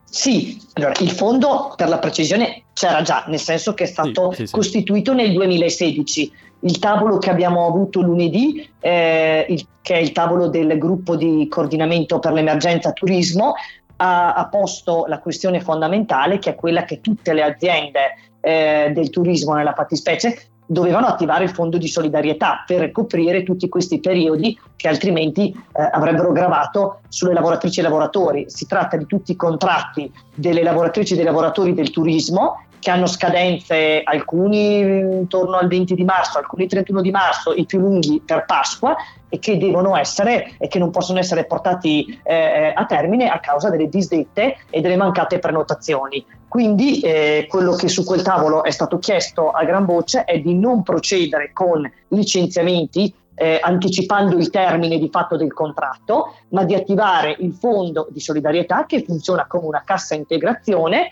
Sì, 0.10 0.60
allora 0.74 0.94
il 1.00 1.12
fondo 1.12 1.74
per 1.76 1.90
la 1.90 2.00
precisione 2.00 2.64
c'era 2.74 3.02
già, 3.02 3.26
nel 3.28 3.40
senso 3.40 3.74
che 3.74 3.84
è 3.84 3.88
stato 3.88 4.32
Sì, 4.32 4.38
sì, 4.38 4.48
sì. 4.48 4.54
costituito 4.54 5.14
nel 5.14 5.34
2016. 5.34 6.32
Il 6.62 6.80
tavolo 6.80 7.18
che 7.18 7.30
abbiamo 7.30 7.68
avuto 7.68 8.02
lunedì, 8.02 8.68
eh, 8.80 9.46
il- 9.50 9.66
che 9.82 9.96
è 9.96 9.98
il 9.98 10.12
tavolo 10.12 10.48
del 10.48 10.78
gruppo 10.78 11.16
di 11.16 11.48
coordinamento 11.50 12.20
per 12.20 12.32
l'emergenza 12.34 12.94
turismo, 12.94 13.54
ha, 13.98 14.34
ha 14.34 14.48
posto 14.48 15.06
la 15.08 15.20
questione 15.20 15.60
fondamentale 15.60 16.40
che 16.40 16.52
è 16.52 16.56
quella 16.56 16.84
che 16.84 17.02
tutte 17.02 17.34
le 17.34 17.44
aziende 17.44 18.00
eh, 18.42 18.92
del 18.94 19.10
turismo 19.10 19.54
nella 19.56 19.74
fattispecie 19.74 20.40
dovevano 20.68 21.08
attivare 21.08 21.46
il 21.46 21.50
fondo 21.50 21.78
di 21.78 21.88
solidarietà 21.88 22.64
per 22.68 22.92
coprire 22.92 23.44
tutti 23.44 23.70
questi 23.70 24.00
periodi 24.00 24.60
che 24.76 24.88
altrimenti 24.88 25.50
eh, 25.50 25.90
avrebbero 25.92 26.32
gravato 26.32 27.00
sulle 27.08 27.34
lavoratrici 27.34 27.80
e 27.80 27.84
lavoratori. 27.84 28.46
Si 28.50 28.68
tratta 28.68 28.98
di 28.98 29.06
tutti 29.06 29.32
i 29.32 29.36
contratti 29.36 30.12
delle 30.36 30.62
lavoratrici 30.62 31.14
e 31.14 31.16
dei 31.16 31.26
lavoratori 31.26 31.74
del 31.74 31.90
turismo 31.90 32.66
che 32.80 32.92
hanno 32.92 33.08
scadenze 33.08 34.02
alcuni 34.04 34.80
intorno 34.80 35.58
al 35.58 35.68
20 35.68 35.96
di 35.96 36.04
marzo, 36.04 36.38
alcuni 36.38 36.64
il 36.64 36.70
31 36.70 37.02
di 37.02 37.12
marzo, 37.12 37.54
i 37.54 37.66
più 37.66 37.80
lunghi 37.80 38.22
per 38.24 38.46
Pasqua 38.46 38.96
e 39.30 39.40
che 39.40 39.58
devono 39.58 39.98
essere 39.98 40.54
e 40.58 40.68
che 40.68 40.80
non 40.80 40.92
possono 40.92 41.20
essere 41.20 41.46
portati 41.46 42.20
eh, 42.24 42.72
a 42.76 42.86
termine 42.86 43.30
a 43.30 43.40
causa 43.40 43.70
delle 43.70 43.90
disdette 43.90 44.58
e 44.70 44.82
delle 44.82 44.96
mancate 44.96 45.40
prenotazioni. 45.40 46.24
Quindi 46.48 47.02
eh, 47.02 47.46
quello 47.50 47.74
che 47.76 47.88
su 47.88 48.04
quel 48.06 48.22
tavolo 48.22 48.64
è 48.64 48.72
stato 48.72 49.00
chiesto 49.00 49.52
a 49.52 49.64
gran 49.66 49.86
voce 49.86 50.24
è 50.24 50.40
di 50.40 50.56
non 50.56 50.82
procedere 50.82 51.52
con 51.54 51.90
licenziamenti 52.10 53.14
eh, 53.40 53.60
anticipando 53.62 54.36
il 54.38 54.50
termine 54.50 54.98
di 54.98 55.10
fatto 55.12 55.38
del 55.38 55.54
contratto, 55.54 56.34
ma 56.50 56.64
di 56.64 56.74
attivare 56.74 57.36
il 57.40 57.54
fondo 57.54 58.08
di 58.10 58.20
solidarietà 58.20 58.86
che 58.86 59.04
funziona 59.04 59.46
come 59.46 59.68
una 59.68 59.84
cassa 59.86 60.16
integrazione 60.16 61.10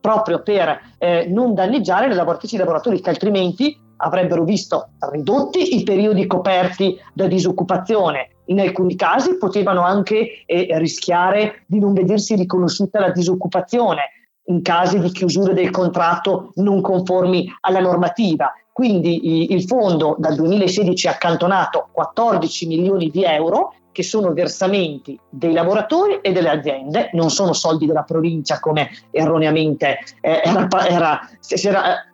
proprio 0.00 0.42
per 0.42 0.80
eh, 0.98 1.26
non 1.28 1.54
danneggiare 1.54 2.06
le 2.06 2.14
lavoratrici 2.14 2.54
e 2.54 2.58
i 2.58 2.60
lavoratori 2.60 3.00
che 3.00 3.10
altrimenti 3.10 3.76
avrebbero 3.96 4.44
visto 4.44 4.90
ridotti 5.10 5.76
i 5.78 5.82
periodi 5.82 6.26
coperti 6.26 6.98
da 7.12 7.26
disoccupazione. 7.26 8.28
In 8.46 8.60
alcuni 8.60 8.96
casi 8.96 9.38
potevano 9.38 9.82
anche 9.82 10.44
eh, 10.44 10.68
rischiare 10.78 11.62
di 11.66 11.78
non 11.78 11.94
vedersi 11.94 12.36
riconosciuta 12.36 13.00
la 13.00 13.10
disoccupazione 13.10 14.13
in 14.46 14.62
casi 14.62 14.98
di 14.98 15.10
chiusura 15.10 15.52
del 15.52 15.70
contratto 15.70 16.50
non 16.54 16.80
conformi 16.80 17.52
alla 17.60 17.80
normativa. 17.80 18.52
Quindi 18.72 19.52
il 19.52 19.62
fondo 19.64 20.16
dal 20.18 20.34
2016 20.34 21.06
ha 21.06 21.12
accantonato 21.12 21.88
14 21.92 22.66
milioni 22.66 23.08
di 23.08 23.24
euro 23.24 23.74
che 23.92 24.02
sono 24.02 24.32
versamenti 24.32 25.16
dei 25.30 25.52
lavoratori 25.52 26.18
e 26.20 26.32
delle 26.32 26.50
aziende, 26.50 27.10
non 27.12 27.30
sono 27.30 27.52
soldi 27.52 27.86
della 27.86 28.02
provincia 28.02 28.58
come 28.58 28.90
erroneamente 29.12 30.00
eh, 30.20 30.42
era, 30.44 30.68
era, 30.88 31.30
si 31.38 31.68
era, 31.68 32.04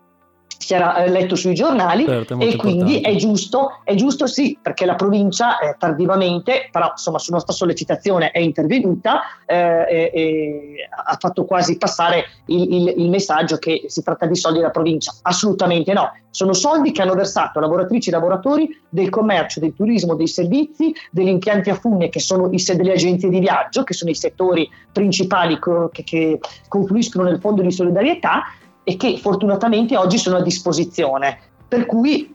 si 0.61 0.74
era 0.74 0.96
eh, 1.02 1.08
letto 1.08 1.34
sui 1.36 1.54
giornali 1.54 2.04
Certo, 2.04 2.38
e 2.38 2.54
quindi 2.56 2.96
importante. 2.96 3.00
è 3.00 3.16
giusto, 3.16 3.80
è 3.82 3.94
giusto 3.94 4.26
sì, 4.26 4.58
perché 4.61 4.84
la 4.84 4.94
provincia 4.94 5.58
eh, 5.58 5.74
tardivamente, 5.78 6.68
però 6.70 6.90
insomma 6.90 7.18
su 7.18 7.32
nostra 7.32 7.52
sollecitazione 7.54 8.30
è 8.30 8.38
intervenuta 8.40 9.20
eh, 9.46 9.86
e, 9.88 10.11
e 10.14 10.74
ha 11.06 11.16
fatto 11.18 11.44
quasi 11.46 11.78
passare 11.78 12.24
il, 12.46 12.72
il- 12.74 12.94
il 12.98 13.08
messaggio 13.08 13.56
che 13.56 13.84
si 13.86 14.02
tratta 14.02 14.26
di 14.26 14.36
soldi 14.36 14.58
della 14.58 14.70
provincia. 14.70 15.12
Assolutamente 15.22 15.92
no, 15.94 16.12
sono 16.30 16.52
soldi 16.52 16.92
che 16.92 17.00
hanno 17.02 17.14
versato 17.14 17.58
lavoratrici 17.58 18.11
e 18.11 18.12
lavoratori 18.12 18.68
del 18.88 19.08
commercio, 19.08 19.61
del 19.61 19.74
turismo, 19.74 20.14
dei 20.14 20.28
servizi, 20.28 20.94
degli 21.11 21.28
impianti 21.28 21.70
a 21.70 21.74
fune 21.74 22.11
che 22.11 22.20
sono 22.20 22.50
i 22.52 22.58
se- 22.58 22.76
delle 22.76 22.92
agenzie 22.92 23.30
di 23.30 23.38
viaggio, 23.40 23.82
che 23.82 23.94
sono 23.94 24.11
i 24.11 24.14
settori 24.14 24.68
principali 24.92 25.58
co- 25.58 25.88
che, 25.90 26.04
che 26.04 26.38
confluiscono 26.68 27.24
nel 27.24 27.40
fondo 27.40 27.62
di 27.62 27.72
solidarietà 27.72 28.42
e 28.91 28.97
che 28.97 29.18
fortunatamente 29.18 29.97
oggi 29.97 30.18
sono 30.18 30.38
a 30.38 30.43
disposizione. 30.43 31.38
Per 31.68 31.86
cui 31.86 32.34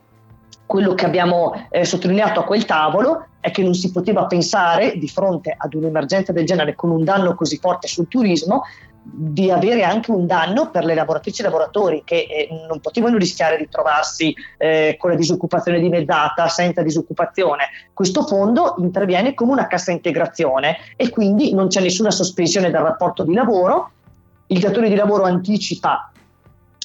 quello 0.65 0.93
che 0.93 1.03
abbiamo 1.03 1.51
eh, 1.69 1.83
sottolineato 1.83 2.39
a 2.39 2.43
quel 2.45 2.63
tavolo 2.63 3.25
è 3.41 3.51
che 3.51 3.61
non 3.61 3.73
si 3.73 3.91
poteva 3.91 4.25
pensare 4.25 4.97
di 4.97 5.09
fronte 5.09 5.53
ad 5.57 5.73
un'emergenza 5.73 6.31
del 6.31 6.45
genere 6.45 6.73
con 6.73 6.91
un 6.91 7.03
danno 7.03 7.35
così 7.35 7.57
forte 7.57 7.89
sul 7.89 8.07
turismo 8.07 8.63
di 9.03 9.51
avere 9.51 9.83
anche 9.83 10.11
un 10.11 10.25
danno 10.25 10.71
per 10.71 10.85
le 10.85 10.95
lavoratrici 10.95 11.41
e 11.41 11.43
lavoratori 11.43 12.03
che 12.05 12.25
eh, 12.29 12.47
non 12.69 12.79
potevano 12.79 13.17
rischiare 13.17 13.57
di 13.57 13.67
trovarsi 13.67 14.33
eh, 14.57 14.95
con 14.97 15.09
la 15.09 15.17
disoccupazione 15.17 15.81
dimezzata, 15.81 16.47
senza 16.47 16.81
disoccupazione. 16.83 17.65
Questo 17.93 18.25
fondo 18.25 18.75
interviene 18.77 19.33
come 19.33 19.51
una 19.51 19.67
cassa 19.67 19.91
integrazione 19.91 20.77
e 20.95 21.09
quindi 21.09 21.53
non 21.53 21.67
c'è 21.67 21.81
nessuna 21.81 22.11
sospensione 22.11 22.71
del 22.71 22.81
rapporto 22.81 23.23
di 23.23 23.33
lavoro, 23.33 23.91
il 24.47 24.59
datore 24.59 24.87
di 24.87 24.95
lavoro 24.95 25.23
anticipa 25.23 26.11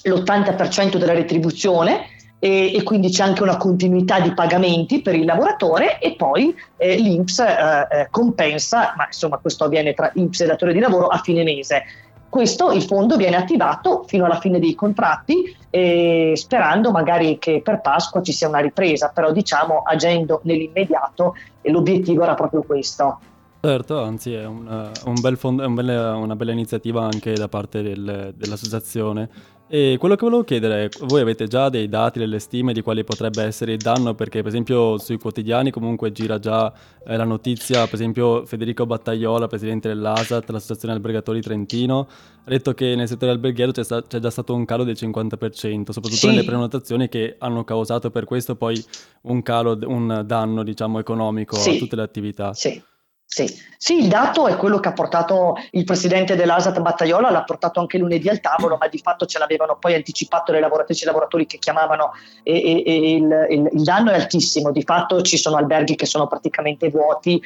l'80% 0.02 0.96
della 0.96 1.12
retribuzione 1.12 2.06
e, 2.42 2.74
e, 2.74 2.82
quindi 2.82 3.10
c'è 3.10 3.22
anche 3.22 3.42
una 3.42 3.58
continuità 3.58 4.18
di 4.18 4.32
pagamenti 4.32 5.02
per 5.02 5.14
il 5.14 5.26
lavoratore 5.26 5.98
e 5.98 6.14
poi 6.16 6.54
eh, 6.78 6.96
l'Inps 6.96 7.38
eh, 7.38 7.46
eh, 7.90 8.08
compensa, 8.10 8.94
ma 8.96 9.04
insomma 9.06 9.36
questo 9.36 9.64
avviene 9.64 9.92
tra 9.92 10.10
Inps 10.14 10.40
e 10.40 10.46
datore 10.46 10.72
di 10.72 10.78
lavoro 10.78 11.08
a 11.08 11.18
fine 11.18 11.44
mese. 11.44 11.82
Questo 12.30 12.70
il 12.70 12.82
fondo 12.82 13.16
viene 13.16 13.36
attivato 13.36 14.04
fino 14.06 14.24
alla 14.24 14.38
fine 14.38 14.58
dei 14.58 14.74
contratti 14.74 15.54
eh, 15.68 16.32
sperando 16.34 16.92
magari 16.92 17.38
che 17.38 17.60
per 17.62 17.80
Pasqua 17.80 18.22
ci 18.22 18.32
sia 18.32 18.48
una 18.48 18.60
ripresa, 18.60 19.10
però 19.12 19.32
diciamo 19.32 19.82
agendo 19.84 20.40
nell'immediato 20.44 21.34
l'obiettivo 21.62 22.22
era 22.22 22.34
proprio 22.34 22.62
questo. 22.62 23.18
Certo, 23.60 24.02
anzi 24.02 24.32
è, 24.32 24.46
un, 24.46 24.90
un 25.04 25.20
bel 25.20 25.36
fondo, 25.36 25.62
è 25.62 25.66
un 25.66 25.74
bel, 25.74 25.88
una 25.88 26.36
bella 26.36 26.52
iniziativa 26.52 27.02
anche 27.02 27.34
da 27.34 27.48
parte 27.48 27.82
del, 27.82 28.32
dell'associazione 28.34 29.28
e 29.72 29.98
quello 30.00 30.16
che 30.16 30.24
volevo 30.24 30.42
chiedere 30.42 30.86
è, 30.86 30.88
voi 31.02 31.20
avete 31.20 31.46
già 31.46 31.68
dei 31.68 31.88
dati, 31.88 32.18
delle 32.18 32.40
stime 32.40 32.72
di 32.72 32.82
quali 32.82 33.04
potrebbe 33.04 33.44
essere 33.44 33.70
il 33.70 33.78
danno? 33.78 34.14
Perché 34.16 34.40
per 34.40 34.48
esempio 34.48 34.98
sui 34.98 35.16
quotidiani 35.16 35.70
comunque 35.70 36.10
gira 36.10 36.40
già 36.40 36.72
eh, 37.06 37.16
la 37.16 37.22
notizia, 37.22 37.84
per 37.84 37.94
esempio 37.94 38.44
Federico 38.46 38.84
Battaiola, 38.84 39.46
presidente 39.46 39.86
dell'ASAT, 39.86 40.50
l'Associazione 40.50 40.94
Albergatori 40.94 41.40
Trentino, 41.40 42.08
ha 42.44 42.50
detto 42.50 42.74
che 42.74 42.96
nel 42.96 43.06
settore 43.06 43.30
alberghiero 43.30 43.70
c'è, 43.70 43.84
sta- 43.84 44.02
c'è 44.02 44.18
già 44.18 44.30
stato 44.30 44.54
un 44.54 44.64
calo 44.64 44.82
del 44.82 44.96
50%, 44.98 45.90
soprattutto 45.90 46.16
sì. 46.16 46.26
nelle 46.26 46.42
prenotazioni 46.42 47.08
che 47.08 47.36
hanno 47.38 47.62
causato 47.62 48.10
per 48.10 48.24
questo 48.24 48.56
poi 48.56 48.84
un 49.22 49.40
calo, 49.42 49.78
un 49.84 50.24
danno 50.26 50.64
diciamo 50.64 50.98
economico 50.98 51.54
sì. 51.54 51.76
a 51.76 51.78
tutte 51.78 51.94
le 51.94 52.02
attività. 52.02 52.52
Sì. 52.54 52.82
Sì. 53.32 53.46
sì. 53.76 54.00
il 54.00 54.08
dato 54.08 54.48
è 54.48 54.56
quello 54.56 54.80
che 54.80 54.88
ha 54.88 54.92
portato 54.92 55.54
il 55.70 55.84
presidente 55.84 56.34
dell'ASAT 56.34 56.80
Battaiola, 56.80 57.30
l'ha 57.30 57.44
portato 57.44 57.78
anche 57.78 57.96
lunedì 57.96 58.28
al 58.28 58.40
tavolo, 58.40 58.76
ma 58.76 58.88
di 58.88 58.98
fatto 58.98 59.24
ce 59.24 59.38
l'avevano 59.38 59.76
poi 59.78 59.94
anticipato 59.94 60.50
le 60.50 60.58
lavoratrici 60.58 61.02
e 61.02 61.04
i 61.04 61.06
lavoratori 61.06 61.46
che 61.46 61.58
chiamavano 61.58 62.10
e, 62.42 62.56
e, 62.60 62.82
e 62.84 63.14
il, 63.14 63.46
il, 63.50 63.68
il, 63.72 63.82
danno 63.84 64.10
è 64.10 64.14
altissimo, 64.14 64.72
di 64.72 64.82
fatto 64.82 65.22
ci 65.22 65.36
sono 65.36 65.58
alberghi 65.58 65.94
che 65.94 66.06
sono 66.06 66.26
praticamente 66.26 66.90
vuoti, 66.90 67.40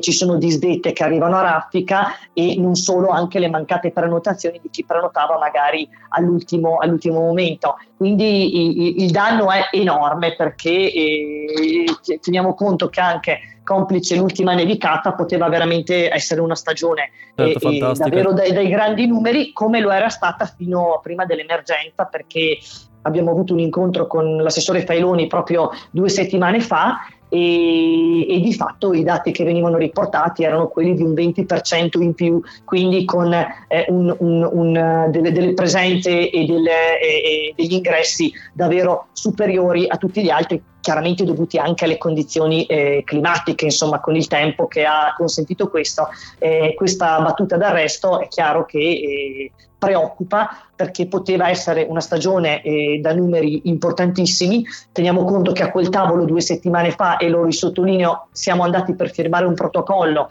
ci 0.00 0.12
sono 0.12 0.34
disdette 0.34 0.92
che 0.92 1.04
arrivano 1.04 1.36
a 1.36 1.42
raffica 1.42 2.08
e 2.32 2.56
non 2.58 2.74
solo, 2.74 3.10
anche 3.10 3.38
le 3.38 3.48
mancate 3.48 3.92
prenotazioni 3.92 4.58
di 4.60 4.68
chi 4.68 4.84
prenotava 4.84 5.38
magari 5.38 5.88
all'ultimo, 6.08 6.78
all'ultimo 6.78 7.20
momento. 7.20 7.76
Quindi 7.96 8.96
il, 8.96 9.02
il, 9.02 9.10
danno 9.12 9.52
è 9.52 9.68
enorme 9.70 10.34
perché 10.34 10.92
eh, 10.92 11.84
teniamo 12.20 12.54
conto 12.54 12.88
che 12.88 13.00
anche 13.00 13.59
complice 13.70 14.16
l'ultima 14.16 14.52
nevicata, 14.52 15.12
poteva 15.12 15.48
veramente 15.48 16.12
essere 16.12 16.40
una 16.40 16.56
stagione 16.56 17.12
certo, 17.36 17.68
e, 17.68 17.76
e 17.76 17.92
davvero 17.94 18.32
dai, 18.32 18.52
dai, 18.52 18.68
grandi 18.68 19.06
numeri, 19.06 19.52
come 19.52 19.78
lo 19.78 19.92
era 19.92 20.08
stata 20.08 20.44
fino 20.44 20.94
a 20.94 20.98
prima 20.98 21.24
dell'emergenza, 21.24 22.06
perché 22.06 22.58
abbiamo 23.02 23.30
avuto 23.30 23.52
un 23.52 23.60
incontro 23.60 24.08
con 24.08 24.38
l'assessore 24.38 24.84
Failoni 24.84 25.28
proprio 25.28 25.70
due 25.92 26.08
settimane 26.08 26.58
fa 26.58 27.06
e, 27.28 28.28
e, 28.28 28.40
di 28.40 28.52
fatto 28.52 28.92
i 28.92 29.04
dati 29.04 29.30
che 29.30 29.44
venivano 29.44 29.76
riportati 29.76 30.42
erano 30.42 30.66
quelli 30.66 30.94
di 30.94 31.02
un 31.02 31.12
20% 31.12 32.02
in 32.02 32.12
più, 32.14 32.42
quindi 32.64 33.04
con 33.04 33.32
eh, 33.32 33.86
un, 33.86 34.12
un, 34.18 34.48
un, 34.50 35.06
delle, 35.10 35.30
delle, 35.30 35.54
presenze 35.54 36.28
e, 36.28 36.44
delle, 36.44 37.00
e, 37.00 37.52
degli 37.54 37.74
ingressi 37.74 38.32
davvero 38.52 39.06
superiori 39.12 39.86
a 39.86 39.96
tutti 39.96 40.24
gli 40.24 40.28
altri, 40.28 40.60
chiaramente 40.80 41.24
dovuti 41.24 41.58
anche 41.58 41.84
alle 41.84 41.98
condizioni 41.98 42.64
eh, 42.64 43.02
climatiche, 43.04 43.66
insomma 43.66 44.00
con 44.00 44.16
il 44.16 44.26
tempo 44.26 44.66
che 44.66 44.84
ha 44.84 45.14
consentito 45.16 45.68
questo. 45.68 46.08
Eh, 46.38 46.74
questa 46.76 47.20
battuta 47.20 47.56
d'arresto 47.56 48.20
è 48.20 48.28
chiaro 48.28 48.64
che 48.64 48.78
eh, 48.78 49.52
preoccupa 49.78 50.50
perché 50.76 51.06
poteva 51.06 51.48
essere 51.48 51.86
una 51.88 52.00
stagione 52.00 52.62
eh, 52.62 53.00
da 53.02 53.14
numeri 53.14 53.62
importantissimi. 53.64 54.64
Teniamo 54.92 55.24
conto 55.24 55.52
che 55.52 55.62
a 55.62 55.70
quel 55.70 55.88
tavolo 55.88 56.24
due 56.24 56.40
settimane 56.40 56.90
fa, 56.90 57.16
e 57.16 57.28
lo 57.28 57.44
risottolineo, 57.44 58.28
siamo 58.32 58.62
andati 58.62 58.94
per 58.94 59.10
firmare 59.10 59.46
un 59.46 59.54
protocollo 59.54 60.28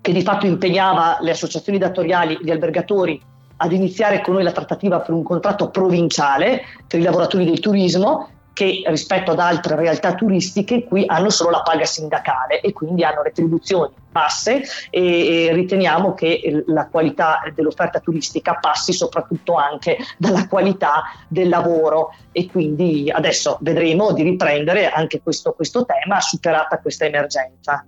che 0.00 0.12
di 0.12 0.22
fatto 0.22 0.46
impegnava 0.46 1.18
le 1.20 1.30
associazioni 1.32 1.78
datoriali, 1.78 2.38
gli 2.42 2.50
albergatori 2.50 3.20
ad 3.62 3.72
iniziare 3.72 4.22
con 4.22 4.34
noi 4.34 4.42
la 4.42 4.52
trattativa 4.52 5.00
per 5.00 5.14
un 5.14 5.22
contratto 5.22 5.68
provinciale 5.68 6.62
per 6.86 6.98
i 6.98 7.02
lavoratori 7.02 7.44
del 7.44 7.60
turismo 7.60 8.28
che 8.52 8.82
rispetto 8.86 9.30
ad 9.32 9.38
altre 9.38 9.76
realtà 9.76 10.14
turistiche 10.14 10.84
qui 10.84 11.04
hanno 11.06 11.30
solo 11.30 11.50
la 11.50 11.62
paga 11.62 11.84
sindacale 11.84 12.60
e 12.60 12.72
quindi 12.72 13.04
hanno 13.04 13.22
retribuzioni 13.22 13.92
basse 14.10 14.62
e, 14.90 15.46
e 15.48 15.52
riteniamo 15.52 16.14
che 16.14 16.64
la 16.66 16.88
qualità 16.88 17.42
dell'offerta 17.54 18.00
turistica 18.00 18.54
passi 18.54 18.92
soprattutto 18.92 19.54
anche 19.54 19.96
dalla 20.16 20.48
qualità 20.48 21.04
del 21.28 21.48
lavoro 21.48 22.14
e 22.32 22.48
quindi 22.50 23.10
adesso 23.10 23.58
vedremo 23.60 24.12
di 24.12 24.22
riprendere 24.22 24.90
anche 24.90 25.20
questo, 25.22 25.52
questo 25.52 25.84
tema 25.84 26.20
superata 26.20 26.78
questa 26.78 27.04
emergenza. 27.04 27.84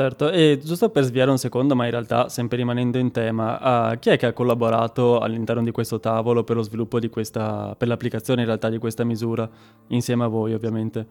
Certo, 0.00 0.30
e 0.30 0.58
giusto 0.64 0.88
per 0.88 1.02
sviare 1.02 1.30
un 1.30 1.36
secondo, 1.36 1.76
ma 1.76 1.84
in 1.84 1.90
realtà 1.90 2.30
sempre 2.30 2.56
rimanendo 2.56 2.96
in 2.96 3.10
tema, 3.10 3.90
uh, 3.90 3.98
chi 3.98 4.08
è 4.08 4.16
che 4.16 4.24
ha 4.24 4.32
collaborato 4.32 5.18
all'interno 5.18 5.62
di 5.62 5.72
questo 5.72 6.00
tavolo 6.00 6.42
per 6.42 6.56
lo 6.56 6.62
sviluppo 6.62 6.98
di 6.98 7.10
questa, 7.10 7.74
per 7.76 7.86
l'applicazione 7.86 8.40
in 8.40 8.46
realtà 8.46 8.70
di 8.70 8.78
questa 8.78 9.04
misura, 9.04 9.46
insieme 9.88 10.24
a 10.24 10.28
voi 10.28 10.54
ovviamente? 10.54 11.08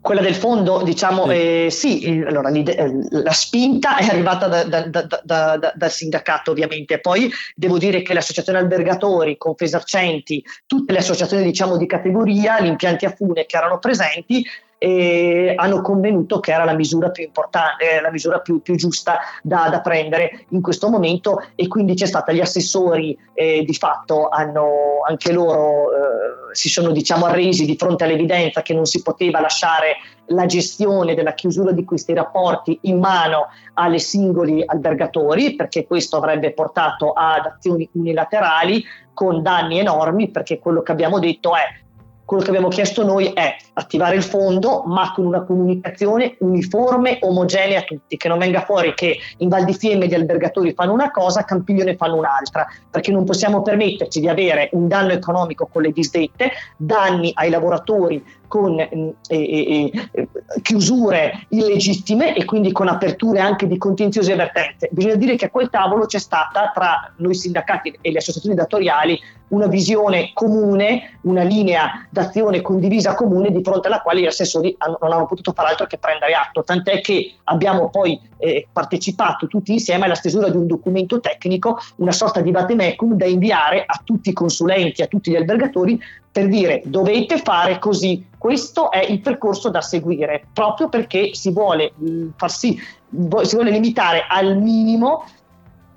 Quella 0.00 0.22
del 0.22 0.34
fondo, 0.34 0.80
diciamo, 0.82 1.26
sì, 1.26 1.32
eh, 1.34 1.66
sì 1.70 2.24
allora, 2.26 2.48
eh, 2.48 2.90
la 3.10 3.32
spinta 3.32 3.98
è 4.00 4.06
arrivata 4.06 4.48
da, 4.48 4.64
da, 4.64 5.06
da, 5.22 5.72
dal 5.74 5.90
sindacato 5.90 6.52
ovviamente, 6.52 6.98
poi 6.98 7.30
devo 7.54 7.76
dire 7.76 8.00
che 8.00 8.14
l'associazione 8.14 8.58
albergatori, 8.58 9.36
Confesercenti, 9.36 10.42
tutte 10.64 10.94
le 10.94 11.00
associazioni 11.00 11.42
diciamo 11.42 11.76
di 11.76 11.84
categoria, 11.84 12.58
gli 12.62 12.68
impianti 12.68 13.04
a 13.04 13.10
fune 13.14 13.44
che 13.44 13.58
erano 13.58 13.78
presenti, 13.78 14.42
e 14.82 15.52
hanno 15.56 15.82
convenuto 15.82 16.40
che 16.40 16.52
era 16.52 16.64
la 16.64 16.72
misura 16.72 17.10
più 17.10 17.22
importante, 17.24 17.98
eh, 17.98 18.00
la 18.00 18.10
misura 18.10 18.38
più, 18.38 18.62
più 18.62 18.76
giusta 18.76 19.18
da, 19.42 19.68
da, 19.68 19.82
prendere 19.82 20.46
in 20.48 20.62
questo 20.62 20.88
momento 20.88 21.42
e 21.54 21.68
quindi 21.68 21.92
c'è 21.92 22.06
stata 22.06 22.32
gli 22.32 22.40
assessori 22.40 23.14
eh, 23.34 23.62
di 23.62 23.74
fatto 23.74 24.30
hanno 24.30 25.02
anche 25.06 25.32
loro 25.32 25.92
eh, 25.92 26.54
si 26.54 26.70
sono 26.70 26.92
diciamo 26.92 27.26
arresi 27.26 27.66
di 27.66 27.76
fronte 27.76 28.04
all'evidenza 28.04 28.62
che 28.62 28.72
non 28.72 28.86
si 28.86 29.02
poteva 29.02 29.38
lasciare 29.40 29.96
la 30.28 30.46
gestione 30.46 31.14
della 31.14 31.34
chiusura 31.34 31.72
di 31.72 31.84
questi 31.84 32.14
rapporti 32.14 32.78
in 32.84 33.00
mano 33.00 33.48
alle 33.74 33.98
singoli 33.98 34.62
albergatori 34.64 35.56
perché 35.56 35.86
questo 35.86 36.16
avrebbe 36.16 36.54
portato 36.54 37.12
ad 37.12 37.44
azioni 37.44 37.86
unilaterali 37.92 38.82
con 39.12 39.42
danni 39.42 39.78
enormi 39.78 40.30
perché 40.30 40.58
quello 40.58 40.80
che 40.80 40.92
abbiamo 40.92 41.18
detto 41.18 41.54
è 41.54 41.88
quello 42.30 42.44
che 42.44 42.50
abbiamo 42.50 42.68
chiesto 42.68 43.04
noi 43.04 43.32
è 43.32 43.56
attivare 43.72 44.14
il 44.14 44.22
fondo, 44.22 44.84
ma 44.86 45.12
con 45.12 45.26
una 45.26 45.42
comunicazione 45.42 46.36
uniforme, 46.38 47.18
omogenea 47.22 47.80
a 47.80 47.82
tutti, 47.82 48.16
che 48.16 48.28
non 48.28 48.38
venga 48.38 48.60
fuori 48.60 48.94
che 48.94 49.18
in 49.38 49.48
Val 49.48 49.64
di 49.64 49.74
Fiemme 49.74 50.06
gli 50.06 50.14
albergatori 50.14 50.72
fanno 50.72 50.92
una 50.92 51.10
cosa, 51.10 51.42
Campiglione 51.42 51.96
fanno 51.96 52.14
un'altra, 52.14 52.68
perché 52.88 53.10
non 53.10 53.24
possiamo 53.24 53.62
permetterci 53.62 54.20
di 54.20 54.28
avere 54.28 54.68
un 54.74 54.86
danno 54.86 55.10
economico 55.10 55.66
con 55.66 55.82
le 55.82 55.90
disdette, 55.90 56.52
danni 56.76 57.32
ai 57.34 57.50
lavoratori 57.50 58.24
con 58.50 58.80
eh, 58.80 59.14
eh, 59.28 60.28
chiusure 60.60 61.46
illegittime 61.50 62.34
e 62.34 62.44
quindi 62.44 62.72
con 62.72 62.88
aperture 62.88 63.38
anche 63.38 63.68
di 63.68 63.78
contenziosi 63.78 64.30
e 64.30 64.32
avvertenze. 64.32 64.88
Bisogna 64.90 65.14
dire 65.14 65.36
che 65.36 65.44
a 65.44 65.50
quel 65.50 65.70
tavolo 65.70 66.06
c'è 66.06 66.18
stata 66.18 66.72
tra 66.74 67.12
noi 67.18 67.36
sindacati 67.36 67.96
e 68.00 68.10
le 68.10 68.18
associazioni 68.18 68.56
datoriali 68.56 69.20
una 69.50 69.66
visione 69.66 70.30
comune, 70.34 71.18
una 71.22 71.42
linea 71.42 72.06
d'azione 72.10 72.60
condivisa 72.60 73.14
comune 73.14 73.52
di 73.52 73.62
fronte 73.62 73.86
alla 73.86 74.00
quale 74.00 74.20
gli 74.20 74.26
assessori 74.26 74.74
hanno, 74.78 74.98
non 75.00 75.12
hanno 75.12 75.26
potuto 75.26 75.52
fare 75.52 75.70
altro 75.70 75.86
che 75.86 75.98
prendere 75.98 76.32
atto, 76.34 76.64
tant'è 76.64 77.00
che 77.00 77.34
abbiamo 77.44 77.88
poi 77.90 78.20
eh, 78.38 78.66
partecipato 78.72 79.46
tutti 79.46 79.72
insieme 79.72 80.06
alla 80.06 80.14
stesura 80.14 80.48
di 80.48 80.56
un 80.56 80.66
documento 80.66 81.20
tecnico, 81.20 81.78
una 81.96 82.12
sorta 82.12 82.40
di 82.40 82.50
vademecum 82.50 83.14
da 83.14 83.26
inviare 83.26 83.84
a 83.86 84.00
tutti 84.04 84.30
i 84.30 84.32
consulenti, 84.32 85.02
a 85.02 85.06
tutti 85.06 85.30
gli 85.30 85.36
albergatori 85.36 86.00
per 86.32 86.48
dire 86.48 86.82
dovete 86.84 87.38
fare 87.38 87.78
così. 87.78 88.26
Questo 88.38 88.90
è 88.90 89.04
il 89.04 89.20
percorso 89.20 89.68
da 89.68 89.80
seguire, 89.80 90.46
proprio 90.52 90.88
perché 90.88 91.34
si 91.34 91.50
vuole 91.50 91.92
mm, 92.00 92.28
sì, 92.46 92.74
si 92.76 93.54
vuole 93.54 93.70
limitare 93.70 94.24
al 94.28 94.56
minimo 94.56 95.24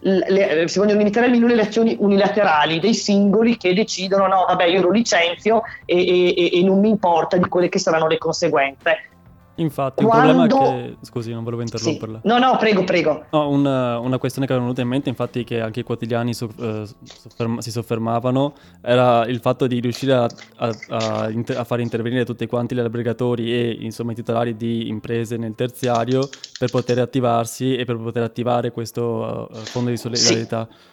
le, 0.03 0.67
si 0.67 0.79
vogliono 0.79 0.97
limitare 0.97 1.27
al 1.27 1.39
le 1.39 1.61
azioni 1.61 1.95
unilaterali 1.97 2.79
dei 2.79 2.93
singoli 2.93 3.55
che 3.55 3.73
decidono 3.73 4.27
no 4.27 4.45
vabbè 4.47 4.65
io 4.65 4.81
lo 4.81 4.91
licenzio 4.91 5.61
e, 5.85 6.35
e, 6.35 6.59
e 6.59 6.63
non 6.63 6.79
mi 6.79 6.89
importa 6.89 7.37
di 7.37 7.47
quelle 7.47 7.69
che 7.69 7.79
saranno 7.79 8.07
le 8.07 8.17
conseguenze 8.17 8.97
Infatti, 9.55 10.03
Quando... 10.03 10.41
un 10.41 10.47
problema 10.47 10.71
che... 10.71 10.97
Scusi, 11.01 11.31
non 11.31 11.43
volevo 11.43 11.61
interromperla. 11.61 12.19
Sì. 12.21 12.27
No, 12.27 12.39
no, 12.39 12.57
prego, 12.57 12.83
prego. 12.83 13.25
No, 13.29 13.49
una, 13.49 13.99
una, 13.99 14.17
questione 14.17 14.47
che 14.47 14.55
è 14.55 14.57
venuta 14.57 14.81
in 14.81 14.87
mente, 14.87 15.09
infatti, 15.09 15.43
che 15.43 15.61
anche 15.61 15.81
i 15.81 15.83
quotidiani 15.83 16.33
so, 16.33 16.49
uh, 16.55 16.83
sofferma, 17.03 17.61
si 17.61 17.69
soffermavano, 17.69 18.53
era 18.81 19.25
il 19.27 19.39
fatto 19.39 19.67
di 19.67 19.79
riuscire 19.79 20.13
a, 20.13 20.27
a, 20.55 20.75
a, 20.89 21.29
inter- 21.29 21.57
a, 21.57 21.63
fare 21.63 21.83
intervenire 21.83 22.25
tutti 22.25 22.47
quanti 22.47 22.73
gli 22.73 22.79
albergatori 22.79 23.53
e, 23.53 23.77
insomma, 23.81 24.13
i 24.13 24.15
titolari 24.15 24.57
di 24.57 24.87
imprese 24.87 25.37
nel 25.37 25.53
terziario 25.53 26.27
per 26.57 26.71
poter 26.71 26.99
attivarsi 26.99 27.75
e 27.75 27.85
per 27.85 27.97
poter 27.97 28.23
attivare 28.23 28.71
questo 28.71 29.47
uh, 29.51 29.55
fondo 29.55 29.91
di 29.91 29.97
solidarietà. 29.97 30.67
Sì. 30.69 30.91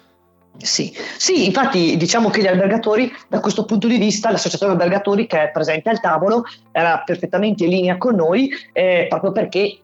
Sì. 0.57 0.95
sì, 1.17 1.47
infatti 1.47 1.97
diciamo 1.97 2.29
che 2.29 2.43
gli 2.43 2.47
albergatori, 2.47 3.11
da 3.29 3.41
questo 3.41 3.65
punto 3.65 3.89
di 3.89 3.97
vista, 3.97 4.31
l'associazione 4.31 4.73
albergatori 4.73 5.27
che 5.27 5.45
è 5.45 5.51
presente 5.51 5.89
al 5.89 6.01
tavolo 6.01 6.45
era 6.71 7.03
perfettamente 7.05 7.65
in 7.65 7.71
linea 7.71 7.97
con 7.97 8.15
noi 8.15 8.51
eh, 8.73 9.07
proprio 9.09 9.33
perché 9.33 9.79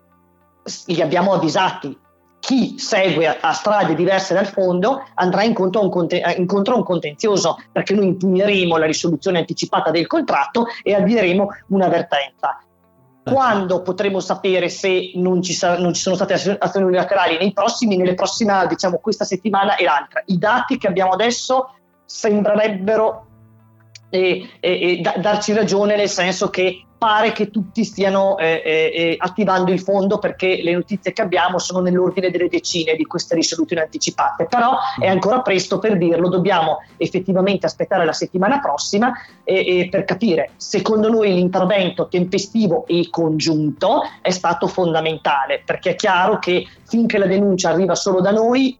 li 0.86 1.00
abbiamo 1.00 1.32
avvisati. 1.32 1.96
Chi 2.38 2.78
segue 2.78 3.26
a, 3.26 3.52
strade 3.52 3.94
diverse 3.94 4.34
dal 4.34 4.46
fondo 4.46 5.02
andrà 5.14 5.42
incontro 5.42 5.80
a, 5.80 5.84
un 5.84 5.90
conte- 5.90 6.34
incontro 6.36 6.74
a 6.74 6.76
un 6.76 6.84
contenzioso 6.84 7.58
perché 7.72 7.94
noi 7.94 8.06
impugneremo 8.06 8.76
la 8.76 8.86
risoluzione 8.86 9.38
anticipata 9.38 9.90
del 9.90 10.06
contratto 10.06 10.66
e 10.82 10.94
avvieremo 10.94 11.48
un'avvertenza. 11.68 12.60
Quando 13.33 13.83
potremo 13.83 14.20
sapere 14.20 14.68
se 14.68 15.11
non 15.16 15.43
ci, 15.43 15.53
sa- 15.53 15.79
non 15.79 15.93
ci, 15.93 16.01
sono 16.01 16.14
state 16.14 16.35
azioni 16.35 16.87
unilaterali 16.87 17.37
nei 17.39 17.53
prossimi, 17.53 17.97
nelle 17.97 18.14
prossime, 18.14 18.66
diciamo, 18.68 18.99
questa 18.99 19.24
settimana 19.24 19.74
e 19.74 19.83
l'altra? 19.83 20.22
I 20.27 20.39
dati 20.39 20.79
che 20.79 20.87
abbiamo 20.87 21.11
adesso 21.11 21.74
sembrerebbero 22.05 23.27
eh, 24.11 24.49
eh, 24.61 25.03
eh, 25.03 25.20
darci 25.20 25.53
ragione 25.53 25.97
nel 25.97 26.09
senso 26.09 26.51
che 26.51 26.86
pare 26.99 27.32
che 27.32 27.51
tutti 27.51 27.84
stiano 27.84 28.38
eh, 28.38 28.62
eh, 28.64 28.92
eh, 28.94 29.16
attivando 29.18 29.70
il 29.70 29.80
fondo 29.80 30.18
perché 30.18 30.61
le 30.62 30.72
notizie 30.72 31.12
che 31.12 31.22
abbiamo 31.22 31.59
sono 31.59 31.80
nell'ordine 31.80 32.30
delle 32.30 32.49
decine 32.49 32.94
di 32.94 33.05
queste 33.05 33.34
risoluzioni 33.34 33.82
anticipate, 33.82 34.47
però 34.47 34.76
è 34.99 35.07
ancora 35.07 35.40
presto 35.40 35.78
per 35.78 35.99
dirlo, 35.99 36.28
dobbiamo 36.28 36.78
effettivamente 36.97 37.66
aspettare 37.66 38.05
la 38.05 38.12
settimana 38.12 38.61
prossima 38.61 39.12
per 39.44 40.05
capire. 40.05 40.51
Secondo 40.57 41.09
noi 41.09 41.32
l'intervento 41.32 42.09
tempestivo 42.09 42.86
e 42.86 43.09
congiunto 43.11 44.03
è 44.20 44.30
stato 44.30 44.66
fondamentale 44.66 45.62
perché 45.64 45.90
è 45.90 45.94
chiaro 45.94 46.38
che 46.38 46.66
finché 46.84 47.18
la 47.18 47.26
denuncia 47.26 47.70
arriva 47.70 47.94
solo 47.94 48.20
da 48.20 48.30
noi 48.30 48.76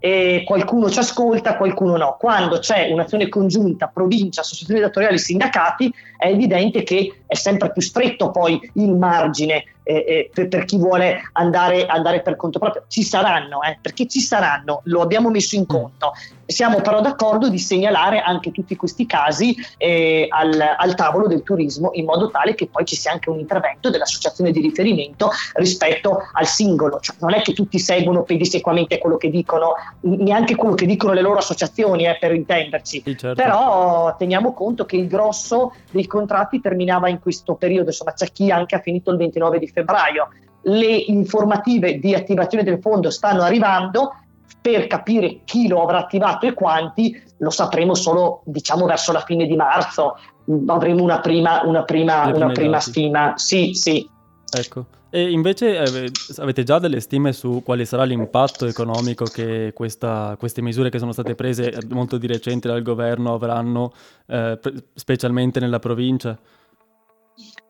e 0.00 0.44
qualcuno 0.46 0.88
ci 0.90 0.98
ascolta, 0.98 1.56
qualcuno 1.56 1.96
no. 1.96 2.16
Quando 2.18 2.58
c'è 2.58 2.90
un'azione 2.90 3.28
congiunta, 3.28 3.90
provincia, 3.92 4.42
associazioni 4.42 4.80
datoriali, 4.80 5.18
sindacati, 5.18 5.92
è 6.16 6.28
evidente 6.28 6.82
che 6.82 7.22
è 7.26 7.34
sempre 7.34 7.72
più 7.72 7.82
stretto 7.82 8.30
poi 8.30 8.60
il 8.74 8.94
margine 8.94 9.64
eh, 9.88 10.30
per, 10.32 10.48
per, 10.48 10.64
chi 10.66 10.76
vuole 10.76 11.22
andare, 11.32 11.86
andare, 11.86 12.20
per 12.20 12.36
conto 12.36 12.58
proprio. 12.58 12.84
Ci 12.88 13.02
saranno, 13.02 13.62
eh, 13.62 13.78
perché 13.80 14.06
ci 14.06 14.20
saranno, 14.20 14.82
lo 14.84 15.00
abbiamo 15.00 15.30
messo 15.30 15.56
in 15.56 15.64
conto. 15.64 16.12
Siamo 16.44 16.80
però 16.80 17.00
d'accordo 17.00 17.48
di 17.48 17.58
segnalare 17.58 18.20
anche 18.20 18.50
tutti 18.50 18.74
questi 18.74 19.04
casi 19.06 19.54
eh, 19.76 20.26
al, 20.30 20.58
al, 20.78 20.94
tavolo 20.94 21.26
del 21.26 21.42
turismo 21.42 21.90
in 21.92 22.06
modo 22.06 22.30
tale 22.30 22.54
che 22.54 22.68
poi 22.68 22.86
ci 22.86 22.96
sia 22.96 23.12
anche 23.12 23.28
un 23.28 23.38
intervento 23.38 23.90
dell'associazione 23.90 24.50
di 24.50 24.60
riferimento 24.60 25.30
rispetto 25.54 26.22
al 26.32 26.46
singolo. 26.46 27.00
Cioè, 27.00 27.16
non 27.20 27.34
è 27.34 27.42
che 27.42 27.52
tutti 27.52 27.78
seguono 27.78 28.22
pedissequamente 28.22 28.98
quello 28.98 29.16
che 29.16 29.30
dicono, 29.30 29.72
neanche 30.00 30.54
quello 30.54 30.74
che 30.74 30.86
dicono 30.86 31.12
le 31.12 31.20
loro 31.20 31.38
associazioni, 31.38 32.06
eh, 32.06 32.16
per 32.18 32.34
intenderci. 32.34 33.02
Sì, 33.04 33.16
certo. 33.16 33.42
Però 33.42 34.14
teniamo 34.16 34.52
conto 34.52 34.84
che 34.84 34.96
il 34.96 35.06
grosso 35.06 35.74
dei 35.90 36.06
contratti 36.06 36.60
terminava 36.60 37.08
in 37.08 37.20
questo 37.20 37.54
periodo, 37.54 37.88
insomma 37.88 38.12
c'è 38.12 38.30
chi 38.32 38.50
anche 38.50 38.74
ha 38.74 38.80
finito 38.80 39.10
il 39.10 39.18
29 39.18 39.58
di 39.58 39.66
febbraio 39.66 39.77
febbraio. 39.78 40.28
Le 40.62 40.86
informative 40.86 41.98
di 41.98 42.14
attivazione 42.14 42.64
del 42.64 42.80
fondo 42.80 43.10
stanno 43.10 43.42
arrivando, 43.42 44.12
per 44.60 44.86
capire 44.86 45.40
chi 45.44 45.68
lo 45.68 45.82
avrà 45.82 45.98
attivato 45.98 46.46
e 46.46 46.52
quanti 46.52 47.20
lo 47.38 47.50
sapremo 47.50 47.94
solo 47.94 48.42
diciamo 48.44 48.86
verso 48.86 49.12
la 49.12 49.20
fine 49.20 49.46
di 49.46 49.56
marzo. 49.56 50.18
Avremo 50.66 51.02
una 51.02 51.20
prima, 51.20 51.62
una 51.64 51.84
prima, 51.84 52.26
una 52.34 52.50
prima 52.52 52.80
stima. 52.80 53.34
Sì 53.36 53.74
sì. 53.74 54.08
Ecco. 54.50 54.86
E 55.10 55.30
invece 55.30 55.78
eh, 55.78 56.10
avete 56.36 56.64
già 56.64 56.78
delle 56.78 57.00
stime 57.00 57.32
su 57.32 57.62
quale 57.64 57.86
sarà 57.86 58.04
l'impatto 58.04 58.66
economico 58.66 59.24
che 59.24 59.72
questa, 59.74 60.36
queste 60.38 60.60
misure 60.60 60.90
che 60.90 60.98
sono 60.98 61.12
state 61.12 61.34
prese 61.34 61.78
molto 61.88 62.18
di 62.18 62.26
recente 62.26 62.68
dal 62.68 62.82
governo 62.82 63.32
avranno 63.32 63.92
eh, 64.26 64.58
specialmente 64.92 65.60
nella 65.60 65.78
provincia? 65.78 66.38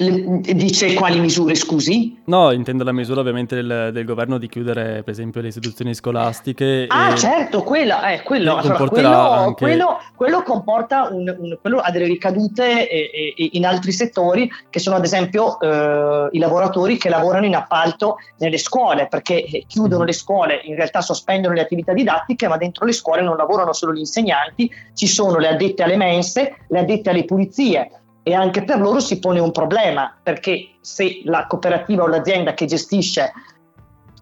Dice 0.01 0.95
quali 0.95 1.19
misure, 1.19 1.57
scusi? 1.57 2.23
No, 2.27 2.53
intendo 2.53 2.85
la 2.85 2.93
misura 2.93 3.19
ovviamente 3.19 3.57
del, 3.57 3.91
del 3.93 4.05
governo 4.05 4.39
di 4.39 4.49
chiudere 4.49 5.03
per 5.03 5.09
esempio 5.09 5.41
le 5.41 5.49
istituzioni 5.49 5.93
scolastiche. 5.93 6.85
Ah, 6.87 7.17
certo, 7.17 7.65
quella, 7.65 8.13
eh, 8.13 8.23
quello, 8.23 8.55
allora, 8.59 8.87
quello, 8.87 9.09
anche... 9.09 9.65
quello, 9.65 9.99
quello, 10.15 10.43
comporta 10.45 11.09
un, 11.11 11.37
un, 11.37 11.59
quello 11.61 11.79
ha 11.79 11.91
delle 11.91 12.05
ricadute 12.05 12.89
eh, 12.89 13.35
eh, 13.37 13.49
in 13.55 13.67
altri 13.67 13.91
settori 13.91 14.49
che 14.71 14.79
sono 14.79 14.95
ad 14.95 15.05
esempio 15.05 15.59
eh, 15.59 16.29
i 16.31 16.39
lavoratori 16.39 16.97
che 16.97 17.09
lavorano 17.09 17.47
in 17.47 17.57
appalto 17.57 18.19
nelle 18.37 18.59
scuole, 18.59 19.09
perché 19.09 19.43
eh, 19.43 19.65
chiudono 19.67 20.05
mm. 20.05 20.07
le 20.07 20.13
scuole, 20.13 20.61
in 20.63 20.77
realtà 20.77 21.01
sospendono 21.01 21.55
le 21.55 21.63
attività 21.63 21.93
didattiche, 21.93 22.47
ma 22.47 22.57
dentro 22.57 22.87
le 22.87 22.93
scuole 22.93 23.23
non 23.23 23.37
lavorano 23.37 23.73
solo 23.73 23.93
gli 23.93 23.99
insegnanti, 23.99 24.71
ci 24.95 25.09
sono 25.09 25.39
le 25.39 25.49
addette 25.49 25.83
alle 25.83 25.97
mense, 25.97 26.59
le 26.69 26.79
addette 26.79 27.11
alle 27.11 27.25
pulizie 27.25 27.91
e 28.29 28.35
anche 28.35 28.63
per 28.63 28.79
loro 28.79 29.01
si 29.01 29.19
pone 29.19 29.41
un 29.41 29.53
problema 29.53 30.15
perché 30.23 30.73
se 30.83 31.23
la 31.25 31.47
cooperativa 31.47 32.03
o 32.03 32.09
l'azienda 32.09 32.53
che 32.53 32.67
gestisce 32.67 33.33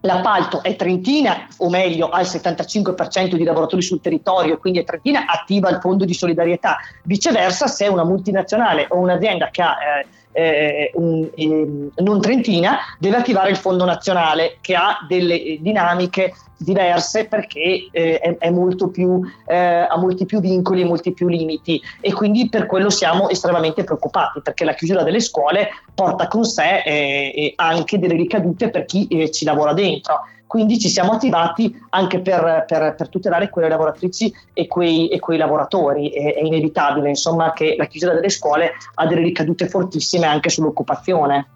l'appalto 0.01 0.63
è 0.63 0.77
trentina, 0.77 1.45
o 1.57 1.69
meglio 1.69 2.07
ha 2.07 2.21
il 2.21 2.27
75% 2.27 3.35
di 3.35 3.43
lavoratori 3.43 3.81
sul 3.81 3.99
territorio 3.99 4.53
e 4.53 4.57
quindi 4.59 4.79
è 4.79 4.85
trentina, 4.85 5.25
attiva 5.25 5.69
il 5.69 5.79
fondo 5.81 6.05
di 6.05 6.13
solidarietà. 6.13 6.77
Viceversa, 7.03 7.67
se 7.67 7.85
è 7.85 7.87
una 7.89 8.05
multinazionale 8.05 8.85
o 8.89 8.97
un'azienda 8.97 9.49
che 9.49 9.61
ha 9.61 9.71
eh, 9.73 10.05
eh, 10.37 10.91
un, 10.93 11.27
eh, 11.33 11.89
non 12.03 12.21
trentina, 12.21 12.77
deve 12.99 13.17
attivare 13.17 13.49
il 13.49 13.57
fondo 13.57 13.85
nazionale 13.85 14.57
che 14.61 14.75
ha 14.75 14.99
delle 15.07 15.57
dinamiche 15.59 16.33
diverse 16.57 17.25
perché 17.25 17.87
eh, 17.91 18.19
è, 18.19 18.37
è, 18.37 18.49
molto 18.51 18.89
più, 18.89 19.21
eh, 19.47 19.55
ha 19.55 19.97
molti 19.97 20.25
più 20.25 20.39
vincoli 20.39 20.81
e 20.81 20.85
molti 20.85 21.11
più 21.11 21.27
limiti 21.27 21.81
e 22.01 22.13
quindi 22.13 22.49
per 22.49 22.67
quello 22.67 22.89
siamo 22.89 23.29
estremamente 23.29 23.83
preoccupati 23.83 24.41
perché 24.41 24.63
la 24.63 24.73
chiusura 24.73 25.03
delle 25.03 25.19
scuole 25.19 25.69
porta 25.93 26.27
con 26.27 26.45
sé 26.45 26.81
eh, 26.85 27.53
anche 27.55 27.99
delle 27.99 28.15
ricadute 28.15 28.69
per 28.69 28.85
chi 28.85 29.07
eh, 29.07 29.31
ci 29.31 29.45
lavora 29.45 29.73
dentro. 29.73 30.21
Quindi 30.47 30.79
ci 30.79 30.87
siamo 30.87 31.11
attivati 31.11 31.77
anche 31.89 32.21
per, 32.21 32.63
per, 32.65 32.95
per 32.95 33.09
tutelare 33.09 33.49
quelle 33.49 33.67
lavoratrici 33.67 34.33
e 34.53 34.65
quei, 34.65 35.09
e 35.09 35.19
quei 35.19 35.37
lavoratori. 35.37 36.09
È, 36.09 36.35
è, 36.35 36.41
inevitabile 36.41 37.09
insomma, 37.09 37.51
che 37.51 37.75
la 37.77 37.85
chiusura 37.85 38.13
delle 38.13 38.29
scuole 38.29 38.71
ha 38.95 39.05
delle 39.05 39.21
ricadute 39.21 39.67
fortissime 39.67 40.25
anche 40.25 40.49
sull'occupazione. 40.49 41.47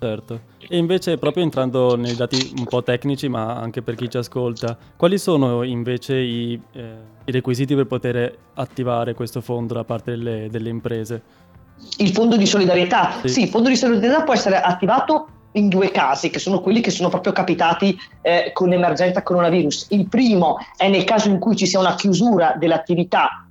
Certo. 0.00 0.40
E 0.70 0.76
invece, 0.76 1.18
proprio 1.18 1.42
entrando 1.42 1.96
nei 1.96 2.14
dati 2.14 2.54
un 2.56 2.64
po' 2.64 2.82
tecnici, 2.82 3.28
ma 3.28 3.56
anche 3.56 3.82
per 3.82 3.96
chi 3.96 4.08
ci 4.08 4.16
ascolta, 4.16 4.76
quali 4.96 5.18
sono 5.18 5.62
invece 5.62 6.16
i, 6.16 6.60
eh, 6.72 6.92
i 7.24 7.32
requisiti 7.32 7.74
per 7.74 7.86
poter 7.86 8.36
attivare 8.54 9.14
questo 9.14 9.40
fondo 9.40 9.74
da 9.74 9.84
parte 9.84 10.12
delle, 10.12 10.48
delle 10.50 10.68
imprese? 10.68 11.22
Il 11.98 12.12
fondo 12.12 12.36
di 12.36 12.46
solidarietà? 12.46 13.12
Sì. 13.22 13.28
sì, 13.28 13.42
il 13.42 13.48
fondo 13.48 13.68
di 13.68 13.76
solidarietà 13.76 14.22
può 14.22 14.34
essere 14.34 14.60
attivato 14.60 15.28
in 15.52 15.68
due 15.68 15.90
casi, 15.90 16.30
che 16.30 16.38
sono 16.38 16.60
quelli 16.60 16.80
che 16.80 16.90
sono 16.90 17.08
proprio 17.08 17.32
capitati 17.32 17.98
eh, 18.22 18.50
con 18.52 18.68
l'emergenza 18.68 19.22
coronavirus. 19.22 19.88
Il 19.90 20.08
primo 20.08 20.58
è 20.76 20.88
nel 20.88 21.04
caso 21.04 21.28
in 21.28 21.38
cui 21.38 21.56
ci 21.56 21.66
sia 21.66 21.78
una 21.78 21.94
chiusura 21.94 22.54
dell'attività 22.58 23.44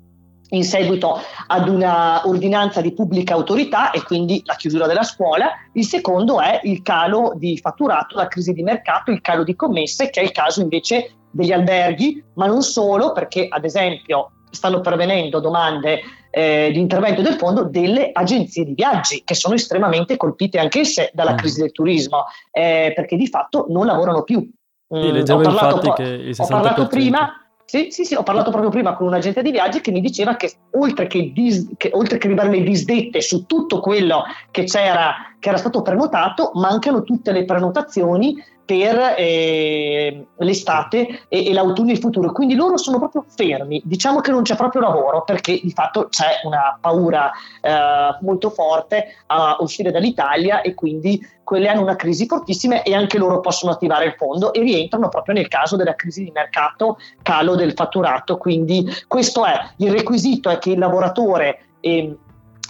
in 0.49 0.63
seguito 0.63 1.19
ad 1.47 1.67
una 1.67 2.25
ordinanza 2.25 2.79
di 2.79 2.93
pubblica 2.93 3.33
autorità 3.33 3.91
e 3.91 4.01
quindi 4.03 4.41
la 4.45 4.55
chiusura 4.55 4.87
della 4.87 5.03
scuola. 5.03 5.49
Il 5.73 5.85
secondo 5.85 6.39
è 6.39 6.61
il 6.63 6.81
calo 6.81 7.33
di 7.35 7.57
fatturato, 7.57 8.15
la 8.15 8.27
crisi 8.27 8.53
di 8.53 8.63
mercato, 8.63 9.11
il 9.11 9.21
calo 9.21 9.43
di 9.43 9.55
commesse, 9.55 10.09
che 10.09 10.21
è 10.21 10.23
il 10.23 10.31
caso 10.31 10.61
invece 10.61 11.11
degli 11.31 11.51
alberghi, 11.51 12.23
ma 12.35 12.47
non 12.47 12.61
solo, 12.61 13.11
perché 13.11 13.47
ad 13.49 13.65
esempio 13.65 14.31
stanno 14.49 14.81
pervenendo 14.81 15.39
domande 15.39 16.01
eh, 16.29 16.69
di 16.71 16.79
intervento 16.79 17.21
del 17.21 17.33
fondo 17.33 17.63
delle 17.63 18.11
agenzie 18.11 18.65
di 18.65 18.73
viaggi 18.73 19.23
che 19.23 19.33
sono 19.33 19.55
estremamente 19.55 20.17
colpite 20.17 20.59
anche 20.59 20.85
se 20.85 21.09
dalla 21.13 21.33
mm. 21.33 21.37
crisi 21.37 21.61
del 21.61 21.71
turismo 21.71 22.25
eh, 22.51 22.91
perché 22.95 23.15
di 23.15 23.27
fatto 23.27 23.65
non 23.69 23.85
lavorano 23.85 24.23
più. 24.23 24.39
Mm, 24.39 25.01
sì, 25.01 25.11
leggevo 25.11 25.43
infatti 25.43 25.91
che 25.93 26.03
il 26.03 26.29
60%... 26.29 26.41
Ho 26.41 26.47
parlato 26.47 26.87
prima 26.87 27.41
sì, 27.69 27.87
sì, 27.89 28.05
sì, 28.05 28.15
ho 28.15 28.23
parlato 28.23 28.49
proprio 28.49 28.71
prima 28.71 28.95
con 28.95 29.07
un 29.07 29.13
agente 29.13 29.41
di 29.41 29.51
viaggi 29.51 29.81
che 29.81 29.91
mi 29.91 29.99
diceva 29.99 30.37
che 30.37 30.53
oltre 30.79 31.05
che, 31.07 31.33
dis, 31.33 31.67
che, 31.75 31.89
oltre 31.93 32.17
che 32.17 32.29
le 32.29 32.63
disdette 32.63 33.19
su 33.19 33.45
tutto 33.45 33.81
quello 33.81 34.23
che 34.51 34.63
c'era, 34.63 35.35
che 35.37 35.49
era 35.49 35.57
stato 35.57 35.81
prenotato, 35.81 36.51
mancano 36.53 37.03
tutte 37.03 37.33
le 37.33 37.43
prenotazioni 37.43 38.41
per 38.68 39.15
eh, 39.18 40.28
l'estate 40.36 41.22
e, 41.30 41.47
e, 41.47 41.53
l'autunno 41.53 41.89
e 41.89 41.93
il 41.93 41.99
futuro. 41.99 42.34
Quindi 42.34 42.53
loro 42.53 42.78
sono 42.78 42.99
proprio 42.99 43.24
fermi, 43.26 43.82
diciamo 43.86 44.20
che 44.20 44.30
non 44.30 44.43
c'è 44.43 44.57
proprio 44.57 44.82
lavoro 44.82 45.24
perché 45.24 45.57
di 45.63 45.72
fatto 45.72 46.09
c'è 46.09 46.41
una 46.43 46.78
paura 46.80 47.32
eh, 47.61 48.18
molto 48.20 48.49
forte 48.49 49.24
a 49.28 49.55
uscire 49.61 49.89
dall'Italia 49.89 50.59
e 50.59 50.74
quindi 50.74 51.26
quelle 51.45 51.70
hanno 51.70 51.82
una 51.82 51.95
crisi 51.95 52.26
fortissima 52.26 52.82
e 52.82 52.93
anche 52.93 53.18
loro 53.18 53.39
possono 53.39 53.72
attivare 53.72 54.03
il 54.03 54.15
fondo 54.18 54.51
e 54.51 54.59
rientrano 54.59 55.07
proprio 55.07 55.36
nel 55.36 55.47
caso 55.47 55.78
della 55.78 55.95
crisi 55.95 56.26
di 56.26 56.32
mercato, 56.32 56.97
calo 57.22 57.55
del 57.55 57.72
fatturato. 57.72 58.36
Quindi 58.36 58.86
questo 59.07 59.45
è 59.45 59.57
il 59.78 59.91
requisito 59.91 60.49
è 60.49 60.57
che 60.57 60.72
il 60.72 60.80
lavoratore 60.80 61.68
eh, 61.80 62.18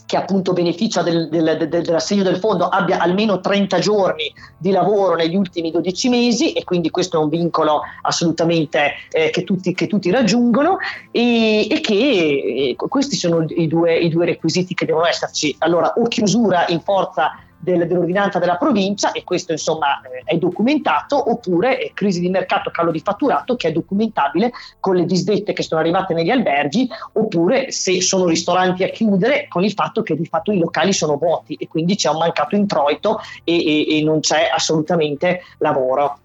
che 0.07 0.15
appunto 0.15 0.53
beneficia 0.53 1.03
del, 1.03 1.27
del, 1.29 1.67
del, 1.69 1.83
dell'assegno 1.83 2.23
del 2.23 2.37
fondo 2.37 2.69
abbia 2.69 2.97
almeno 2.97 3.41
30 3.41 3.77
giorni 3.79 4.33
di 4.57 4.71
lavoro 4.71 5.15
negli 5.15 5.35
ultimi 5.35 5.69
12 5.69 6.09
mesi 6.09 6.53
e 6.53 6.63
quindi 6.63 6.89
questo 6.89 7.19
è 7.19 7.23
un 7.23 7.29
vincolo 7.29 7.81
assolutamente 8.01 8.93
eh, 9.11 9.29
che, 9.29 9.43
tutti, 9.43 9.73
che, 9.73 9.85
tutti, 9.85 10.09
raggiungono 10.09 10.77
e, 11.11 11.67
e 11.69 11.81
che 11.81 11.93
eh, 11.93 12.75
questi 12.75 13.17
sono 13.17 13.45
i 13.49 13.67
due, 13.67 13.97
i 13.97 14.07
due 14.07 14.25
requisiti 14.25 14.73
che 14.73 14.85
devono 14.85 15.05
esserci. 15.05 15.53
Allora 15.59 15.93
o 15.97 16.07
chiusura 16.07 16.65
in 16.69 16.79
forza 16.79 17.37
del, 17.59 17.87
dell'ordinanza 17.87 18.39
della 18.39 18.57
provincia 18.57 19.11
e 19.11 19.23
questo 19.23 19.51
insomma 19.51 20.01
eh, 20.01 20.21
è 20.23 20.37
documentato 20.37 21.31
oppure 21.31 21.79
eh, 21.79 21.91
crisi 21.93 22.19
di 22.19 22.29
mercato, 22.29 22.69
calo 22.69 22.91
di 22.91 22.99
fatturato 22.99 23.55
che 23.55 23.69
è 23.69 23.71
documentabile 23.71 24.51
con 24.79 24.95
le 24.95 25.05
disdette 25.05 25.53
che 25.53 25.63
sono 25.63 25.81
arrivate 25.81 26.13
negli 26.13 26.29
alberghi 26.29 26.89
oppure 27.13 27.71
se 27.71 28.01
sono 28.01 28.25
ristoranti 28.25 28.83
a 28.83 28.89
chiudere 28.89 29.47
con 29.47 29.63
il 29.63 29.73
fatto 29.73 30.01
che 30.01 30.15
di 30.15 30.25
fatto 30.25 30.51
i 30.51 30.59
locali 30.59 30.93
sono 30.93 31.17
vuoti 31.17 31.55
e 31.55 31.67
quindi 31.67 31.95
c'è 31.95 32.09
un 32.09 32.17
mancato 32.17 32.55
introito 32.55 33.19
e, 33.43 33.55
e, 33.55 33.97
e 33.97 34.03
non 34.03 34.19
c'è 34.19 34.49
assolutamente 34.53 35.41
lavoro. 35.59 36.19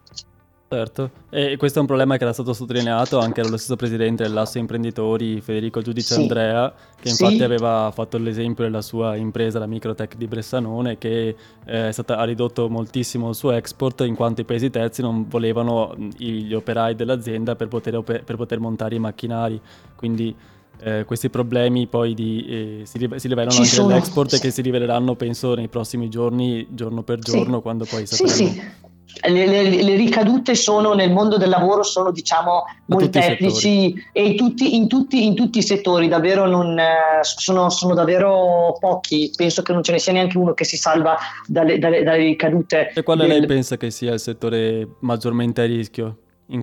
Certo, 0.73 1.11
e 1.29 1.59
questo 1.59 1.77
è 1.77 1.81
un 1.83 1.87
problema 1.87 2.16
che 2.16 2.23
era 2.23 2.33
stato 2.33 2.55
sottolineato 2.55 3.18
anche 3.18 3.43
dallo 3.43 3.59
stesso 3.59 3.77
presidente 3.77 4.23
dell'Asso 4.23 4.57
Imprenditori, 4.57 5.43
Federico 5.43 5.83
Giudice 5.83 6.14
sì. 6.14 6.20
Andrea, 6.23 6.73
che 6.99 7.11
infatti 7.11 7.37
sì. 7.37 7.43
aveva 7.43 7.91
fatto 7.93 8.16
l'esempio 8.16 8.64
della 8.64 8.81
sua 8.81 9.14
impresa, 9.16 9.59
la 9.59 9.66
Microtech 9.66 10.16
di 10.16 10.27
Bressanone, 10.27 10.97
che 10.97 11.37
eh, 11.66 11.93
stata, 11.93 12.16
ha 12.16 12.25
ridotto 12.25 12.70
moltissimo 12.70 13.29
il 13.29 13.35
suo 13.35 13.51
export 13.51 14.01
in 14.01 14.14
quanto 14.14 14.41
i 14.41 14.45
paesi 14.45 14.70
terzi 14.70 15.03
non 15.03 15.29
volevano 15.29 15.95
gli 16.16 16.55
operai 16.55 16.95
dell'azienda 16.95 17.55
per 17.55 17.68
poter, 17.68 18.01
per 18.01 18.37
poter 18.37 18.59
montare 18.59 18.95
i 18.95 18.99
macchinari. 18.99 19.61
Quindi 19.95 20.35
eh, 20.81 21.05
questi 21.05 21.29
problemi 21.29 21.87
poi 21.87 22.14
di, 22.14 22.47
eh, 22.47 22.87
si, 22.87 22.99
si, 23.16 23.29
rivelano 23.29 23.51
Ci 23.51 23.59
anche 23.59 23.75
sono... 23.75 23.89
nell'export 23.89 24.33
e 24.33 24.39
che 24.39 24.51
si 24.51 24.62
riveleranno 24.62 25.16
penso 25.16 25.55
nei 25.55 25.68
prossimi 25.68 26.09
giorni, 26.09 26.66
giorno 26.70 27.03
per 27.03 27.18
giorno, 27.18 27.57
sì. 27.57 27.62
quando 27.62 27.85
poi 27.85 28.07
sapremo... 28.07 28.33
Sì, 28.33 28.47
sì 28.47 28.91
le, 29.28 29.46
le, 29.46 29.82
le, 29.82 29.96
ricadute 29.96 30.55
sono 30.55 30.94
nel 30.94 31.12
mondo 31.12 31.36
del 31.36 31.48
lavoro 31.48 31.82
sono 31.82 32.11
diciamo 32.11 32.64
molteplici 32.86 33.94
e 34.12 34.24
in 34.24 34.36
tutti, 34.36 34.74
in, 34.74 34.88
tutti, 34.88 35.26
in 35.26 35.34
tutti, 35.34 35.59
i 35.59 35.62
settori 35.62 36.09
davvero 36.09 36.46
non, 36.46 36.78
eh, 36.78 37.20
sono, 37.20 37.68
sono, 37.68 37.94
davvero 37.94 38.76
pochi 38.80 39.30
penso 39.36 39.62
che 39.62 39.72
non 39.72 39.82
ce 39.82 39.92
ne 39.92 39.98
sia 39.98 40.12
neanche 40.12 40.38
uno 40.38 40.55
che 40.55 40.64
si 40.64 40.76
salva 40.76 41.16
dalle, 41.46 41.78
dalle, 41.78 42.03
dalle 42.03 42.24
ricadute 42.24 42.92
e 42.94 43.03
quale 43.03 43.26
del... 43.26 43.38
lei 43.38 43.46
pensa 43.46 43.76
che 43.76 43.90
sia 43.90 44.12
il 44.12 44.20
settore 44.20 44.88
maggiormente 45.00 45.61
a 45.61 45.66
rischio? 45.66 46.16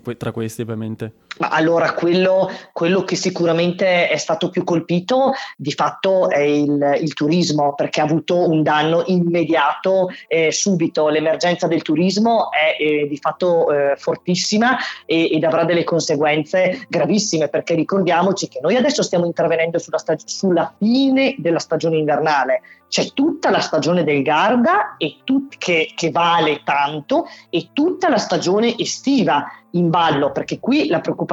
que- 0.04 0.18
tra 0.18 0.32
questi 0.32 0.62
ovviamente? 0.62 1.14
Allora, 1.40 1.94
quello, 1.94 2.50
quello, 2.74 3.04
che 3.04 3.16
sicuramente 3.16 4.10
è 4.10 4.18
stato 4.18 4.50
più 4.50 4.66
colpito 4.66 5.32
di 5.56 5.72
fatto 5.72 6.30
è 6.30 6.40
il, 6.40 6.98
il 7.02 7.14
turismo, 7.14 7.74
perché 7.76 8.02
ha 8.02 8.04
avuto 8.04 8.50
un 8.50 8.62
danno 8.62 9.04
immediato 9.06 10.10
eh, 10.28 10.52
subito. 10.52 11.08
L'emergenza 11.08 11.68
del 11.68 11.82
turismo 11.82 12.52
è 12.52 12.82
eh, 12.82 13.08
di 13.08 13.18
fatto 13.18 13.72
eh, 13.72 13.96
fortissima 13.96 14.78
e, 15.06 15.30
ed 15.32 15.44
avrà 15.46 15.64
delle 15.64 15.86
conseguenze 15.86 16.86
gravissime, 16.90 17.48
perché 17.48 17.74
ricordiamoci 17.74 18.50
che 18.50 18.60
noi 18.62 18.76
adesso 18.76 19.02
stiamo 19.02 19.26
intervenendo 19.26 19.80
sulla, 19.80 19.98
stag- 19.98 20.20
sulla 20.26 20.74
fine 20.78 21.36
della 21.38 21.60
stagione 21.60 21.98
invernale 21.98 22.62
c'è 22.90 23.14
tutta 23.14 23.52
la 23.52 23.60
stagione 23.60 24.04
del 24.04 24.24
Garda 24.24 24.98
tut- 25.24 25.58
che, 25.58 25.92
che, 25.96 26.10
vale 26.10 26.62
tanto 26.64 27.28
e 27.50 27.70
tutta 27.72 28.10
la 28.10 28.18
stagione 28.18 28.76
estiva 28.78 29.46
in 29.74 29.92
ballo, 29.92 30.32
perché 30.32 30.60
qui 30.60 30.88
la 30.88 31.00
preoccupazione 31.00 31.29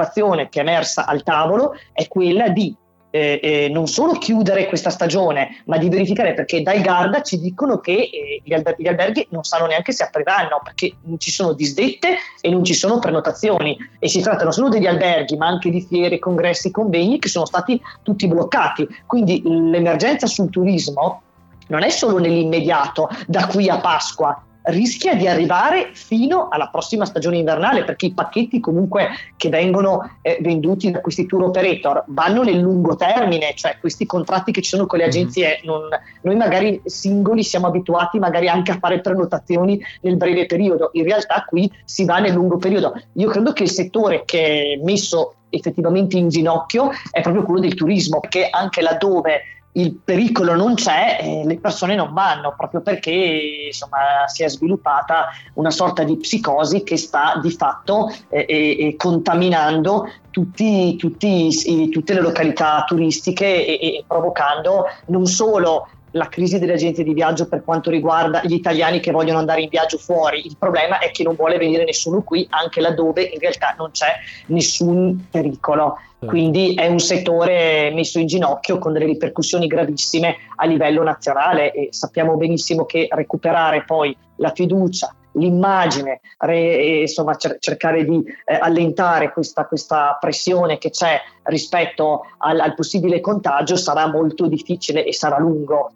che 0.49 0.59
è 0.59 0.63
emersa 0.63 1.05
al 1.05 1.23
tavolo 1.23 1.75
è 1.93 2.07
quella 2.07 2.49
di 2.49 2.75
eh, 3.09 3.39
eh, 3.41 3.69
non 3.69 3.87
solo 3.87 4.13
chiudere 4.13 4.67
questa 4.67 4.89
stagione, 4.89 5.63
ma 5.65 5.77
di 5.77 5.89
verificare 5.89 6.33
perché 6.33 6.61
dai 6.61 6.81
Garda 6.81 7.21
ci 7.21 7.39
dicono 7.39 7.79
che 7.79 7.93
eh, 7.93 8.41
gli, 8.43 8.53
alber- 8.53 8.79
gli, 8.79 8.87
alberghi 8.87 9.27
non 9.31 9.43
sanno 9.43 9.65
neanche 9.65 9.91
se 9.91 10.03
apriranno 10.03 10.59
perché 10.63 10.93
non 11.03 11.17
ci 11.19 11.31
sono 11.31 11.53
disdette 11.53 12.17
e 12.41 12.49
non 12.49 12.63
ci 12.63 12.73
sono 12.73 12.99
prenotazioni 12.99 13.77
e 13.97 14.09
si 14.09 14.21
tratta 14.21 14.43
non 14.43 14.51
solo 14.51 14.69
degli 14.69 14.87
alberghi 14.87 15.37
ma 15.37 15.47
anche 15.47 15.69
di 15.69 15.81
fiere, 15.81 16.19
congressi, 16.19 16.69
convegni 16.69 17.17
che 17.19 17.29
sono 17.29 17.45
stati 17.45 17.81
tutti 18.03 18.27
bloccati. 18.27 18.87
Quindi 19.05 19.41
l'emergenza 19.45 20.27
sul 20.27 20.49
turismo 20.49 21.21
non 21.69 21.83
è 21.83 21.89
solo 21.89 22.17
nell'immediato, 22.17 23.09
da 23.25 23.47
qui 23.47 23.67
a 23.69 23.79
Pasqua, 23.79 24.41
rischia 24.67 25.15
di 25.15 25.27
arrivare 25.27 25.89
fino 25.93 26.47
alla 26.49 26.67
prossima 26.67 27.05
stagione 27.05 27.37
invernale 27.37 27.83
perché 27.83 28.07
i 28.07 28.13
pacchetti 28.13 28.59
comunque 28.59 29.09
che 29.35 29.49
vengono 29.49 30.17
eh, 30.21 30.37
venduti 30.41 30.91
da 30.91 31.01
questi 31.01 31.25
tour 31.25 31.43
operator 31.43 32.03
vanno 32.07 32.43
nel 32.43 32.59
lungo 32.59 32.95
termine, 32.95 33.53
cioè 33.55 33.77
questi 33.79 34.05
contratti 34.05 34.51
che 34.51 34.61
ci 34.61 34.69
sono 34.69 34.85
con 34.85 34.99
le 34.99 35.05
mhm. 35.05 35.09
agenzie, 35.09 35.61
non, 35.63 35.81
noi 36.21 36.35
magari 36.35 36.81
singoli 36.85 37.43
siamo 37.43 37.67
abituati 37.67 38.19
magari 38.19 38.47
anche 38.47 38.71
a 38.71 38.77
fare 38.79 39.01
prenotazioni 39.01 39.81
nel 40.01 40.17
breve 40.17 40.45
periodo, 40.45 40.89
in 40.93 41.03
realtà 41.03 41.45
qui 41.47 41.71
si 41.85 42.05
va 42.05 42.19
nel 42.19 42.33
lungo 42.33 42.57
periodo. 42.57 42.99
Io 43.13 43.29
credo 43.29 43.53
che 43.53 43.63
il 43.63 43.71
settore 43.71 44.23
che 44.25 44.77
è 44.77 44.83
messo 44.83 45.33
effettivamente 45.49 46.17
in 46.17 46.29
ginocchio 46.29 46.89
è 47.11 47.21
proprio 47.21 47.43
quello 47.43 47.61
del 47.61 47.73
turismo, 47.73 48.19
perché 48.19 48.49
anche 48.49 48.81
laddove 48.81 49.41
il 49.77 49.95
pericolo 49.95 50.55
non 50.55 50.73
c'è, 50.75 51.19
eh, 51.21 51.43
le 51.45 51.59
persone 51.59 51.95
non 51.95 52.13
vanno 52.13 52.53
proprio 52.57 52.81
perché 52.81 53.65
insomma, 53.67 54.27
si 54.27 54.43
è 54.43 54.49
sviluppata 54.49 55.27
una 55.53 55.71
sorta 55.71 56.03
di 56.03 56.17
psicosi 56.17 56.83
che 56.83 56.97
sta 56.97 57.39
di 57.41 57.51
fatto 57.51 58.11
eh, 58.29 58.45
eh, 58.47 58.95
contaminando 58.97 60.11
tutti, 60.31 60.95
tutti, 60.97 61.89
tutte 61.89 62.13
le 62.13 62.21
località 62.21 62.83
turistiche 62.85 63.65
e, 63.65 63.79
e 63.81 64.03
provocando 64.05 64.85
non 65.07 65.25
solo 65.25 65.87
la 66.11 66.27
crisi 66.29 66.59
delle 66.59 66.73
agenzie 66.73 67.03
di 67.03 67.13
viaggio 67.13 67.47
per 67.47 67.63
quanto 67.63 67.89
riguarda 67.89 68.41
gli 68.43 68.53
italiani 68.53 68.99
che 68.99 69.11
vogliono 69.11 69.39
andare 69.39 69.61
in 69.61 69.69
viaggio 69.69 69.97
fuori. 69.97 70.45
Il 70.45 70.55
problema 70.57 70.99
è 70.99 71.11
che 71.11 71.23
non 71.23 71.35
vuole 71.35 71.57
venire 71.57 71.83
nessuno 71.83 72.21
qui, 72.21 72.47
anche 72.49 72.81
laddove 72.81 73.23
in 73.23 73.39
realtà 73.39 73.75
non 73.77 73.91
c'è 73.91 74.13
nessun 74.47 75.27
pericolo. 75.29 75.97
Quindi 76.19 76.73
è 76.73 76.87
un 76.87 76.99
settore 76.99 77.91
messo 77.93 78.17
in 78.17 78.25
ginocchio 78.25 78.79
con 78.79 78.91
delle 78.91 79.05
ripercussioni 79.05 79.67
gravissime 79.67 80.37
a 80.55 80.65
livello 80.65 81.03
nazionale 81.03 81.71
e 81.71 81.89
sappiamo 81.91 82.35
benissimo 82.37 82.85
che 82.85 83.07
recuperare 83.11 83.83
poi 83.83 84.17
la 84.37 84.51
fiducia, 84.51 85.13
l'immagine, 85.33 86.21
re, 86.39 87.01
insomma 87.01 87.35
cer- 87.35 87.59
cercare 87.59 88.03
di 88.03 88.23
eh, 88.45 88.55
allentare 88.55 89.31
questa, 89.31 89.65
questa, 89.65 90.17
pressione 90.19 90.79
che 90.79 90.89
c'è 90.89 91.19
rispetto 91.43 92.25
al, 92.39 92.59
al 92.59 92.73
possibile 92.73 93.21
contagio 93.21 93.75
sarà 93.75 94.07
molto 94.07 94.47
difficile 94.47 95.05
e 95.05 95.13
sarà 95.13 95.37
lungo. 95.37 95.91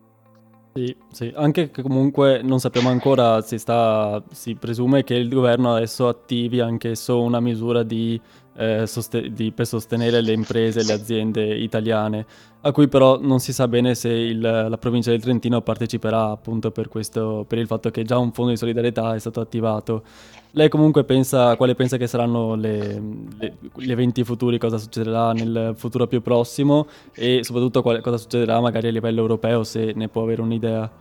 Sì, 0.74 0.96
sì, 1.12 1.30
anche 1.36 1.70
che 1.70 1.82
comunque 1.82 2.42
non 2.44 2.62
sappiamo 2.62 2.88
ancora, 2.88 3.42
si, 3.42 3.58
sta, 3.58 4.24
si 4.32 4.56
presume 4.56 5.04
che 5.04 5.16
il 5.16 5.28
governo 5.28 5.74
adesso 5.76 6.08
attivi 6.08 6.62
anch'esso 6.62 7.22
una 7.22 7.42
misura 7.42 7.84
di 7.84 8.18
eh, 8.62 8.86
soste- 8.86 9.32
di, 9.34 9.52
per 9.52 9.66
sostenere 9.66 10.22
le 10.22 10.34
imprese 10.34 10.82
e 10.82 10.84
le 10.84 10.94
aziende 10.94 11.44
italiane, 11.56 12.26
a 12.62 12.72
cui 12.72 12.88
però 12.88 13.20
non 13.20 13.40
si 13.40 13.54
sa 13.54 13.68
bene 13.68 13.96
se 13.96 14.10
il, 14.10 14.40
la 14.40 14.78
provincia 14.78 15.10
del 15.10 15.20
Trentino 15.20 15.62
parteciperà 15.62 16.30
appunto 16.30 16.70
per, 16.70 16.88
questo, 16.88 17.44
per 17.48 17.58
il 17.58 17.66
fatto 17.66 17.90
che 17.90 18.04
già 18.04 18.20
un 18.20 18.32
fondo 18.32 18.52
di 18.52 18.58
solidarietà 18.58 19.16
è 19.16 19.20
stato 19.20 19.40
attivato. 19.40 20.04
Lei 20.52 20.70
comunque 20.70 21.04
pensa, 21.06 21.56
quali 21.56 21.74
pensa 21.74 21.98
che 21.98 22.06
saranno 22.06 22.54
le, 22.54 23.02
le, 23.40 23.54
gli 23.78 23.92
eventi 23.92 24.24
futuri, 24.24 24.60
cosa 24.60 24.78
succederà 24.78 25.32
nel 25.32 25.74
futuro 25.76 26.06
più 26.06 26.22
prossimo 26.22 26.86
e 27.16 27.40
soprattutto 27.44 27.82
quale, 27.82 28.02
cosa 28.02 28.18
succederà 28.18 28.60
magari 28.60 28.90
a 28.90 28.92
livello 28.92 29.22
europeo 29.22 29.64
se 29.64 29.94
ne 29.96 30.08
può 30.08 30.22
avere 30.22 30.42
un'idea? 30.42 30.92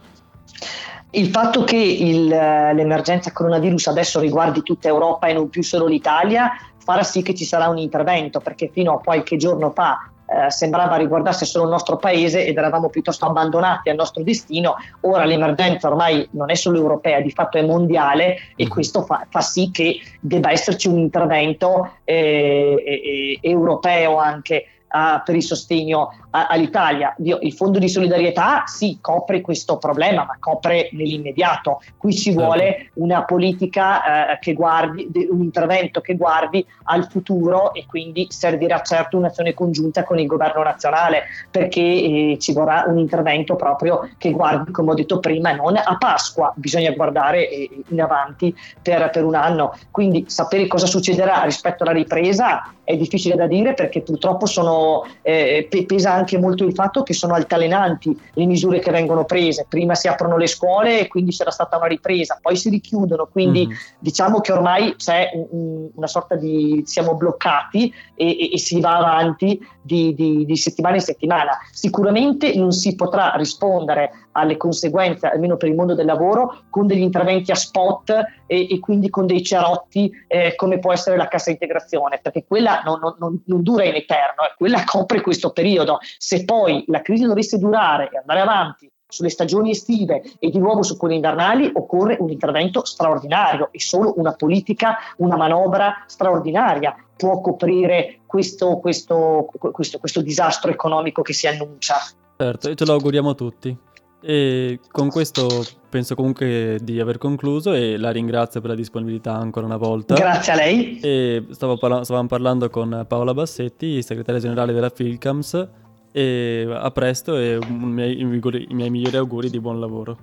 Il 1.12 1.26
fatto 1.26 1.64
che 1.64 1.76
il, 1.76 2.28
l'emergenza 2.28 3.32
coronavirus 3.32 3.88
adesso 3.88 4.20
riguardi 4.20 4.62
tutta 4.62 4.86
Europa 4.86 5.26
e 5.26 5.32
non 5.32 5.48
più 5.48 5.62
solo 5.62 5.86
l'Italia 5.86 6.52
farà 6.90 7.04
sì 7.04 7.22
che 7.22 7.34
ci 7.34 7.44
sarà 7.44 7.68
un 7.68 7.78
intervento, 7.78 8.40
perché 8.40 8.68
fino 8.72 8.94
a 8.94 9.00
qualche 9.00 9.36
giorno 9.36 9.70
fa 9.70 10.10
eh, 10.26 10.50
sembrava 10.50 10.96
riguardasse 10.96 11.44
solo 11.44 11.64
il 11.64 11.70
nostro 11.70 11.98
paese 11.98 12.44
ed 12.44 12.56
eravamo 12.56 12.88
piuttosto 12.88 13.26
abbandonati 13.26 13.90
al 13.90 13.96
nostro 13.96 14.24
destino, 14.24 14.74
ora 15.02 15.24
l'emergenza 15.24 15.86
ormai 15.86 16.28
non 16.32 16.50
è 16.50 16.54
solo 16.56 16.78
europea, 16.78 17.20
di 17.20 17.30
fatto 17.30 17.58
è 17.58 17.62
mondiale 17.62 18.34
e 18.56 18.64
mm-hmm. 18.64 18.72
questo 18.72 19.02
fa, 19.02 19.24
fa 19.28 19.40
sì 19.40 19.70
che 19.70 20.00
debba 20.18 20.50
esserci 20.50 20.88
un 20.88 20.98
intervento 20.98 21.98
eh, 22.02 22.74
eh, 22.84 23.38
europeo 23.40 24.18
anche 24.18 24.64
uh, 24.90 25.22
per 25.24 25.34
il 25.34 25.42
sostegno 25.42 26.12
a, 26.30 26.46
all'Italia. 26.46 27.14
Il 27.18 27.52
fondo 27.52 27.78
di 27.78 27.88
solidarietà 27.88 28.64
sì, 28.66 28.98
copre 29.00 29.40
questo 29.40 29.78
problema, 29.78 30.24
ma 30.24 30.36
copre 30.38 30.88
nell'immediato. 30.92 31.80
Qui 31.96 32.12
ci 32.12 32.32
certo. 32.32 32.40
vuole 32.40 32.90
una 32.94 33.24
politica 33.24 33.98
uh, 33.98 34.38
che 34.40 34.52
guardi, 34.52 35.08
un 35.30 35.42
intervento 35.42 36.00
che 36.00 36.16
guardi 36.16 36.64
al 36.84 37.08
futuro 37.08 37.74
e 37.74 37.86
quindi 37.86 38.26
servirà 38.30 38.80
certo 38.82 39.16
un'azione 39.16 39.54
congiunta 39.54 40.04
con 40.04 40.18
il 40.18 40.26
governo 40.26 40.62
nazionale 40.62 41.24
perché 41.50 41.80
eh, 41.80 42.36
ci 42.40 42.52
vorrà 42.52 42.84
un 42.86 42.98
intervento 42.98 43.56
proprio 43.56 44.08
che 44.18 44.30
guardi, 44.30 44.70
come 44.70 44.90
ho 44.92 44.94
detto 44.94 45.20
prima, 45.20 45.52
non 45.52 45.76
a 45.76 45.96
Pasqua, 45.98 46.52
bisogna 46.56 46.90
guardare 46.92 47.48
eh, 47.48 47.82
in 47.88 48.00
avanti 48.00 48.54
per, 48.82 49.10
per 49.10 49.24
un 49.24 49.34
anno. 49.34 49.74
Quindi 49.90 50.24
sapere 50.28 50.66
cosa 50.66 50.86
succederà 50.86 51.42
rispetto 51.44 51.82
alla 51.82 51.92
ripresa 51.92 52.72
è 52.90 52.96
difficile 52.96 53.36
da 53.36 53.46
dire 53.46 53.74
perché 53.74 54.00
purtroppo 54.00 54.46
sono, 54.46 54.79
eh, 55.22 55.68
pesa 55.86 56.12
anche 56.12 56.38
molto 56.38 56.64
il 56.64 56.74
fatto 56.74 57.02
che 57.02 57.14
sono 57.14 57.34
altalenanti 57.34 58.18
le 58.34 58.46
misure 58.46 58.78
che 58.78 58.90
vengono 58.90 59.24
prese. 59.24 59.66
Prima 59.68 59.94
si 59.94 60.08
aprono 60.08 60.36
le 60.36 60.46
scuole 60.46 61.00
e 61.00 61.08
quindi 61.08 61.32
c'era 61.32 61.50
stata 61.50 61.76
una 61.76 61.86
ripresa, 61.86 62.38
poi 62.40 62.56
si 62.56 62.68
richiudono, 62.68 63.28
quindi 63.30 63.66
mm-hmm. 63.66 63.78
diciamo 63.98 64.40
che 64.40 64.52
ormai 64.52 64.94
c'è 64.96 65.30
un, 65.34 65.88
una 65.94 66.06
sorta 66.06 66.36
di 66.36 66.82
siamo 66.84 67.14
bloccati 67.14 67.92
e, 68.14 68.38
e, 68.38 68.52
e 68.52 68.58
si 68.58 68.80
va 68.80 68.96
avanti 68.96 69.60
di, 69.80 70.14
di, 70.14 70.44
di, 70.44 70.56
settimana 70.56 70.96
in 70.96 71.02
settimana. 71.02 71.58
Sicuramente 71.72 72.54
non 72.54 72.72
si 72.72 72.94
potrà 72.94 73.32
rispondere 73.36 74.28
alle 74.32 74.56
conseguenze, 74.56 75.26
almeno 75.26 75.56
per 75.56 75.68
il 75.68 75.74
mondo 75.74 75.94
del 75.94 76.06
lavoro, 76.06 76.62
con 76.70 76.86
degli 76.86 77.00
interventi 77.00 77.50
a 77.50 77.56
spot 77.56 78.10
e, 78.46 78.66
e 78.70 78.78
quindi 78.78 79.10
con 79.10 79.26
dei 79.26 79.42
cerotti 79.42 80.10
eh, 80.26 80.54
come 80.54 80.78
può 80.78 80.92
essere 80.92 81.16
la 81.16 81.28
cassa 81.28 81.50
integrazione, 81.50 82.20
perché 82.22 82.44
quella 82.46 82.82
non, 82.84 82.98
non, 83.18 83.42
non 83.44 83.62
dura 83.62 83.84
in 83.84 83.94
eterno, 83.94 84.44
eh, 84.44 84.54
quella 84.56 84.82
copre 84.86 85.20
questo 85.20 85.50
periodo. 85.50 85.98
Se 86.18 86.44
poi 86.44 86.84
la 86.86 87.02
crisi 87.02 87.24
dovesse 87.24 87.58
durare 87.58 88.08
e 88.12 88.18
andare 88.18 88.40
avanti 88.40 88.90
sulle 89.10 89.28
stagioni 89.28 89.70
estive 89.70 90.22
e 90.38 90.50
di 90.50 90.58
nuovo 90.58 90.82
su 90.82 90.96
quelle 90.96 91.14
invernali 91.14 91.70
occorre 91.74 92.16
un 92.20 92.30
intervento 92.30 92.84
straordinario 92.84 93.68
e 93.72 93.80
solo 93.80 94.14
una 94.16 94.32
politica, 94.32 94.96
una 95.16 95.36
manovra 95.36 96.04
straordinaria 96.06 96.94
può 97.16 97.40
coprire 97.40 98.20
questo, 98.24 98.78
questo, 98.78 99.50
questo, 99.58 99.98
questo 99.98 100.22
disastro 100.22 100.70
economico 100.70 101.22
che 101.22 101.34
si 101.34 101.46
annuncia. 101.46 101.96
Certo, 102.36 102.70
e 102.70 102.74
ce 102.74 102.86
lo 102.86 102.92
auguriamo 102.92 103.34
tutti. 103.34 103.76
E 104.22 104.80
con 104.90 105.08
questo 105.08 105.46
penso 105.88 106.14
comunque 106.14 106.78
di 106.82 107.00
aver 107.00 107.18
concluso 107.18 107.72
e 107.72 107.96
la 107.96 108.10
ringrazio 108.10 108.60
per 108.60 108.70
la 108.70 108.76
disponibilità 108.76 109.34
ancora 109.34 109.66
una 109.66 109.76
volta. 109.76 110.14
Grazie 110.14 110.52
a 110.52 110.56
lei. 110.56 111.00
E 111.00 111.44
parla- 111.78 112.04
stavamo 112.04 112.28
parlando 112.28 112.70
con 112.70 113.04
Paola 113.08 113.34
Bassetti, 113.34 114.02
segretaria 114.02 114.40
generale 114.40 114.72
della 114.72 114.90
Filcams. 114.90 115.68
E 116.12 116.68
a 116.68 116.90
presto 116.90 117.36
e 117.36 117.58
i 117.60 117.72
miei, 117.72 118.20
i 118.20 118.74
miei 118.74 118.90
migliori 118.90 119.16
auguri 119.16 119.48
di 119.48 119.60
buon 119.60 119.78
lavoro. 119.78 120.18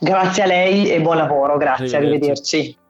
Grazie 0.00 0.42
a 0.42 0.46
lei 0.46 0.88
e 0.88 1.00
buon 1.02 1.18
lavoro, 1.18 1.58
grazie, 1.58 1.94
arrivederci. 1.96 2.56
arrivederci. 2.56 2.81